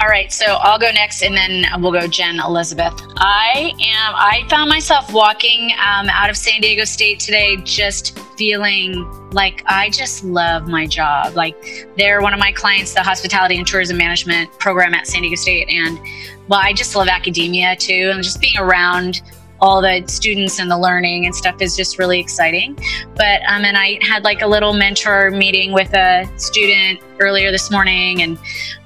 All 0.00 0.06
right, 0.06 0.30
so 0.30 0.46
I'll 0.60 0.78
go 0.78 0.92
next, 0.92 1.24
and 1.24 1.36
then 1.36 1.66
we'll 1.82 1.90
go 1.90 2.06
Jen 2.06 2.38
Elizabeth. 2.38 2.94
I 3.16 3.72
am. 3.80 4.14
I 4.14 4.46
found 4.48 4.70
myself 4.70 5.12
walking 5.12 5.72
um, 5.72 6.08
out 6.08 6.30
of 6.30 6.36
San 6.36 6.60
Diego 6.60 6.84
State 6.84 7.18
today, 7.18 7.56
just 7.64 8.16
feeling 8.38 8.94
like 9.32 9.64
I 9.66 9.90
just 9.90 10.22
love 10.22 10.68
my 10.68 10.86
job. 10.86 11.34
Like 11.34 11.90
they're 11.98 12.22
one 12.22 12.32
of 12.32 12.38
my 12.38 12.52
clients, 12.52 12.94
the 12.94 13.02
hospitality 13.02 13.56
and 13.56 13.66
tourism 13.66 13.96
management 13.96 14.56
program 14.60 14.94
at 14.94 15.08
San 15.08 15.22
Diego 15.22 15.34
State, 15.34 15.68
and 15.68 15.98
well, 16.46 16.60
I 16.62 16.72
just 16.72 16.94
love 16.94 17.08
academia 17.08 17.74
too, 17.74 18.12
and 18.14 18.22
just 18.22 18.40
being 18.40 18.56
around 18.56 19.20
all 19.60 19.82
the 19.82 20.04
students 20.06 20.58
and 20.58 20.70
the 20.70 20.78
learning 20.78 21.26
and 21.26 21.34
stuff 21.34 21.60
is 21.60 21.76
just 21.76 21.98
really 21.98 22.18
exciting. 22.18 22.78
But 23.14 23.42
um, 23.48 23.64
and 23.64 23.76
I 23.76 23.98
had 24.02 24.24
like 24.24 24.42
a 24.42 24.46
little 24.46 24.72
mentor 24.72 25.30
meeting 25.30 25.72
with 25.72 25.94
a 25.94 26.30
student 26.36 27.00
earlier 27.20 27.50
this 27.50 27.70
morning, 27.70 28.22
and 28.22 28.38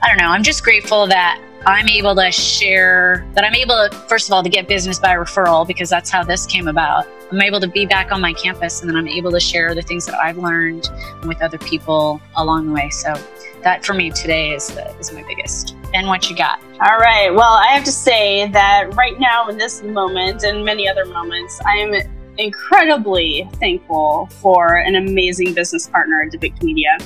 I 0.02 0.08
don't 0.08 0.18
know. 0.18 0.28
I'm 0.28 0.42
just 0.42 0.64
grateful 0.64 1.06
that 1.08 1.40
I'm 1.66 1.88
able 1.88 2.14
to 2.16 2.30
share 2.30 3.26
that 3.34 3.44
I'm 3.44 3.54
able 3.54 3.88
to 3.88 3.96
first 4.06 4.28
of 4.28 4.34
all 4.34 4.42
to 4.42 4.50
get 4.50 4.68
business 4.68 4.98
by 4.98 5.14
referral 5.14 5.66
because 5.66 5.88
that's 5.88 6.10
how 6.10 6.22
this 6.22 6.44
came 6.44 6.68
about. 6.68 7.06
I'm 7.32 7.40
able 7.40 7.60
to 7.60 7.68
be 7.68 7.86
back 7.86 8.12
on 8.12 8.20
my 8.20 8.34
campus 8.34 8.80
and 8.80 8.90
then 8.90 8.96
I'm 8.96 9.08
able 9.08 9.30
to 9.30 9.40
share 9.40 9.74
the 9.74 9.80
things 9.80 10.04
that 10.06 10.14
I've 10.14 10.36
learned 10.36 10.90
with 11.24 11.40
other 11.40 11.58
people 11.58 12.20
along 12.36 12.66
the 12.66 12.72
way. 12.72 12.90
So 12.90 13.14
that 13.62 13.84
for 13.84 13.94
me 13.94 14.10
today 14.10 14.52
is 14.52 14.68
the, 14.68 14.94
is 14.98 15.10
my 15.12 15.22
biggest. 15.22 15.74
And 15.94 16.08
what 16.08 16.28
you 16.28 16.36
got? 16.36 16.60
All 16.80 16.98
right. 16.98 17.30
Well, 17.32 17.52
I 17.52 17.68
have 17.68 17.84
to 17.84 17.92
say 17.92 18.48
that 18.48 18.92
right 18.96 19.18
now 19.20 19.48
in 19.48 19.56
this 19.56 19.80
moment 19.82 20.42
and 20.42 20.64
many 20.64 20.88
other 20.88 21.04
moments, 21.04 21.60
I 21.64 21.76
am 21.76 21.94
incredibly 22.36 23.48
thankful 23.60 24.26
for 24.42 24.78
an 24.78 24.96
amazing 24.96 25.54
business 25.54 25.88
partner 25.88 26.22
at 26.22 26.32
Depict 26.32 26.64
Media. 26.64 26.98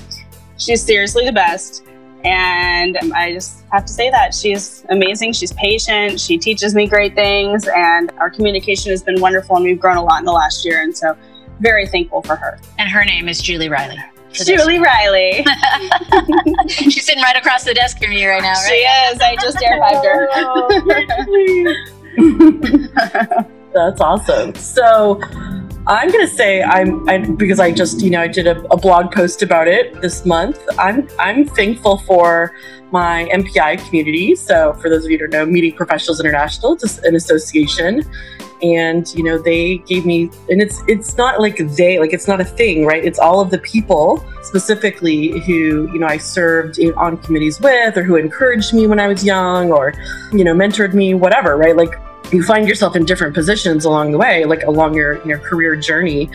She's 0.56 0.82
seriously 0.82 1.26
the 1.26 1.32
best. 1.32 1.84
And 2.24 2.96
I 3.14 3.34
just 3.34 3.62
have 3.70 3.84
to 3.84 3.92
say 3.92 4.08
that 4.10 4.34
she's 4.34 4.86
amazing. 4.88 5.34
She's 5.34 5.52
patient. 5.52 6.18
She 6.18 6.38
teaches 6.38 6.74
me 6.74 6.88
great 6.88 7.14
things. 7.14 7.68
And 7.68 8.10
our 8.18 8.30
communication 8.30 8.90
has 8.90 9.02
been 9.02 9.20
wonderful. 9.20 9.56
And 9.56 9.66
we've 9.66 9.78
grown 9.78 9.98
a 9.98 10.02
lot 10.02 10.20
in 10.20 10.24
the 10.24 10.32
last 10.32 10.64
year. 10.64 10.82
And 10.82 10.96
so, 10.96 11.14
very 11.60 11.86
thankful 11.86 12.22
for 12.22 12.36
her. 12.36 12.58
And 12.78 12.88
her 12.88 13.04
name 13.04 13.28
is 13.28 13.42
Julie 13.42 13.68
Riley. 13.68 13.98
Julie 14.32 14.78
Riley. 14.78 15.44
She's 16.68 17.06
sitting 17.06 17.22
right 17.22 17.36
across 17.36 17.64
the 17.64 17.74
desk 17.74 17.98
from 18.02 18.12
you 18.12 18.28
right 18.28 18.42
now, 18.42 18.52
right? 18.52 18.68
She 18.68 18.74
is. 18.74 19.20
I 19.20 19.36
just 19.36 19.62
air 19.62 19.80
her. 20.04 20.28
That's 23.74 24.00
awesome. 24.00 24.54
So 24.54 25.20
I'm 25.88 26.10
gonna 26.10 26.26
say 26.26 26.62
I'm 26.62 27.08
I, 27.08 27.16
because 27.16 27.58
I 27.58 27.72
just 27.72 28.02
you 28.02 28.10
know 28.10 28.20
I 28.20 28.28
did 28.28 28.46
a, 28.46 28.60
a, 28.70 28.76
blog 28.76 29.10
post 29.10 29.42
about 29.42 29.68
it 29.68 29.98
this 30.02 30.26
month. 30.26 30.60
I'm 30.78 31.08
I'm 31.18 31.46
thankful 31.46 32.00
for 32.00 32.54
my 32.90 33.26
MPI 33.32 33.86
community. 33.86 34.36
So 34.36 34.74
for 34.74 34.90
those 34.90 35.06
of 35.06 35.10
you 35.10 35.16
who 35.16 35.28
don't 35.28 35.46
know, 35.46 35.50
Meeting 35.50 35.72
Professionals 35.72 36.20
International, 36.20 36.74
it's 36.74 36.98
an 36.98 37.14
association, 37.14 38.02
and 38.62 39.14
you 39.14 39.22
know 39.22 39.38
they 39.38 39.78
gave 39.78 40.04
me 40.04 40.30
and 40.50 40.60
it's 40.60 40.82
it's 40.88 41.16
not 41.16 41.40
like 41.40 41.56
they 41.56 41.98
like 41.98 42.12
it's 42.12 42.28
not 42.28 42.40
a 42.40 42.44
thing 42.44 42.84
right 42.84 43.04
it's 43.04 43.18
all 43.18 43.40
of 43.40 43.50
the 43.50 43.58
people 43.58 44.24
specifically 44.42 45.38
who 45.40 45.88
you 45.92 45.98
know 45.98 46.06
i 46.08 46.16
served 46.16 46.78
in, 46.78 46.92
on 46.94 47.16
committees 47.18 47.60
with 47.60 47.96
or 47.96 48.02
who 48.02 48.16
encouraged 48.16 48.74
me 48.74 48.88
when 48.88 48.98
i 48.98 49.06
was 49.06 49.24
young 49.24 49.70
or 49.70 49.94
you 50.32 50.42
know 50.42 50.54
mentored 50.54 50.92
me 50.92 51.14
whatever 51.14 51.56
right 51.56 51.76
like 51.76 51.94
you 52.32 52.42
find 52.42 52.68
yourself 52.68 52.94
in 52.94 53.04
different 53.04 53.34
positions 53.34 53.84
along 53.84 54.12
the 54.12 54.18
way 54.18 54.44
like 54.44 54.62
along 54.64 54.94
your 54.94 55.24
your 55.26 55.38
career 55.38 55.76
journey. 55.76 56.28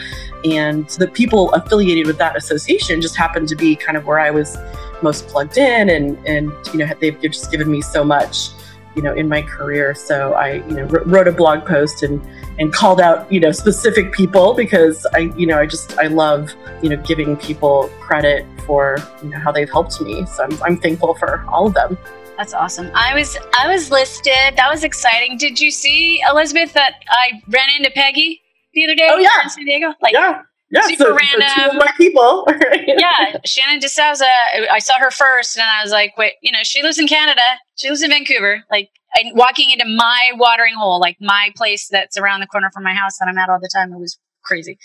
And 0.45 0.89
the 0.89 1.07
people 1.07 1.51
affiliated 1.53 2.07
with 2.07 2.17
that 2.17 2.35
association 2.35 2.99
just 3.01 3.15
happened 3.15 3.47
to 3.49 3.55
be 3.55 3.75
kind 3.75 3.97
of 3.97 4.05
where 4.05 4.19
i 4.19 4.29
was 4.29 4.57
most 5.01 5.27
plugged 5.27 5.57
in 5.57 5.89
and 5.89 6.17
and 6.25 6.51
you 6.73 6.79
know 6.79 6.89
they've 6.99 7.19
just 7.21 7.51
given 7.51 7.69
me 7.69 7.81
so 7.81 8.03
much 8.03 8.49
you 8.95 9.01
know 9.01 9.13
in 9.13 9.27
my 9.27 9.41
career. 9.41 9.93
So 9.95 10.33
i 10.33 10.53
you 10.53 10.75
know 10.75 10.85
wrote 10.85 11.27
a 11.27 11.31
blog 11.31 11.65
post 11.65 12.03
and 12.03 12.21
and 12.59 12.71
called 12.73 13.01
out 13.01 13.31
you 13.31 13.39
know 13.39 13.51
specific 13.51 14.11
people 14.11 14.53
because 14.53 15.05
i 15.13 15.31
you 15.37 15.47
know 15.47 15.59
i 15.59 15.65
just 15.65 15.97
i 15.97 16.07
love 16.07 16.53
you 16.81 16.89
know 16.89 16.97
giving 16.97 17.35
people 17.37 17.89
credit 17.99 18.45
for 18.65 18.97
you 19.23 19.29
know 19.29 19.39
how 19.39 19.51
they've 19.51 19.69
helped 19.69 19.99
me. 20.01 20.25
So 20.25 20.43
i'm, 20.43 20.63
I'm 20.63 20.77
thankful 20.77 21.13
for 21.15 21.45
all 21.49 21.67
of 21.67 21.73
them 21.73 21.97
that's 22.37 22.53
awesome 22.53 22.89
i 22.95 23.13
was 23.13 23.37
i 23.57 23.67
was 23.71 23.91
listed 23.91 24.33
that 24.57 24.67
was 24.69 24.83
exciting 24.83 25.37
did 25.37 25.59
you 25.59 25.69
see 25.71 26.21
elizabeth 26.29 26.73
that 26.73 26.95
i 27.09 27.41
ran 27.49 27.69
into 27.77 27.91
peggy 27.91 28.41
the 28.73 28.83
other 28.83 28.95
day 28.95 29.07
oh 29.09 29.17
yeah 29.17 29.29
in 29.43 29.49
san 29.49 29.65
diego 29.65 29.93
like 30.01 30.13
yeah 30.13 30.41
Yeah, 30.71 30.81
Super 30.87 31.03
so, 31.03 31.05
so 31.09 31.15
random. 31.15 31.49
two 31.55 31.63
of 31.65 31.71
um, 31.73 31.77
my 31.77 31.91
people. 31.97 32.47
yeah, 32.87 33.37
Shannon 33.45 33.79
DeSouza. 33.79 34.25
I 34.71 34.79
saw 34.79 34.97
her 34.97 35.11
first, 35.11 35.55
and 35.55 35.61
I 35.63 35.83
was 35.83 35.91
like, 35.91 36.17
"Wait, 36.17 36.33
you 36.41 36.51
know, 36.51 36.63
she 36.63 36.81
lives 36.81 36.97
in 36.97 37.05
Canada. 37.07 37.45
She 37.75 37.89
lives 37.89 38.01
in 38.01 38.09
Vancouver. 38.09 38.63
Like, 38.71 38.89
and 39.13 39.37
walking 39.37 39.69
into 39.69 39.85
my 39.85 40.31
watering 40.35 40.73
hole, 40.73 40.99
like 40.99 41.17
my 41.21 41.51
place 41.55 41.87
that's 41.91 42.17
around 42.17 42.39
the 42.39 42.47
corner 42.47 42.71
from 42.73 42.83
my 42.83 42.93
house 42.95 43.19
that 43.19 43.27
I'm 43.29 43.37
at 43.37 43.49
all 43.49 43.59
the 43.59 43.69
time. 43.71 43.93
It 43.93 43.99
was 43.99 44.17
crazy." 44.43 44.79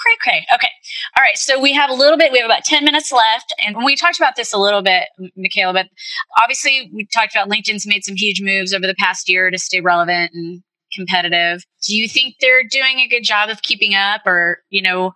Cray 0.00 0.16
cray. 0.22 0.46
Okay. 0.54 0.70
All 1.16 1.22
right. 1.22 1.36
So 1.36 1.60
we 1.60 1.74
have 1.74 1.90
a 1.90 1.94
little 1.94 2.16
bit, 2.16 2.32
we 2.32 2.38
have 2.38 2.46
about 2.46 2.64
10 2.64 2.84
minutes 2.84 3.12
left. 3.12 3.52
And 3.64 3.84
we 3.84 3.94
talked 3.94 4.18
about 4.18 4.34
this 4.34 4.52
a 4.52 4.58
little 4.58 4.82
bit, 4.82 5.08
Michaela, 5.36 5.74
but 5.74 5.86
obviously 6.40 6.90
we 6.94 7.06
talked 7.12 7.34
about 7.34 7.50
LinkedIn's 7.50 7.86
made 7.86 8.04
some 8.04 8.16
huge 8.16 8.40
moves 8.40 8.72
over 8.72 8.86
the 8.86 8.94
past 8.98 9.28
year 9.28 9.50
to 9.50 9.58
stay 9.58 9.80
relevant 9.80 10.32
and 10.32 10.62
competitive. 10.94 11.62
Do 11.86 11.94
you 11.94 12.08
think 12.08 12.36
they're 12.40 12.64
doing 12.68 12.98
a 12.98 13.08
good 13.08 13.24
job 13.24 13.50
of 13.50 13.60
keeping 13.62 13.94
up 13.94 14.22
or, 14.26 14.62
you 14.70 14.80
know, 14.80 15.12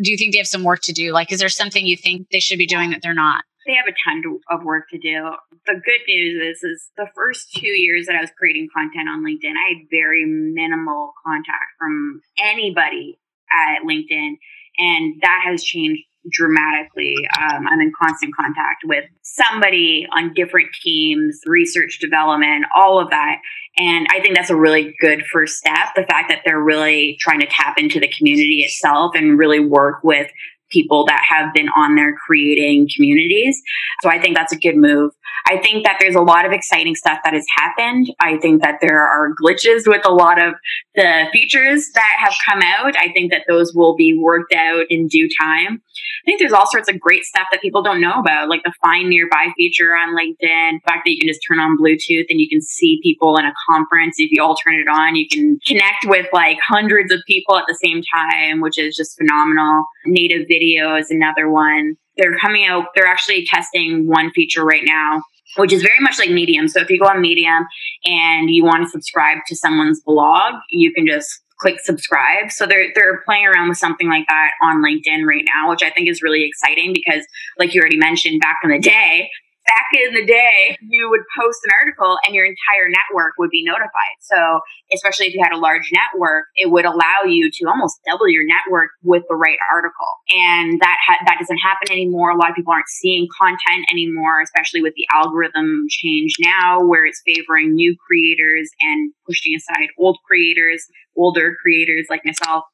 do 0.00 0.10
you 0.10 0.16
think 0.16 0.32
they 0.32 0.38
have 0.38 0.46
some 0.46 0.64
work 0.64 0.80
to 0.84 0.92
do? 0.92 1.12
Like, 1.12 1.30
is 1.30 1.40
there 1.40 1.48
something 1.48 1.86
you 1.86 1.96
think 1.96 2.28
they 2.30 2.40
should 2.40 2.58
be 2.58 2.66
doing 2.66 2.90
that 2.90 3.00
they're 3.02 3.14
not? 3.14 3.44
They 3.66 3.74
have 3.74 3.86
a 3.86 3.94
ton 4.08 4.22
to, 4.22 4.40
of 4.50 4.64
work 4.64 4.88
to 4.90 4.98
do. 4.98 5.30
The 5.66 5.74
good 5.74 6.00
news 6.08 6.56
is, 6.56 6.64
is 6.64 6.90
the 6.96 7.06
first 7.14 7.52
two 7.54 7.68
years 7.68 8.06
that 8.06 8.16
I 8.16 8.20
was 8.20 8.30
creating 8.36 8.68
content 8.74 9.08
on 9.08 9.24
LinkedIn, 9.24 9.52
I 9.54 9.74
had 9.74 9.86
very 9.90 10.24
minimal 10.24 11.12
contact 11.24 11.70
from 11.78 12.22
anybody 12.38 13.18
at 13.54 13.82
LinkedIn, 13.88 14.36
and 14.78 15.14
that 15.22 15.42
has 15.44 15.62
changed 15.62 16.02
dramatically. 16.30 17.16
Um, 17.38 17.66
I'm 17.66 17.80
in 17.80 17.92
constant 18.00 18.34
contact 18.36 18.84
with 18.84 19.04
somebody 19.22 20.06
on 20.12 20.34
different 20.34 20.68
teams, 20.82 21.40
research 21.46 21.98
development, 22.00 22.64
all 22.76 23.00
of 23.00 23.10
that. 23.10 23.40
And 23.76 24.06
I 24.10 24.20
think 24.20 24.36
that's 24.36 24.50
a 24.50 24.56
really 24.56 24.94
good 25.00 25.24
first 25.32 25.56
step. 25.56 25.94
The 25.96 26.04
fact 26.04 26.28
that 26.28 26.42
they're 26.44 26.62
really 26.62 27.16
trying 27.20 27.40
to 27.40 27.46
tap 27.46 27.78
into 27.78 27.98
the 27.98 28.08
community 28.08 28.62
itself 28.62 29.12
and 29.14 29.38
really 29.38 29.60
work 29.60 30.04
with 30.04 30.30
people 30.72 31.04
that 31.06 31.22
have 31.28 31.52
been 31.52 31.68
on 31.76 31.94
there 31.94 32.14
creating 32.26 32.88
communities. 32.94 33.60
So 34.02 34.10
I 34.10 34.20
think 34.20 34.36
that's 34.36 34.52
a 34.52 34.58
good 34.58 34.76
move. 34.76 35.12
I 35.46 35.58
think 35.58 35.84
that 35.84 35.96
there's 36.00 36.14
a 36.14 36.20
lot 36.20 36.46
of 36.46 36.52
exciting 36.52 36.94
stuff 36.94 37.18
that 37.24 37.34
has 37.34 37.46
happened. 37.56 38.08
I 38.20 38.38
think 38.38 38.62
that 38.62 38.78
there 38.80 39.00
are 39.00 39.34
glitches 39.42 39.86
with 39.86 40.02
a 40.06 40.12
lot 40.12 40.40
of 40.40 40.54
the 40.94 41.26
features 41.32 41.88
that 41.94 42.16
have 42.18 42.34
come 42.48 42.60
out. 42.62 42.96
I 42.96 43.12
think 43.12 43.32
that 43.32 43.42
those 43.48 43.72
will 43.74 43.96
be 43.96 44.16
worked 44.16 44.52
out 44.52 44.84
in 44.88 45.08
due 45.08 45.28
time. 45.40 45.82
I 46.24 46.24
think 46.24 46.38
there's 46.38 46.52
all 46.52 46.70
sorts 46.70 46.88
of 46.88 47.00
great 47.00 47.24
stuff 47.24 47.48
that 47.50 47.60
people 47.60 47.82
don't 47.82 48.00
know 48.00 48.20
about, 48.20 48.48
like 48.48 48.62
the 48.62 48.72
find 48.80 49.08
nearby 49.08 49.46
feature 49.56 49.96
on 49.96 50.14
LinkedIn, 50.14 50.74
the 50.74 50.80
fact 50.86 51.02
that 51.04 51.10
you 51.10 51.18
can 51.18 51.26
just 51.26 51.40
turn 51.46 51.58
on 51.58 51.76
Bluetooth 51.76 52.26
and 52.30 52.40
you 52.40 52.48
can 52.48 52.62
see 52.62 53.00
people 53.02 53.36
in 53.36 53.44
a 53.44 53.52
conference. 53.68 54.16
If 54.18 54.30
you 54.30 54.40
all 54.40 54.54
turn 54.54 54.74
it 54.74 54.86
on, 54.88 55.16
you 55.16 55.26
can 55.28 55.58
connect 55.66 56.04
with 56.04 56.26
like 56.32 56.58
hundreds 56.64 57.12
of 57.12 57.18
people 57.26 57.56
at 57.56 57.64
the 57.66 57.74
same 57.74 58.02
time, 58.14 58.60
which 58.60 58.78
is 58.78 58.94
just 58.94 59.18
phenomenal. 59.18 59.84
Native 60.06 60.46
video 60.46 60.61
is 60.62 61.10
another 61.10 61.50
one. 61.50 61.96
They're 62.16 62.38
coming 62.38 62.64
out, 62.64 62.86
they're 62.94 63.06
actually 63.06 63.46
testing 63.46 64.06
one 64.06 64.30
feature 64.32 64.64
right 64.64 64.84
now 64.84 65.22
which 65.56 65.72
is 65.72 65.82
very 65.82 66.00
much 66.00 66.18
like 66.18 66.30
Medium. 66.30 66.68
So 66.68 66.80
if 66.80 66.90
you 66.90 66.98
go 66.98 67.06
on 67.06 67.20
Medium 67.20 67.66
and 68.04 68.50
you 68.50 68.64
want 68.64 68.84
to 68.84 68.88
subscribe 68.88 69.38
to 69.46 69.56
someone's 69.56 70.00
blog, 70.00 70.54
you 70.70 70.92
can 70.92 71.06
just 71.06 71.28
click 71.60 71.78
subscribe. 71.80 72.50
So 72.50 72.66
they're 72.66 72.88
they're 72.94 73.20
playing 73.24 73.46
around 73.46 73.68
with 73.68 73.78
something 73.78 74.08
like 74.08 74.26
that 74.28 74.50
on 74.62 74.82
LinkedIn 74.82 75.24
right 75.26 75.44
now, 75.54 75.70
which 75.70 75.82
I 75.82 75.90
think 75.90 76.08
is 76.08 76.22
really 76.22 76.44
exciting 76.44 76.92
because 76.92 77.24
like 77.58 77.74
you 77.74 77.80
already 77.80 77.98
mentioned 77.98 78.40
back 78.40 78.58
in 78.64 78.70
the 78.70 78.78
day, 78.78 79.30
back 79.66 79.86
in 79.94 80.14
the 80.14 80.24
day, 80.24 80.76
you 80.82 81.08
would 81.10 81.22
post 81.38 81.60
an 81.64 81.70
article 81.78 82.18
and 82.26 82.34
your 82.34 82.44
entire 82.44 82.88
network 82.88 83.34
would 83.38 83.50
be 83.50 83.64
notified. 83.64 84.16
So, 84.20 84.60
especially 84.92 85.26
if 85.26 85.34
you 85.34 85.42
had 85.42 85.52
a 85.52 85.58
large 85.58 85.90
network, 85.92 86.46
it 86.56 86.70
would 86.70 86.84
allow 86.84 87.22
you 87.26 87.50
to 87.50 87.64
almost 87.66 88.00
double 88.06 88.28
your 88.28 88.44
network 88.46 88.90
with 89.02 89.22
the 89.28 89.36
right 89.36 89.58
article. 89.72 90.08
And 90.30 90.80
that 90.80 90.96
ha- 91.06 91.22
that 91.26 91.36
doesn't 91.38 91.58
happen 91.58 91.92
anymore. 91.92 92.30
A 92.30 92.36
lot 92.36 92.50
of 92.50 92.56
people 92.56 92.72
aren't 92.72 92.88
seeing 92.88 93.28
content 93.38 93.86
anymore, 93.90 94.40
especially 94.40 94.82
with 94.82 94.94
the 94.94 95.06
algorithm 95.14 95.86
change 95.88 96.36
now, 96.40 96.84
where 96.84 97.06
it's 97.06 97.22
favoring 97.24 97.74
new 97.74 97.96
creators 98.06 98.70
and 98.80 99.12
pushing 99.26 99.54
aside 99.54 99.88
old 99.98 100.18
creators, 100.26 100.84
older 101.16 101.56
creators 101.62 102.06
like 102.10 102.22
myself. 102.24 102.64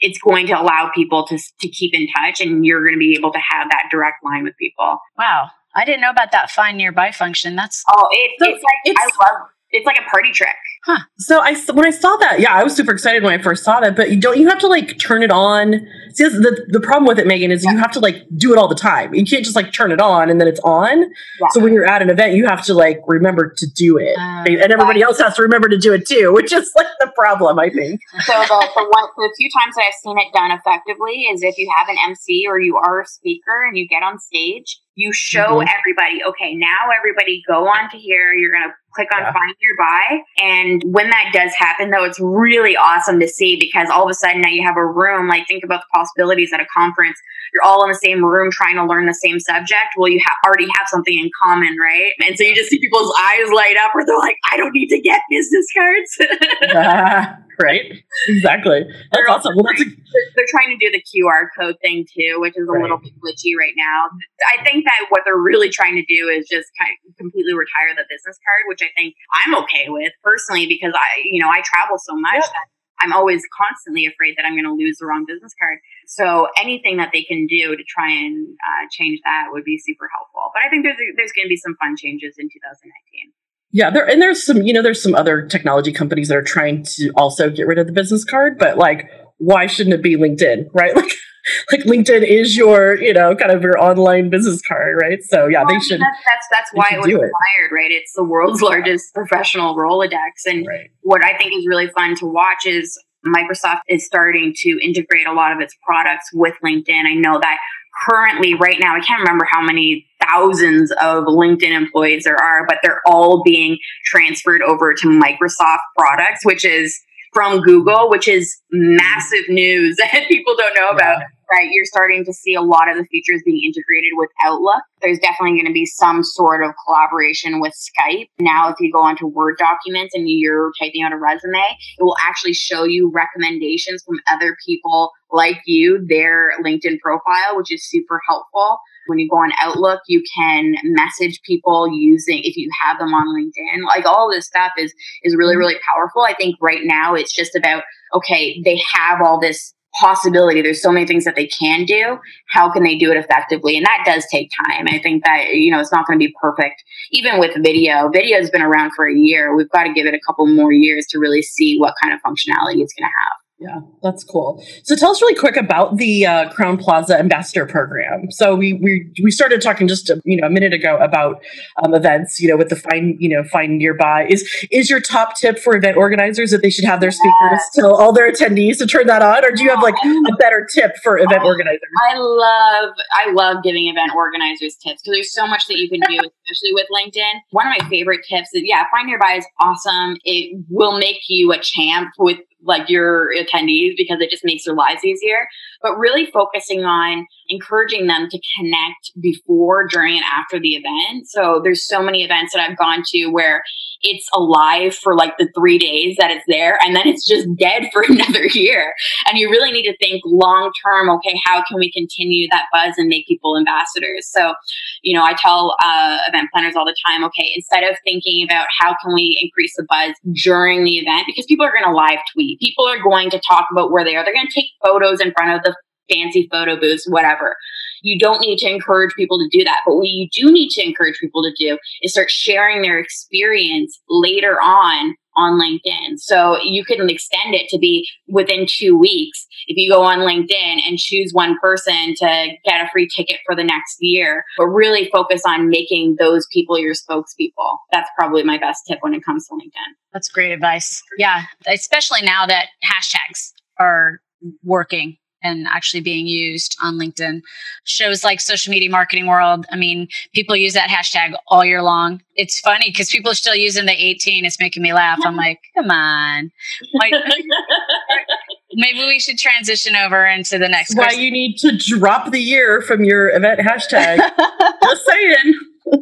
It's 0.00 0.18
going 0.18 0.46
to 0.48 0.60
allow 0.60 0.90
people 0.94 1.26
to 1.28 1.38
to 1.38 1.68
keep 1.68 1.94
in 1.94 2.06
touch, 2.08 2.40
and 2.40 2.64
you're 2.64 2.82
going 2.82 2.94
to 2.94 2.98
be 2.98 3.16
able 3.16 3.32
to 3.32 3.40
have 3.50 3.68
that 3.70 3.88
direct 3.90 4.24
line 4.24 4.44
with 4.44 4.56
people. 4.58 4.98
Wow. 5.18 5.50
I 5.76 5.84
didn't 5.84 6.00
know 6.00 6.10
about 6.10 6.32
that 6.32 6.50
find 6.50 6.76
nearby 6.76 7.10
function. 7.10 7.56
That's 7.56 7.82
Oh, 7.88 8.08
it, 8.12 8.30
So 8.38 8.46
it's 8.46 8.62
like 8.62 8.74
it's- 8.84 9.10
I 9.20 9.24
love. 9.32 9.48
It's 9.76 9.86
like 9.86 9.98
a 9.98 10.08
party 10.08 10.30
trick. 10.30 10.54
Huh. 10.86 10.98
So 11.18 11.40
I 11.40 11.56
when 11.72 11.84
I 11.84 11.90
saw 11.90 12.16
that, 12.18 12.38
yeah, 12.38 12.54
I 12.54 12.62
was 12.62 12.76
super 12.76 12.92
excited 12.92 13.24
when 13.24 13.32
I 13.32 13.42
first 13.42 13.64
saw 13.64 13.80
that. 13.80 13.96
But 13.96 14.12
you 14.12 14.20
don't 14.20 14.38
you 14.38 14.48
have 14.48 14.60
to 14.60 14.68
like 14.68 15.00
turn 15.00 15.24
it 15.24 15.32
on? 15.32 15.84
See, 16.12 16.22
the 16.28 16.64
the 16.68 16.78
problem 16.78 17.06
with 17.08 17.18
it, 17.18 17.26
Megan, 17.26 17.50
is 17.50 17.64
you 17.64 17.76
have 17.78 17.90
to 17.92 17.98
like 17.98 18.22
do 18.36 18.52
it 18.52 18.56
all 18.58 18.68
the 18.68 18.76
time. 18.76 19.12
You 19.14 19.24
can't 19.24 19.42
just 19.42 19.56
like 19.56 19.72
turn 19.72 19.90
it 19.90 20.00
on 20.00 20.30
and 20.30 20.40
then 20.40 20.46
it's 20.46 20.60
on. 20.60 21.00
Yeah. 21.00 21.46
So 21.50 21.58
when 21.58 21.72
you're 21.72 21.86
at 21.86 22.02
an 22.02 22.08
event, 22.10 22.34
you 22.34 22.46
have 22.46 22.62
to 22.66 22.74
like 22.74 23.00
remember 23.08 23.52
to 23.56 23.66
do 23.74 23.98
it, 23.98 24.16
Uh, 24.16 24.44
and 24.46 24.70
everybody 24.72 25.02
else 25.02 25.18
has 25.18 25.34
to 25.36 25.42
remember 25.42 25.68
to 25.68 25.76
do 25.78 25.92
it 25.92 26.06
too, 26.06 26.32
which 26.32 26.52
is 26.52 26.70
like 26.76 26.86
the 27.00 27.10
problem, 27.16 27.58
I 27.58 27.68
think. 27.68 27.98
So 28.26 28.32
the, 28.32 28.68
the 28.76 28.84
one 28.84 29.08
the 29.16 29.34
few 29.36 29.50
times 29.50 29.74
that 29.74 29.86
I've 29.88 29.94
seen 29.94 30.16
it 30.18 30.32
done 30.32 30.52
effectively 30.52 31.22
is 31.32 31.42
if 31.42 31.58
you 31.58 31.68
have 31.76 31.88
an 31.88 31.96
MC 32.10 32.46
or 32.48 32.60
you 32.60 32.76
are 32.76 33.00
a 33.00 33.06
speaker 33.06 33.66
and 33.66 33.76
you 33.76 33.88
get 33.88 34.04
on 34.04 34.20
stage, 34.20 34.78
you 34.94 35.12
show 35.12 35.60
Mhm. 35.60 35.68
everybody, 35.78 36.24
okay, 36.24 36.54
now 36.54 36.90
everybody 36.96 37.42
go 37.46 37.66
on 37.66 37.90
to 37.90 37.98
here. 37.98 38.32
You're 38.32 38.52
gonna 38.52 38.74
click 38.94 39.08
on 39.14 39.22
Yeah. 39.22 39.32
find 39.32 39.54
nearby. 39.60 40.20
And 40.42 40.82
when 40.86 41.10
that 41.10 41.30
does 41.32 41.52
happen 41.54 41.90
though, 41.90 42.04
it's 42.04 42.20
really 42.20 42.76
awesome 42.76 43.20
to 43.20 43.28
see 43.28 43.56
because 43.58 43.88
all 43.90 44.04
of 44.04 44.10
a 44.10 44.14
sudden 44.14 44.40
now 44.40 44.48
you 44.50 44.62
have 44.66 44.76
a 44.76 44.86
room, 44.86 45.28
like 45.28 45.46
think 45.46 45.64
about 45.64 45.80
the 45.82 45.86
possibilities 45.98 46.52
at 46.52 46.60
a 46.60 46.66
conference. 46.76 47.18
You're 47.52 47.62
all 47.64 47.84
in 47.84 47.90
the 47.90 47.98
same 48.02 48.24
room 48.24 48.50
trying 48.50 48.76
to 48.76 48.84
learn 48.84 49.06
the 49.06 49.14
same 49.14 49.38
subject. 49.38 49.94
Well, 49.96 50.08
you 50.10 50.20
ha- 50.24 50.34
already 50.48 50.66
have 50.76 50.86
something 50.88 51.16
in 51.16 51.30
common, 51.42 51.76
right? 51.80 52.12
And 52.26 52.36
so 52.36 52.44
you 52.44 52.54
just 52.54 52.68
see 52.70 52.80
people's 52.80 53.12
eyes 53.20 53.50
light 53.52 53.76
up 53.82 53.94
where 53.94 54.04
they're 54.04 54.18
like, 54.18 54.36
I 54.52 54.56
don't 54.56 54.72
need 54.74 54.88
to 54.88 55.00
get 55.00 55.20
business 55.30 55.66
cards. 55.76 56.18
right? 57.62 57.82
Exactly. 58.28 58.82
That's 58.82 59.06
They're 59.12 59.30
awesome. 59.30 59.54
Well, 59.54 59.64
that's 59.64 59.82
a, 59.82 59.84
they're, 60.12 60.28
they're 60.36 60.50
trying 60.50 60.70
to 60.70 60.78
do 60.78 60.90
the 60.90 61.02
QR 61.02 61.46
code 61.58 61.76
thing 61.82 62.06
too, 62.10 62.38
which 62.40 62.54
is 62.56 62.66
a 62.68 62.72
Right. 62.72 62.82
little 62.82 62.98
bit 62.98 63.12
glitchy 63.22 63.54
right 63.58 63.74
now. 63.76 64.10
I 64.50 64.64
think 64.64 64.84
that 64.84 65.06
what 65.10 65.22
they're 65.24 65.38
really 65.38 65.70
trying 65.70 65.94
to 65.94 66.04
do 66.06 66.26
is 66.28 66.48
just 66.50 66.66
kind 66.78 66.90
of 67.06 67.16
completely 67.16 67.54
retire 67.54 67.94
the 67.94 68.02
business 68.10 68.38
card, 68.42 68.66
which 68.66 68.82
I 68.84 68.92
think 68.96 69.14
I'm 69.44 69.54
okay 69.64 69.86
with 69.88 70.12
personally 70.22 70.66
because 70.66 70.92
I, 70.94 71.22
you 71.24 71.40
know, 71.40 71.48
I 71.48 71.62
travel 71.64 71.96
so 71.98 72.14
much 72.14 72.34
Yeah. 72.34 72.40
that 72.40 72.66
I'm 73.00 73.12
always 73.12 73.42
constantly 73.56 74.06
afraid 74.06 74.34
that 74.36 74.46
I'm 74.46 74.52
going 74.54 74.64
to 74.64 74.72
lose 74.72 74.98
the 75.00 75.06
wrong 75.06 75.24
business 75.26 75.52
card. 75.58 75.78
So 76.06 76.48
anything 76.60 76.96
that 76.98 77.10
they 77.12 77.22
can 77.22 77.46
do 77.46 77.76
to 77.76 77.82
try 77.88 78.10
and 78.10 78.46
uh, 78.46 78.86
change 78.90 79.20
that 79.24 79.48
would 79.50 79.64
be 79.64 79.78
super 79.78 80.08
helpful. 80.14 80.50
But 80.54 80.62
I 80.64 80.70
think 80.70 80.84
there's 80.84 80.96
there's 81.16 81.32
going 81.32 81.46
to 81.46 81.48
be 81.48 81.56
some 81.56 81.76
fun 81.80 81.96
changes 81.96 82.36
in 82.38 82.46
2019. 82.46 83.32
Yeah, 83.72 83.90
there 83.90 84.08
and 84.08 84.22
there's 84.22 84.44
some, 84.44 84.62
you 84.62 84.72
know, 84.72 84.82
there's 84.82 85.02
some 85.02 85.14
other 85.16 85.42
technology 85.46 85.92
companies 85.92 86.28
that 86.28 86.36
are 86.36 86.42
trying 86.42 86.84
to 86.96 87.10
also 87.16 87.50
get 87.50 87.66
rid 87.66 87.78
of 87.78 87.86
the 87.86 87.92
business 87.92 88.24
card, 88.24 88.58
but 88.58 88.78
like 88.78 89.10
why 89.38 89.66
shouldn't 89.66 89.94
it 89.94 90.02
be 90.02 90.16
LinkedIn, 90.16 90.66
right? 90.72 90.94
Like 91.04 91.12
like 91.72 91.80
LinkedIn 91.82 92.26
is 92.26 92.56
your, 92.56 92.96
you 92.96 93.12
know, 93.12 93.34
kind 93.34 93.50
of 93.50 93.62
your 93.62 93.78
online 93.78 94.30
business 94.30 94.60
card, 94.62 94.96
right? 95.00 95.22
So 95.22 95.46
yeah, 95.46 95.64
Well, 95.64 95.74
they 95.74 95.80
should 95.80 96.00
That's 96.00 96.18
that's, 96.26 96.46
that's 96.50 96.70
why 96.72 96.88
it 96.92 96.98
was 96.98 97.06
acquired, 97.06 97.72
right? 97.72 97.90
It's 97.90 98.12
the 98.14 98.24
world's 98.24 98.62
largest 98.62 99.14
professional 99.14 99.76
Rolodex, 99.76 100.46
and 100.46 100.66
right. 100.66 100.90
what 101.02 101.24
I 101.24 101.36
think 101.36 101.52
is 101.56 101.66
really 101.66 101.88
fun 101.88 102.16
to 102.16 102.26
watch 102.26 102.66
is 102.66 102.98
Microsoft 103.26 103.80
is 103.88 104.04
starting 104.04 104.54
to 104.58 104.78
integrate 104.82 105.26
a 105.26 105.32
lot 105.32 105.52
of 105.52 105.60
its 105.60 105.74
products 105.84 106.30
with 106.32 106.54
LinkedIn. 106.64 107.06
I 107.06 107.14
know 107.14 107.38
that 107.40 107.58
currently, 108.06 108.54
right 108.54 108.78
now, 108.80 108.94
I 108.94 109.00
can't 109.00 109.20
remember 109.20 109.46
how 109.50 109.62
many 109.62 110.06
thousands 110.22 110.90
of 110.92 111.24
LinkedIn 111.24 111.72
employees 111.72 112.24
there 112.24 112.36
are, 112.36 112.66
but 112.66 112.78
they're 112.82 113.00
all 113.06 113.42
being 113.42 113.78
transferred 114.04 114.62
over 114.62 114.94
to 114.94 115.08
Microsoft 115.08 115.78
products, 115.96 116.44
which 116.44 116.64
is 116.64 116.98
from 117.34 117.60
Google, 117.60 118.08
which 118.08 118.28
is 118.28 118.56
massive 118.70 119.48
news 119.48 119.96
that 120.12 120.24
people 120.28 120.54
don't 120.56 120.74
know 120.74 120.88
about. 120.90 121.22
Right, 121.50 121.68
you're 121.70 121.84
starting 121.84 122.24
to 122.24 122.32
see 122.32 122.54
a 122.54 122.62
lot 122.62 122.90
of 122.90 122.96
the 122.96 123.04
features 123.04 123.42
being 123.44 123.62
integrated 123.64 124.12
with 124.14 124.30
Outlook. 124.44 124.82
There's 125.02 125.18
definitely 125.18 125.58
going 125.58 125.66
to 125.66 125.72
be 125.72 125.86
some 125.86 126.22
sort 126.22 126.64
of 126.64 126.72
collaboration 126.86 127.60
with 127.60 127.74
Skype. 127.74 128.28
Now, 128.38 128.70
if 128.70 128.76
you 128.80 128.90
go 128.90 129.00
onto 129.00 129.26
Word 129.26 129.56
documents 129.58 130.14
and 130.14 130.24
you're 130.26 130.72
typing 130.80 131.02
out 131.02 131.12
a 131.12 131.18
resume, 131.18 131.58
it 131.98 132.02
will 132.02 132.16
actually 132.26 132.54
show 132.54 132.84
you 132.84 133.10
recommendations 133.14 134.02
from 134.04 134.16
other 134.32 134.56
people 134.66 135.12
like 135.30 135.60
you, 135.66 136.04
their 136.08 136.52
LinkedIn 136.64 137.00
profile, 137.00 137.56
which 137.56 137.72
is 137.72 137.88
super 137.88 138.20
helpful. 138.28 138.78
When 139.06 139.18
you 139.18 139.28
go 139.28 139.36
on 139.36 139.52
Outlook, 139.60 140.00
you 140.08 140.22
can 140.34 140.74
message 140.84 141.40
people 141.44 141.88
using 141.92 142.40
if 142.42 142.56
you 142.56 142.70
have 142.82 142.98
them 142.98 143.12
on 143.12 143.26
LinkedIn. 143.28 143.84
Like 143.84 144.06
all 144.06 144.30
this 144.30 144.46
stuff 144.46 144.72
is 144.78 144.94
is 145.22 145.36
really 145.36 145.54
mm-hmm. 145.54 145.58
really 145.58 145.76
powerful. 145.86 146.22
I 146.22 146.34
think 146.34 146.56
right 146.60 146.82
now 146.84 147.14
it's 147.14 147.34
just 147.34 147.54
about 147.54 147.82
okay, 148.14 148.62
they 148.64 148.80
have 148.94 149.20
all 149.22 149.38
this 149.38 149.74
possibility. 149.98 150.62
There's 150.62 150.82
so 150.82 150.92
many 150.92 151.06
things 151.06 151.24
that 151.24 151.36
they 151.36 151.46
can 151.46 151.84
do. 151.84 152.18
How 152.48 152.70
can 152.70 152.82
they 152.82 152.96
do 152.96 153.10
it 153.10 153.16
effectively? 153.16 153.76
And 153.76 153.86
that 153.86 154.02
does 154.04 154.26
take 154.30 154.50
time. 154.66 154.86
I 154.88 154.98
think 154.98 155.24
that, 155.24 155.54
you 155.54 155.70
know, 155.70 155.80
it's 155.80 155.92
not 155.92 156.06
going 156.06 156.18
to 156.18 156.24
be 156.26 156.34
perfect. 156.40 156.82
Even 157.12 157.38
with 157.38 157.54
video, 157.62 158.08
video 158.12 158.38
has 158.38 158.50
been 158.50 158.62
around 158.62 158.92
for 158.94 159.08
a 159.08 159.14
year. 159.14 159.56
We've 159.56 159.70
got 159.70 159.84
to 159.84 159.92
give 159.92 160.06
it 160.06 160.14
a 160.14 160.20
couple 160.26 160.46
more 160.46 160.72
years 160.72 161.06
to 161.10 161.18
really 161.18 161.42
see 161.42 161.78
what 161.78 161.94
kind 162.02 162.14
of 162.14 162.20
functionality 162.20 162.80
it's 162.80 162.94
going 162.94 163.08
to 163.08 163.14
have. 163.20 163.43
Yeah, 163.64 163.80
that's 164.02 164.22
cool. 164.24 164.62
So 164.82 164.94
tell 164.94 165.10
us 165.10 165.22
really 165.22 165.34
quick 165.34 165.56
about 165.56 165.96
the 165.96 166.26
uh, 166.26 166.50
Crowne 166.50 166.78
Plaza 166.78 167.18
Ambassador 167.18 167.64
Program. 167.64 168.30
So 168.30 168.54
we 168.54 168.74
we 168.74 169.10
we 169.22 169.30
started 169.30 169.62
talking 169.62 169.88
just 169.88 170.10
a, 170.10 170.20
you 170.26 170.36
know 170.36 170.46
a 170.46 170.50
minute 170.50 170.74
ago 170.74 170.98
about 170.98 171.42
um, 171.82 171.94
events. 171.94 172.38
You 172.40 172.48
know, 172.48 172.58
with 172.58 172.68
the 172.68 172.76
fine 172.76 173.16
you 173.18 173.30
know 173.30 173.42
find 173.44 173.78
nearby 173.78 174.26
is 174.28 174.46
is 174.70 174.90
your 174.90 175.00
top 175.00 175.38
tip 175.38 175.58
for 175.58 175.74
event 175.74 175.96
organizers 175.96 176.50
that 176.50 176.60
they 176.60 176.68
should 176.68 176.84
have 176.84 177.00
their 177.00 177.10
speakers 177.10 177.60
tell 177.72 177.94
all 177.94 178.12
their 178.12 178.30
attendees 178.30 178.76
to 178.78 178.86
turn 178.86 179.06
that 179.06 179.22
on, 179.22 179.42
or 179.42 179.52
do 179.52 179.64
you 179.64 179.70
have 179.70 179.82
like 179.82 179.94
a 180.04 180.36
better 180.36 180.68
tip 180.70 180.96
for 181.02 181.16
event 181.16 181.42
organizers? 181.42 181.80
I 182.10 182.18
love 182.18 182.94
I 183.14 183.32
love 183.32 183.62
giving 183.64 183.88
event 183.88 184.12
organizers 184.14 184.76
tips 184.76 185.00
because 185.00 185.14
there's 185.14 185.32
so 185.32 185.46
much 185.46 185.66
that 185.68 185.78
you 185.78 185.88
can 185.88 186.00
do, 186.00 186.16
especially 186.16 186.72
with 186.72 186.86
LinkedIn. 186.92 187.32
One 187.52 187.66
of 187.66 187.72
my 187.78 187.88
favorite 187.88 188.26
tips 188.28 188.50
is 188.52 188.60
yeah, 188.62 188.84
find 188.92 189.06
nearby 189.06 189.36
is 189.38 189.46
awesome. 189.58 190.18
It 190.24 190.62
will 190.68 190.98
make 190.98 191.20
you 191.28 191.50
a 191.52 191.58
champ 191.58 192.10
with 192.18 192.40
like 192.64 192.88
your 192.88 193.30
attendees 193.34 193.94
because 193.96 194.20
it 194.20 194.30
just 194.30 194.44
makes 194.44 194.64
their 194.64 194.74
lives 194.74 195.04
easier. 195.04 195.48
But 195.82 195.98
really 195.98 196.26
focusing 196.26 196.84
on 196.84 197.26
encouraging 197.48 198.06
them 198.06 198.28
to 198.30 198.40
connect 198.56 199.12
before, 199.20 199.86
during, 199.86 200.16
and 200.16 200.24
after 200.24 200.58
the 200.58 200.74
event. 200.74 201.26
So 201.28 201.60
there's 201.62 201.86
so 201.86 202.02
many 202.02 202.24
events 202.24 202.52
that 202.54 202.60
I've 202.60 202.78
gone 202.78 203.02
to 203.06 203.26
where 203.26 203.62
it's 204.02 204.28
alive 204.34 204.94
for 204.94 205.16
like 205.16 205.36
the 205.38 205.48
three 205.54 205.78
days 205.78 206.16
that 206.18 206.30
it's 206.30 206.44
there 206.46 206.78
and 206.84 206.94
then 206.94 207.06
it's 207.06 207.26
just 207.26 207.48
dead 207.58 207.88
for 207.92 208.02
another 208.02 208.46
year. 208.46 208.94
And 209.28 209.38
you 209.38 209.50
really 209.50 209.72
need 209.72 209.84
to 209.84 209.96
think 209.96 210.22
long 210.24 210.70
term, 210.84 211.10
okay, 211.10 211.34
how 211.44 211.62
can 211.68 211.78
we 211.78 211.90
continue 211.90 212.46
that 212.50 212.66
buzz 212.72 212.94
and 212.98 213.08
make 213.08 213.26
people 213.26 213.56
ambassadors? 213.56 214.28
So, 214.30 214.54
you 215.02 215.16
know, 215.16 215.24
I 215.24 215.34
tell 215.34 215.74
uh, 215.84 216.18
event 216.28 216.50
planners 216.52 216.76
all 216.76 216.84
the 216.84 216.96
time, 217.06 217.24
okay, 217.24 217.50
instead 217.54 217.84
of 217.84 217.96
thinking 218.04 218.44
about 218.44 218.66
how 218.78 218.94
can 219.02 219.14
we 219.14 219.38
increase 219.42 219.74
the 219.76 219.86
buzz 219.88 220.14
during 220.42 220.84
the 220.84 220.98
event, 220.98 221.24
because 221.26 221.46
people 221.46 221.64
are 221.64 221.72
going 221.72 221.84
to 221.84 221.92
live 221.92 222.18
tweet, 222.32 222.60
people 222.60 222.86
are 222.86 223.02
going 223.02 223.30
to 223.30 223.40
talk 223.46 223.66
about 223.70 223.90
where 223.90 224.04
they 224.04 224.16
are, 224.16 224.24
they're 224.24 224.34
going 224.34 224.46
to 224.46 224.54
take 224.54 224.70
photos 224.84 225.20
in 225.20 225.32
front 225.32 225.56
of 225.56 225.62
the 225.62 225.74
fancy 226.10 226.48
photo 226.50 226.78
booths, 226.78 227.06
whatever. 227.08 227.56
You 228.02 228.18
don't 228.18 228.40
need 228.40 228.58
to 228.58 228.70
encourage 228.70 229.14
people 229.14 229.38
to 229.38 229.48
do 229.50 229.64
that. 229.64 229.80
But 229.86 229.96
what 229.96 230.08
you 230.08 230.28
do 230.32 230.52
need 230.52 230.68
to 230.70 230.84
encourage 230.84 231.18
people 231.18 231.42
to 231.42 231.52
do 231.58 231.78
is 232.02 232.12
start 232.12 232.30
sharing 232.30 232.82
their 232.82 232.98
experience 232.98 233.98
later 234.08 234.60
on 234.60 235.16
on 235.36 235.58
LinkedIn. 235.58 236.18
So 236.18 236.58
you 236.62 236.84
can 236.84 237.08
extend 237.10 237.54
it 237.54 237.68
to 237.70 237.78
be 237.78 238.08
within 238.28 238.66
two 238.68 238.96
weeks. 238.96 239.46
If 239.66 239.76
you 239.76 239.90
go 239.90 240.02
on 240.02 240.18
LinkedIn 240.18 240.80
and 240.86 240.98
choose 240.98 241.32
one 241.32 241.58
person 241.60 242.14
to 242.18 242.48
get 242.64 242.84
a 242.84 242.88
free 242.92 243.08
ticket 243.08 243.38
for 243.46 243.56
the 243.56 243.64
next 243.64 243.96
year, 244.00 244.44
but 244.56 244.66
really 244.66 245.08
focus 245.10 245.42
on 245.46 245.68
making 245.68 246.16
those 246.18 246.46
people 246.52 246.78
your 246.78 246.94
spokespeople. 246.94 247.78
That's 247.90 248.08
probably 248.16 248.42
my 248.44 248.58
best 248.58 248.82
tip 248.86 248.98
when 249.00 249.14
it 249.14 249.24
comes 249.24 249.48
to 249.48 249.54
LinkedIn. 249.54 249.94
That's 250.12 250.28
great 250.28 250.52
advice. 250.52 251.02
Yeah. 251.18 251.42
Especially 251.66 252.22
now 252.22 252.46
that 252.46 252.66
hashtags 252.84 253.52
are 253.78 254.20
working 254.62 255.16
and 255.44 255.66
actually 255.68 256.00
being 256.00 256.26
used 256.26 256.76
on 256.82 256.98
LinkedIn. 256.98 257.42
Shows 257.84 258.24
like 258.24 258.40
Social 258.40 258.70
Media 258.72 258.90
Marketing 258.90 259.26
World, 259.26 259.66
I 259.70 259.76
mean, 259.76 260.08
people 260.34 260.56
use 260.56 260.72
that 260.72 260.88
hashtag 260.88 261.34
all 261.48 261.64
year 261.64 261.82
long. 261.82 262.22
It's 262.34 262.58
funny 262.58 262.90
because 262.90 263.10
people 263.10 263.30
are 263.30 263.36
still 263.36 263.54
using 263.54 263.86
the 263.86 263.92
18. 263.92 264.44
It's 264.44 264.58
making 264.58 264.82
me 264.82 264.92
laugh. 264.92 265.20
I'm 265.24 265.36
like, 265.36 265.60
come 265.76 265.90
on. 265.90 266.50
Like, 266.94 267.12
maybe 268.72 269.04
we 269.04 269.20
should 269.20 269.38
transition 269.38 269.94
over 269.94 270.26
into 270.26 270.58
the 270.58 270.68
next 270.68 270.96
Why 270.96 271.12
you 271.12 271.30
need 271.30 271.58
to 271.58 271.76
drop 271.76 272.32
the 272.32 272.40
year 272.40 272.80
from 272.80 273.04
your 273.04 273.30
event 273.30 273.60
hashtag. 273.60 274.18
Just 274.82 275.06
saying. 275.06 275.54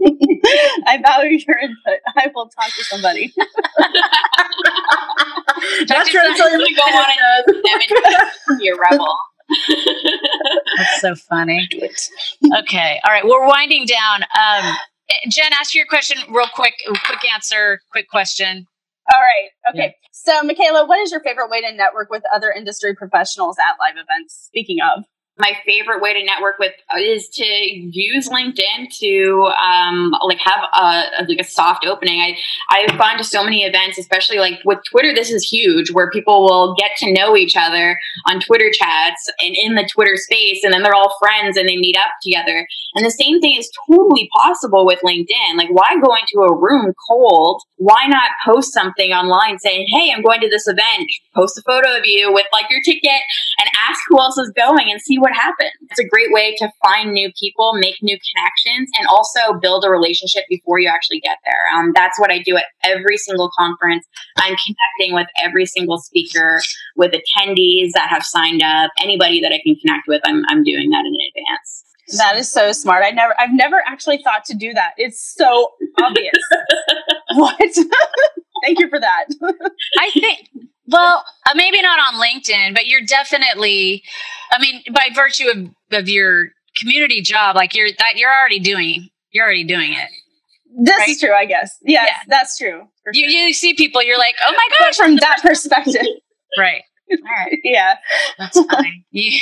I 0.86 1.00
value 1.04 1.38
your 1.46 1.58
input. 1.58 2.00
I 2.16 2.30
will 2.34 2.48
talk 2.48 2.72
to 2.74 2.84
somebody. 2.84 3.32
Trying 5.86 6.06
to 6.06 6.34
tell 6.36 6.60
you 6.60 6.76
go 6.76 6.82
on 6.82 7.06
and 7.46 8.58
be 8.58 8.68
a 8.68 8.74
rebel. 8.76 9.16
That's 10.76 11.00
so 11.00 11.14
funny. 11.14 11.68
Okay. 12.60 13.00
All 13.04 13.12
right. 13.12 13.24
We're 13.24 13.46
winding 13.46 13.86
down. 13.86 14.22
Um, 14.22 14.76
Jen, 15.28 15.52
ask 15.52 15.74
your 15.74 15.86
question 15.86 16.18
real 16.30 16.46
quick. 16.54 16.74
Quick 17.04 17.20
answer, 17.34 17.80
quick 17.90 18.08
question. 18.08 18.66
All 19.12 19.20
right. 19.20 19.74
Okay. 19.74 19.86
Yeah. 19.86 20.08
So, 20.12 20.42
Michaela, 20.42 20.86
what 20.86 20.98
is 21.00 21.10
your 21.10 21.20
favorite 21.20 21.50
way 21.50 21.60
to 21.60 21.72
network 21.72 22.10
with 22.10 22.22
other 22.34 22.50
industry 22.50 22.94
professionals 22.94 23.56
at 23.58 23.76
live 23.78 24.02
events? 24.02 24.44
Speaking 24.46 24.78
of 24.80 25.04
my 25.42 25.58
favorite 25.66 26.00
way 26.00 26.14
to 26.14 26.24
network 26.24 26.58
with 26.60 26.72
is 26.98 27.28
to 27.30 27.44
use 27.44 28.28
LinkedIn 28.28 28.96
to 29.00 29.50
um, 29.60 30.14
like 30.22 30.38
have 30.38 30.60
a, 30.72 31.24
like 31.28 31.40
a 31.40 31.44
soft 31.44 31.84
opening. 31.84 32.20
I 32.20 32.36
I've 32.70 32.96
gone 32.96 33.18
to 33.18 33.24
so 33.24 33.42
many 33.42 33.64
events, 33.64 33.98
especially 33.98 34.38
like 34.38 34.60
with 34.64 34.78
Twitter. 34.88 35.12
This 35.12 35.30
is 35.30 35.42
huge, 35.42 35.90
where 35.90 36.10
people 36.10 36.44
will 36.44 36.74
get 36.78 36.92
to 36.98 37.12
know 37.12 37.36
each 37.36 37.56
other 37.56 37.98
on 38.26 38.40
Twitter 38.40 38.70
chats 38.72 39.28
and 39.44 39.56
in 39.56 39.74
the 39.74 39.88
Twitter 39.92 40.16
space, 40.16 40.62
and 40.62 40.72
then 40.72 40.82
they're 40.82 40.94
all 40.94 41.16
friends 41.18 41.56
and 41.56 41.68
they 41.68 41.76
meet 41.76 41.96
up 41.96 42.12
together. 42.22 42.66
And 42.94 43.04
the 43.04 43.10
same 43.10 43.40
thing 43.40 43.56
is 43.58 43.70
totally 43.88 44.30
possible 44.34 44.86
with 44.86 45.00
LinkedIn. 45.04 45.56
Like, 45.56 45.70
why 45.70 45.96
go 46.00 46.14
into 46.14 46.46
a 46.46 46.54
room 46.54 46.92
cold? 47.08 47.62
Why 47.76 48.06
not 48.06 48.30
post 48.46 48.72
something 48.72 49.10
online 49.12 49.58
saying, 49.58 49.86
"Hey, 49.88 50.12
I'm 50.14 50.22
going 50.22 50.40
to 50.40 50.48
this 50.48 50.68
event." 50.68 51.10
Post 51.34 51.58
a 51.58 51.62
photo 51.62 51.96
of 51.96 52.04
you 52.04 52.32
with 52.32 52.46
like 52.52 52.70
your 52.70 52.80
ticket 52.84 53.22
and 53.58 53.68
ask 53.88 54.00
who 54.08 54.20
else 54.20 54.38
is 54.38 54.52
going 54.54 54.90
and 54.90 55.00
see 55.00 55.18
what 55.18 55.31
happens. 55.32 55.72
It's 55.90 56.00
a 56.00 56.06
great 56.06 56.32
way 56.32 56.54
to 56.58 56.70
find 56.82 57.12
new 57.12 57.30
people, 57.38 57.74
make 57.74 57.96
new 58.02 58.18
connections, 58.32 58.90
and 58.98 59.06
also 59.08 59.58
build 59.60 59.84
a 59.84 59.90
relationship 59.90 60.44
before 60.48 60.78
you 60.78 60.88
actually 60.88 61.20
get 61.20 61.38
there. 61.44 61.78
Um, 61.78 61.92
that's 61.94 62.18
what 62.18 62.30
I 62.30 62.38
do 62.38 62.56
at 62.56 62.64
every 62.84 63.16
single 63.16 63.50
conference. 63.56 64.06
I'm 64.38 64.56
connecting 64.66 65.14
with 65.14 65.26
every 65.42 65.66
single 65.66 65.98
speaker, 65.98 66.60
with 66.96 67.12
attendees 67.12 67.90
that 67.94 68.08
have 68.08 68.24
signed 68.24 68.62
up, 68.62 68.90
anybody 69.00 69.40
that 69.40 69.52
I 69.52 69.60
can 69.64 69.76
connect 69.76 70.08
with. 70.08 70.22
I'm, 70.24 70.42
I'm 70.48 70.62
doing 70.64 70.90
that 70.90 71.04
in 71.04 71.14
advance. 71.14 71.84
That 72.18 72.36
is 72.36 72.50
so 72.50 72.72
smart. 72.72 73.04
I 73.04 73.10
never 73.10 73.34
I've 73.40 73.52
never 73.52 73.80
actually 73.86 74.18
thought 74.22 74.44
to 74.46 74.54
do 74.54 74.74
that. 74.74 74.92
It's 74.96 75.34
so 75.36 75.72
obvious. 76.02 76.34
what? 77.34 77.58
Thank 78.62 78.78
you 78.78 78.88
for 78.88 79.00
that. 79.00 79.24
I 79.98 80.10
think 80.10 80.48
well, 80.86 81.24
uh, 81.48 81.52
maybe 81.54 81.80
not 81.80 81.98
on 81.98 82.20
LinkedIn, 82.20 82.74
but 82.74 82.86
you're 82.86 83.02
definitely, 83.06 84.02
I 84.50 84.60
mean, 84.60 84.82
by 84.92 85.08
virtue 85.14 85.48
of, 85.48 85.98
of 85.98 86.08
your 86.08 86.50
community 86.76 87.22
job, 87.22 87.56
like 87.56 87.74
you're 87.74 87.88
that 87.98 88.16
you're 88.16 88.32
already 88.32 88.60
doing, 88.60 89.08
you're 89.30 89.44
already 89.44 89.64
doing 89.64 89.92
it. 89.92 90.08
This 90.74 90.98
right? 90.98 91.08
is 91.08 91.20
true, 91.20 91.34
I 91.34 91.44
guess. 91.44 91.78
Yes, 91.82 92.08
yeah, 92.08 92.16
that's 92.28 92.56
true. 92.56 92.88
You, 93.12 93.30
sure. 93.30 93.38
you 93.38 93.52
see 93.52 93.74
people, 93.74 94.02
you're 94.02 94.18
like, 94.18 94.36
oh 94.44 94.52
my 94.56 94.68
gosh. 94.78 94.96
But 94.98 95.04
from 95.04 95.16
that 95.16 95.40
perspective. 95.42 96.06
right. 96.58 96.82
All 97.12 97.46
right. 97.46 97.58
Yeah. 97.62 97.96
That's 98.38 98.60
fine. 98.64 99.04
You, 99.14 99.38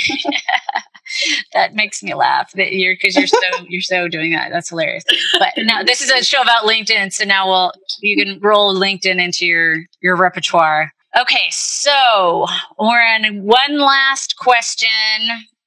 that 1.53 1.73
makes 1.75 2.03
me 2.03 2.13
laugh 2.13 2.51
that 2.53 2.73
you're 2.73 2.93
because 2.93 3.15
you're 3.15 3.27
so 3.27 3.37
you're 3.67 3.81
so 3.81 4.07
doing 4.07 4.31
that. 4.33 4.51
That's 4.51 4.69
hilarious. 4.69 5.03
But 5.39 5.53
now 5.57 5.83
this 5.83 6.01
is 6.01 6.09
a 6.09 6.23
show 6.23 6.41
about 6.41 6.65
LinkedIn, 6.65 7.11
so 7.13 7.23
now 7.25 7.47
we'll 7.47 7.73
you 8.01 8.15
can 8.15 8.39
roll 8.41 8.75
LinkedIn 8.75 9.21
into 9.23 9.45
your 9.45 9.77
your 10.01 10.15
repertoire. 10.15 10.93
Okay, 11.19 11.47
so 11.49 12.45
Warren, 12.77 13.43
one 13.43 13.79
last 13.79 14.37
question. 14.37 14.89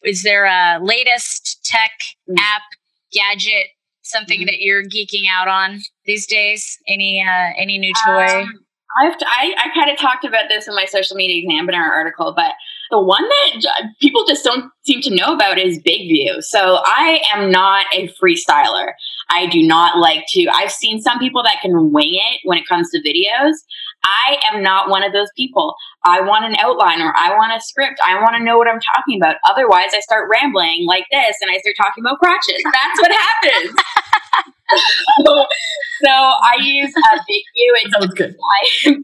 Is 0.03 0.23
there 0.23 0.45
a 0.45 0.79
latest 0.83 1.65
tech 1.65 1.93
mm. 2.29 2.37
app, 2.39 2.63
gadget, 3.13 3.69
something 4.03 4.41
mm-hmm. 4.41 4.47
that 4.47 4.61
you're 4.61 4.85
geeking 4.85 5.25
out 5.31 5.49
on 5.49 5.81
these 6.05 6.27
days? 6.27 6.79
Any 6.87 7.23
uh, 7.23 7.51
any 7.59 7.79
new 7.79 7.93
toy? 8.05 8.43
Um, 8.43 8.65
I've 8.97 9.15
I 9.27 9.69
kind 9.75 9.91
of 9.91 9.99
talked 9.99 10.25
about 10.25 10.45
this 10.49 10.69
in 10.69 10.75
my 10.75 10.85
social 10.85 11.17
media 11.17 11.43
examiner 11.43 11.83
article, 11.83 12.33
but 12.37 12.53
the 12.91 13.01
one 13.01 13.23
that 13.29 13.67
people 14.01 14.25
just 14.27 14.45
don't 14.45 14.71
seem 14.85 15.01
to 15.03 15.15
know 15.15 15.35
about 15.35 15.59
is 15.59 15.79
BIGVU. 15.79 16.43
So 16.43 16.79
I 16.85 17.21
am 17.35 17.51
not 17.51 17.87
a 17.93 18.09
freestyler. 18.23 18.93
I 19.31 19.47
do 19.47 19.63
not 19.63 19.99
like 19.99 20.25
to. 20.29 20.47
I've 20.53 20.71
seen 20.71 21.01
some 21.01 21.19
people 21.19 21.43
that 21.43 21.57
can 21.63 21.93
wing 21.93 22.13
it 22.13 22.41
when 22.45 22.59
it 22.59 22.69
comes 22.69 22.91
to 22.91 22.99
videos. 22.99 23.55
I 24.05 24.37
am 24.53 24.63
not 24.63 24.91
one 24.91 25.03
of 25.03 25.13
those 25.13 25.29
people. 25.37 25.75
I 26.05 26.21
want 26.21 26.45
an 26.45 26.57
outline 26.61 27.01
or 27.01 27.13
I 27.17 27.31
want 27.31 27.57
a 27.57 27.61
script. 27.61 27.99
I 28.05 28.21
want 28.21 28.37
to 28.37 28.45
know 28.45 28.59
what 28.59 28.69
I'm 28.69 28.81
talking 28.81 29.19
about. 29.21 29.37
Otherwise, 29.49 29.91
I 29.95 30.01
start 30.01 30.29
rambling 30.31 30.85
like 30.87 31.07
this 31.11 31.37
and 31.41 31.51
I 31.51 31.59
start 31.59 31.77
talking 31.77 32.05
about 32.05 32.19
crotches. 32.19 32.63
That's 32.65 33.01
what 33.01 33.11
happens. 33.11 33.75
so, 35.27 36.11
I 36.11 36.57
use 36.61 36.93
a 36.97 37.17
Big 37.27 37.43
View. 37.55 37.77
It's 37.85 38.15
good. 38.15 38.37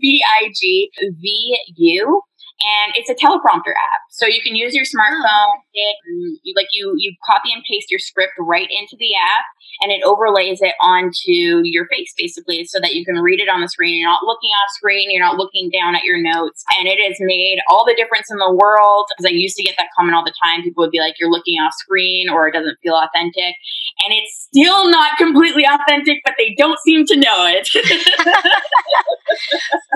B 0.00 0.22
I 0.40 0.50
G 0.54 0.90
V 1.00 1.58
U 1.76 2.22
and 2.60 2.92
it's 2.94 3.08
a 3.08 3.14
teleprompter 3.14 3.72
app. 3.72 4.02
So 4.20 4.26
you 4.26 4.42
can 4.42 4.54
use 4.54 4.74
your 4.74 4.84
smartphone, 4.84 5.64
you, 5.72 6.52
like 6.54 6.68
you 6.72 6.92
you 6.98 7.14
copy 7.24 7.54
and 7.54 7.64
paste 7.64 7.90
your 7.90 7.98
script 7.98 8.34
right 8.38 8.68
into 8.68 8.94
the 8.98 9.16
app, 9.16 9.46
and 9.80 9.90
it 9.90 10.02
overlays 10.04 10.60
it 10.60 10.74
onto 10.82 11.64
your 11.64 11.86
face 11.86 12.12
basically, 12.18 12.66
so 12.66 12.78
that 12.80 12.92
you 12.92 13.02
can 13.02 13.14
read 13.14 13.40
it 13.40 13.48
on 13.48 13.62
the 13.62 13.68
screen. 13.68 13.98
You're 13.98 14.10
not 14.10 14.24
looking 14.24 14.50
off 14.50 14.68
screen, 14.76 15.10
you're 15.10 15.24
not 15.24 15.36
looking 15.36 15.70
down 15.70 15.94
at 15.94 16.04
your 16.04 16.20
notes, 16.20 16.62
and 16.78 16.86
it 16.86 17.00
has 17.00 17.16
made 17.20 17.60
all 17.70 17.86
the 17.86 17.94
difference 17.94 18.30
in 18.30 18.36
the 18.36 18.52
world. 18.52 19.06
Because 19.08 19.24
I 19.24 19.32
used 19.32 19.56
to 19.56 19.62
get 19.62 19.76
that 19.78 19.88
comment 19.96 20.14
all 20.14 20.24
the 20.24 20.34
time. 20.44 20.60
People 20.60 20.84
would 20.84 20.90
be 20.90 21.00
like, 21.00 21.14
"You're 21.18 21.30
looking 21.30 21.58
off 21.58 21.72
screen," 21.72 22.28
or 22.28 22.46
"It 22.46 22.52
doesn't 22.52 22.76
feel 22.82 22.96
authentic," 22.96 23.56
and 24.04 24.12
it's 24.12 24.48
still 24.52 24.90
not 24.90 25.16
completely 25.16 25.64
authentic, 25.64 26.20
but 26.26 26.34
they 26.36 26.54
don't 26.58 26.78
seem 26.80 27.06
to 27.06 27.16
know 27.16 27.46
it. 27.48 27.70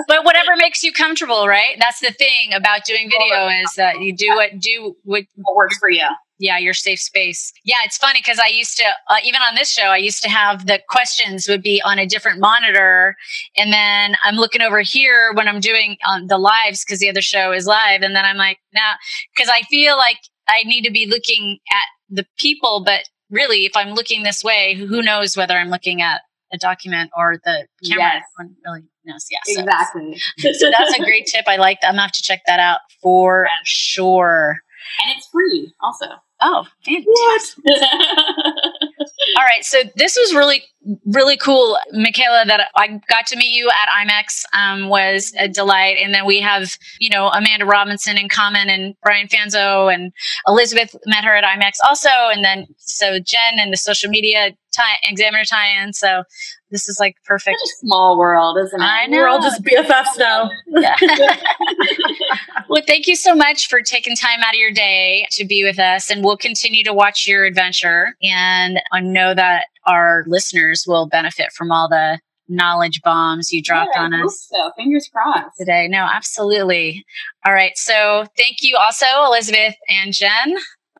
but 0.07 0.25
whatever 0.25 0.55
makes 0.55 0.83
you 0.83 0.91
comfortable, 0.91 1.47
right? 1.47 1.75
That's 1.79 1.99
the 1.99 2.11
thing 2.11 2.53
about 2.53 2.85
doing 2.85 3.09
video 3.09 3.47
is 3.63 3.73
that 3.75 4.01
you 4.19 4.29
do 4.29 4.35
what 4.35 4.59
do 4.59 4.95
what, 5.03 5.23
what 5.35 5.55
works 5.55 5.77
for 5.77 5.89
you. 5.89 6.05
Yeah, 6.37 6.57
your 6.57 6.73
safe 6.73 6.99
space. 6.99 7.53
Yeah, 7.63 7.77
it's 7.85 7.97
funny 7.97 8.19
because 8.19 8.39
I 8.39 8.47
used 8.47 8.75
to 8.77 8.83
uh, 9.09 9.17
even 9.23 9.41
on 9.41 9.55
this 9.55 9.71
show 9.71 9.83
I 9.83 9.97
used 9.97 10.21
to 10.23 10.29
have 10.29 10.65
the 10.65 10.81
questions 10.89 11.47
would 11.47 11.63
be 11.63 11.81
on 11.83 11.97
a 11.97 12.05
different 12.05 12.39
monitor, 12.39 13.15
and 13.57 13.71
then 13.71 14.15
I'm 14.23 14.35
looking 14.35 14.61
over 14.61 14.81
here 14.81 15.31
when 15.33 15.47
I'm 15.47 15.59
doing 15.59 15.97
um, 16.07 16.27
the 16.27 16.37
lives 16.37 16.83
because 16.83 16.99
the 16.99 17.09
other 17.09 17.21
show 17.21 17.51
is 17.51 17.65
live, 17.65 18.01
and 18.01 18.15
then 18.15 18.25
I'm 18.25 18.37
like, 18.37 18.57
nah, 18.73 18.95
because 19.35 19.49
I 19.49 19.61
feel 19.63 19.97
like 19.97 20.17
I 20.47 20.63
need 20.63 20.83
to 20.83 20.91
be 20.91 21.05
looking 21.05 21.59
at 21.71 21.85
the 22.09 22.25
people, 22.37 22.83
but 22.85 23.03
really, 23.29 23.65
if 23.65 23.75
I'm 23.75 23.93
looking 23.93 24.23
this 24.23 24.43
way, 24.43 24.75
who 24.75 25.01
knows 25.01 25.37
whether 25.37 25.55
I'm 25.55 25.69
looking 25.69 26.01
at 26.01 26.21
a 26.53 26.57
document 26.57 27.11
or 27.17 27.37
the 27.43 27.67
camera? 27.83 28.13
Yes. 28.15 28.23
Really 28.65 28.83
knows. 29.05 29.25
Yeah, 29.31 29.39
so- 29.45 29.61
Exactly. 29.61 30.19
so 30.53 30.69
that's 30.71 30.93
a 30.97 30.99
great 31.03 31.25
tip. 31.27 31.45
I 31.47 31.55
like 31.57 31.81
that. 31.81 31.87
I'm 31.87 31.93
gonna 31.93 32.03
have 32.03 32.11
to 32.13 32.21
check 32.21 32.41
that 32.47 32.59
out 32.59 32.79
for 33.01 33.47
sure. 33.63 34.57
and 35.03 35.15
it's 35.17 35.27
free 35.27 35.73
also. 35.81 36.05
Oh, 36.41 36.65
fantastic. 36.85 37.63
All 39.37 39.43
right. 39.43 39.63
So 39.63 39.79
this 39.95 40.17
was 40.19 40.33
really, 40.33 40.63
really 41.05 41.37
cool, 41.37 41.77
Michaela, 41.91 42.45
that 42.45 42.69
I 42.75 42.99
got 43.09 43.27
to 43.27 43.35
meet 43.35 43.55
you 43.55 43.69
at 43.69 43.89
IMEX 43.89 44.45
um, 44.53 44.89
was 44.89 45.33
a 45.39 45.47
delight. 45.47 45.97
And 46.01 46.13
then 46.13 46.25
we 46.25 46.39
have, 46.41 46.77
you 46.99 47.09
know, 47.09 47.27
Amanda 47.29 47.65
Robinson 47.65 48.17
in 48.17 48.29
common 48.29 48.69
and 48.69 48.95
Brian 49.03 49.27
Fanzo 49.27 49.93
and 49.93 50.11
Elizabeth 50.47 50.95
met 51.05 51.23
her 51.23 51.35
at 51.35 51.43
IMEX 51.43 51.73
also. 51.87 52.09
And 52.09 52.43
then 52.43 52.67
so 52.77 53.19
Jen 53.19 53.59
and 53.59 53.73
the 53.73 53.77
social 53.77 54.09
media 54.09 54.51
tie, 54.75 54.97
examiner 55.03 55.43
tie-in. 55.43 55.93
So 55.93 56.23
this 56.71 56.89
is 56.89 56.97
like 56.99 57.15
perfect. 57.25 57.57
Small 57.79 58.17
world, 58.17 58.57
isn't 58.57 58.81
it? 58.81 58.83
I 58.83 59.07
know. 59.07 59.17
We're 59.17 59.27
all 59.27 59.41
just 59.41 59.63
BFFs 59.63 60.17
now. 60.17 60.49
Yeah. 60.67 60.95
well, 62.69 62.83
thank 62.85 63.07
you 63.07 63.15
so 63.15 63.33
much 63.33 63.67
for 63.69 63.81
taking 63.81 64.15
time 64.15 64.39
out 64.41 64.53
of 64.53 64.59
your 64.59 64.71
day 64.71 65.27
to 65.31 65.45
be 65.45 65.63
with 65.63 65.79
us. 65.79 66.09
And 66.09 66.23
we'll 66.23 66.37
continue 66.37 66.83
to 66.83 66.93
watch 66.93 67.27
your 67.27 67.45
adventure. 67.45 68.15
And 68.21 68.81
I 68.91 68.99
know 69.15 69.33
that 69.33 69.65
our 69.87 70.23
listeners 70.27 70.85
will 70.87 71.07
benefit 71.07 71.51
from 71.53 71.71
all 71.71 71.89
the 71.89 72.19
knowledge 72.47 73.01
bombs 73.03 73.51
you 73.51 73.61
dropped 73.63 73.91
Yeah, 73.95 74.03
on 74.03 74.13
us 74.13 74.47
So 74.51 74.71
fingers 74.77 75.09
crossed. 75.11 75.57
today. 75.57 75.87
No, 75.87 76.07
absolutely. 76.13 77.03
All 77.45 77.53
right. 77.53 77.71
So 77.75 78.25
thank 78.37 78.57
you 78.61 78.77
also, 78.77 79.05
Elizabeth 79.25 79.73
and 79.89 80.13
Jen, 80.13 80.55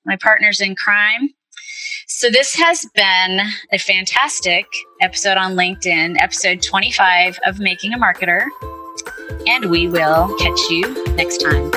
my 0.06 0.16
partners 0.16 0.60
in 0.60 0.76
crime. 0.76 1.30
So 2.08 2.30
this 2.30 2.56
has 2.56 2.86
been 2.96 3.42
a 3.72 3.78
fantastic 3.78 4.66
episode 5.02 5.38
on 5.38 5.56
LinkedIn, 5.56 6.16
episode 6.20 6.62
25 6.64 7.40
of 7.46 7.60
Making 7.60 7.94
a 7.94 7.98
Marketer. 7.98 8.46
And 9.48 9.66
we 9.70 9.88
will 9.88 10.36
catch 10.38 10.60
you 10.70 11.04
next 11.16 11.38
time. 11.44 11.72